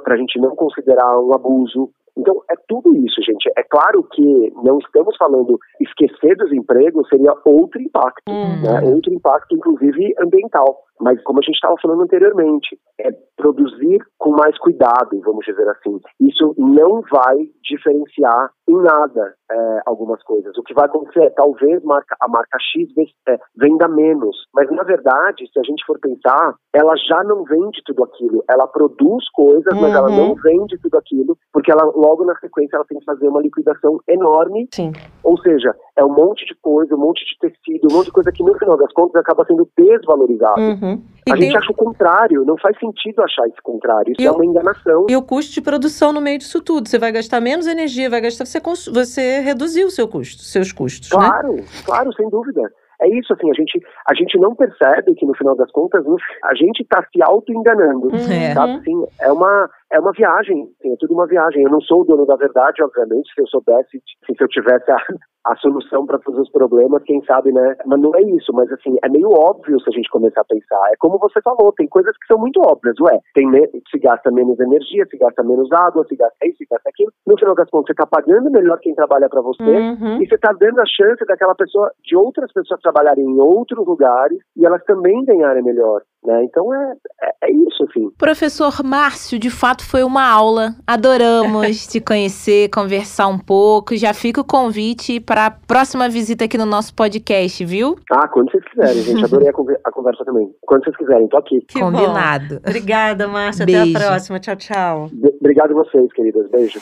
a 0.06 0.16
gente 0.16 0.38
não 0.40 0.54
considerar 0.54 1.18
um 1.18 1.32
abuso. 1.34 1.90
Então, 2.16 2.42
é 2.50 2.54
tudo 2.68 2.94
isso, 2.96 3.22
gente. 3.22 3.50
É 3.56 3.62
claro 3.62 4.02
que 4.12 4.52
não 4.62 4.78
estamos 4.78 5.16
falando 5.16 5.58
esquecer 5.80 6.36
dos 6.36 6.52
empregos, 6.52 7.08
seria 7.08 7.34
outro 7.44 7.80
impacto, 7.80 8.30
uhum. 8.30 8.62
né? 8.62 8.80
outro 8.82 9.12
impacto, 9.12 9.54
inclusive, 9.54 10.14
ambiental. 10.20 10.84
Mas, 11.00 11.22
como 11.22 11.38
a 11.38 11.42
gente 11.42 11.54
estava 11.54 11.76
falando 11.80 12.02
anteriormente, 12.02 12.78
é 13.00 13.10
produzir 13.36 13.98
com 14.18 14.30
mais 14.32 14.56
cuidado, 14.58 15.18
vamos 15.24 15.44
dizer 15.46 15.66
assim. 15.68 15.98
Isso 16.20 16.54
não 16.58 17.02
vai 17.10 17.36
diferenciar 17.62 18.50
em 18.68 18.76
nada 18.82 19.34
é, 19.50 19.80
algumas 19.86 20.22
coisas. 20.22 20.56
O 20.56 20.62
que 20.62 20.74
vai 20.74 20.86
acontecer 20.86 21.22
é 21.22 21.30
talvez 21.30 21.82
marca, 21.82 22.16
a 22.20 22.28
marca 22.28 22.58
X 22.72 22.88
é, 23.28 23.38
venda 23.56 23.88
menos, 23.88 24.36
mas 24.54 24.70
na 24.70 24.82
verdade, 24.82 25.48
se 25.52 25.58
a 25.58 25.62
gente 25.62 25.84
for 25.86 25.98
pensar, 25.98 26.54
ela 26.72 26.94
já 26.96 27.22
não 27.24 27.44
vende 27.44 27.82
tudo 27.84 28.04
aquilo. 28.04 28.44
Ela 28.48 28.66
produz 28.66 29.28
coisas, 29.30 29.74
uhum. 29.74 29.80
mas 29.80 29.94
ela 29.94 30.08
não 30.08 30.30
uhum. 30.30 30.36
vende 30.42 30.78
tudo 30.78 30.96
aquilo, 30.96 31.36
porque 31.52 31.70
ela 31.70 31.84
logo 31.84 32.24
na 32.24 32.36
sequência 32.36 32.76
ela 32.76 32.84
tem 32.84 32.98
que 32.98 33.04
fazer 33.04 33.28
uma 33.28 33.40
liquidação 33.40 34.00
enorme. 34.08 34.68
Sim. 34.72 34.92
Ou 35.22 35.38
seja, 35.40 35.74
é 35.96 36.04
um 36.04 36.12
monte 36.12 36.44
de 36.46 36.54
coisa, 36.60 36.94
um 36.94 36.98
monte 36.98 37.24
de 37.24 37.38
tecido, 37.38 37.88
um 37.90 37.96
monte 37.96 38.06
de 38.06 38.12
coisa 38.12 38.32
que 38.32 38.42
no 38.42 38.56
final 38.58 38.76
das 38.76 38.92
contas 38.92 39.20
acaba 39.20 39.44
sendo 39.44 39.68
desvalorizado. 39.76 40.60
Uhum. 40.60 41.02
A 41.28 41.36
gente 41.36 41.56
acha 41.56 41.72
o 41.72 41.74
contrário, 41.74 42.44
não 42.44 42.56
faz 42.58 42.78
sentido 42.78 43.22
achar 43.22 43.46
esse 43.46 43.60
contrário, 43.62 44.12
isso 44.12 44.20
e 44.20 44.26
é 44.26 44.30
uma 44.30 44.44
enganação. 44.44 45.06
E 45.08 45.16
o 45.16 45.22
custo 45.22 45.52
de 45.52 45.60
produção 45.60 46.12
no 46.12 46.20
meio 46.20 46.38
disso 46.38 46.62
tudo, 46.62 46.88
você 46.88 46.98
vai 46.98 47.12
gastar 47.12 47.40
menos 47.40 47.66
energia, 47.66 48.08
vai 48.08 48.20
gastar, 48.20 48.46
você, 48.46 48.60
você 48.90 49.40
reduziu 49.40 49.86
o 49.86 49.90
seu 49.90 50.08
custo, 50.08 50.42
seus 50.42 50.72
custos, 50.72 51.10
né? 51.10 51.16
Claro, 51.16 51.52
né? 51.52 51.64
claro, 51.84 52.12
sem 52.14 52.28
dúvida. 52.28 52.62
É 53.02 53.08
isso, 53.08 53.32
assim, 53.32 53.50
a 53.50 53.54
gente, 53.54 53.80
a 54.06 54.14
gente 54.14 54.38
não 54.38 54.54
percebe 54.54 55.14
que 55.14 55.24
no 55.24 55.34
final 55.34 55.56
das 55.56 55.70
contas 55.72 56.04
a 56.44 56.54
gente 56.54 56.82
está 56.82 57.02
se 57.10 57.22
auto-enganando, 57.22 58.08
uhum. 58.08 58.30
é. 58.30 58.52
sabe? 58.52 58.74
Assim, 58.74 59.06
é 59.22 59.32
uma, 59.32 59.70
é 59.90 59.98
uma 59.98 60.12
viagem, 60.12 60.70
assim, 60.78 60.92
é 60.92 60.96
tudo 60.98 61.14
uma 61.14 61.26
viagem. 61.26 61.62
Eu 61.62 61.70
não 61.70 61.80
sou 61.80 62.02
o 62.02 62.04
dono 62.04 62.26
da 62.26 62.36
verdade, 62.36 62.82
obviamente, 62.82 63.32
se 63.34 63.40
eu 63.40 63.46
soubesse, 63.46 64.02
se 64.26 64.34
eu 64.38 64.48
tivesse 64.48 64.90
a, 64.90 64.98
a 65.46 65.56
solução 65.56 66.06
para 66.06 66.18
todos 66.18 66.40
os 66.40 66.50
problemas, 66.50 67.02
quem 67.04 67.22
sabe, 67.24 67.52
né? 67.52 67.76
Mas 67.86 68.00
não 68.00 68.14
é 68.14 68.22
isso, 68.22 68.52
mas 68.52 68.70
assim, 68.72 68.96
é 69.02 69.08
meio 69.08 69.30
óbvio 69.30 69.80
se 69.80 69.88
a 69.88 69.92
gente 69.92 70.10
começar 70.10 70.42
a 70.42 70.44
pensar. 70.44 70.80
É 70.92 70.96
como 70.98 71.18
você 71.18 71.40
falou, 71.42 71.72
tem 71.72 71.88
coisas 71.88 72.16
que 72.16 72.26
são 72.26 72.38
muito 72.38 72.60
óbvias, 72.60 72.96
ué, 73.00 73.18
tem 73.34 73.50
se 73.90 73.98
gasta 73.98 74.30
menos 74.30 74.58
energia, 74.60 75.06
se 75.10 75.16
gasta 75.16 75.42
menos 75.42 75.70
água, 75.72 76.04
se 76.08 76.16
gasta 76.16 76.36
isso, 76.46 76.58
se 76.58 76.66
gasta 76.70 76.88
aquilo. 76.88 77.12
No 77.26 77.38
final 77.38 77.54
das 77.54 77.68
contas, 77.70 77.86
você 77.86 77.92
está 77.92 78.06
pagando 78.06 78.50
melhor 78.50 78.78
quem 78.80 78.94
trabalha 78.94 79.28
para 79.28 79.40
você 79.40 79.62
uhum. 79.62 80.22
e 80.22 80.28
você 80.28 80.34
está 80.34 80.52
dando 80.52 80.80
a 80.80 80.86
chance 80.86 81.24
daquela 81.26 81.54
pessoa, 81.54 81.90
de 82.04 82.16
outras 82.16 82.52
pessoas 82.52 82.80
trabalharem 82.80 83.24
em 83.24 83.40
outros 83.40 83.86
lugares 83.86 84.38
e 84.56 84.66
elas 84.66 84.82
também 84.84 85.24
ganharem 85.24 85.62
melhor. 85.62 86.02
Né? 86.24 86.44
Então 86.44 86.72
é, 86.74 86.92
é, 87.22 87.30
é, 87.44 87.50
isso, 87.50 87.82
assim. 87.84 88.10
Professor 88.18 88.82
Márcio, 88.84 89.38
de 89.38 89.48
fato 89.48 89.84
foi 89.84 90.02
uma 90.02 90.28
aula. 90.28 90.74
Adoramos 90.86 91.86
te 91.88 91.98
conhecer, 92.00 92.68
conversar 92.68 93.26
um 93.28 93.38
pouco. 93.38 93.96
Já 93.96 94.12
fica 94.12 94.40
o 94.40 94.44
convite 94.44 95.18
para 95.30 95.46
a 95.46 95.50
próxima 95.52 96.08
visita 96.08 96.46
aqui 96.46 96.58
no 96.58 96.66
nosso 96.66 96.92
podcast, 96.92 97.64
viu? 97.64 97.96
Ah, 98.10 98.26
quando 98.26 98.50
vocês 98.50 98.64
quiserem, 98.64 99.00
gente. 99.00 99.24
Adorei 99.24 99.46
a, 99.46 99.52
a 99.84 99.92
conversa 99.92 100.24
também. 100.24 100.52
Quando 100.62 100.82
vocês 100.82 100.96
quiserem, 100.96 101.28
tô 101.28 101.36
aqui. 101.36 101.60
Que 101.68 101.78
Combinado. 101.78 102.56
Bom. 102.56 102.62
Obrigada, 102.66 103.28
Márcia. 103.28 103.62
Até 103.62 103.80
a 103.80 103.86
próxima. 103.92 104.40
Tchau, 104.40 104.56
tchau. 104.56 105.10
Obrigado 105.38 105.70
a 105.70 105.84
vocês, 105.84 106.12
queridas. 106.14 106.50
Beijo. 106.50 106.80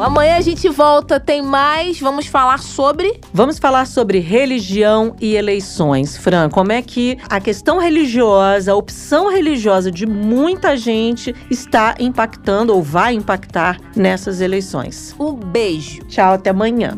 Amanhã 0.00 0.36
a 0.36 0.40
gente 0.40 0.68
volta, 0.68 1.18
tem 1.18 1.42
mais. 1.42 2.00
Vamos 2.00 2.26
falar 2.26 2.58
sobre. 2.58 3.20
Vamos 3.32 3.58
falar 3.58 3.86
sobre 3.86 4.18
religião 4.20 5.16
e 5.20 5.34
eleições. 5.34 6.16
Fran, 6.16 6.48
como 6.48 6.72
é 6.72 6.80
que 6.80 7.18
a 7.28 7.40
questão 7.40 7.78
religiosa, 7.78 8.72
a 8.72 8.74
opção 8.76 9.30
religiosa 9.30 9.90
de 9.90 10.06
muita 10.06 10.76
gente 10.76 11.34
está 11.50 11.94
impactando 11.98 12.74
ou 12.74 12.82
vai 12.82 13.14
impactar 13.14 13.78
nessas 13.96 14.40
eleições? 14.40 15.14
Um 15.18 15.32
beijo. 15.32 16.02
Tchau, 16.04 16.34
até 16.34 16.50
amanhã. 16.50 16.96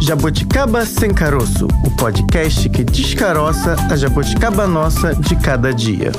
Jabuticaba 0.00 0.86
Sem 0.86 1.12
Caroço, 1.12 1.66
o 1.84 1.90
podcast 1.96 2.68
que 2.68 2.84
descaroça 2.84 3.76
a 3.90 3.96
jabuticaba 3.96 4.66
nossa 4.66 5.14
de 5.14 5.34
cada 5.36 5.74
dia. 5.74 6.12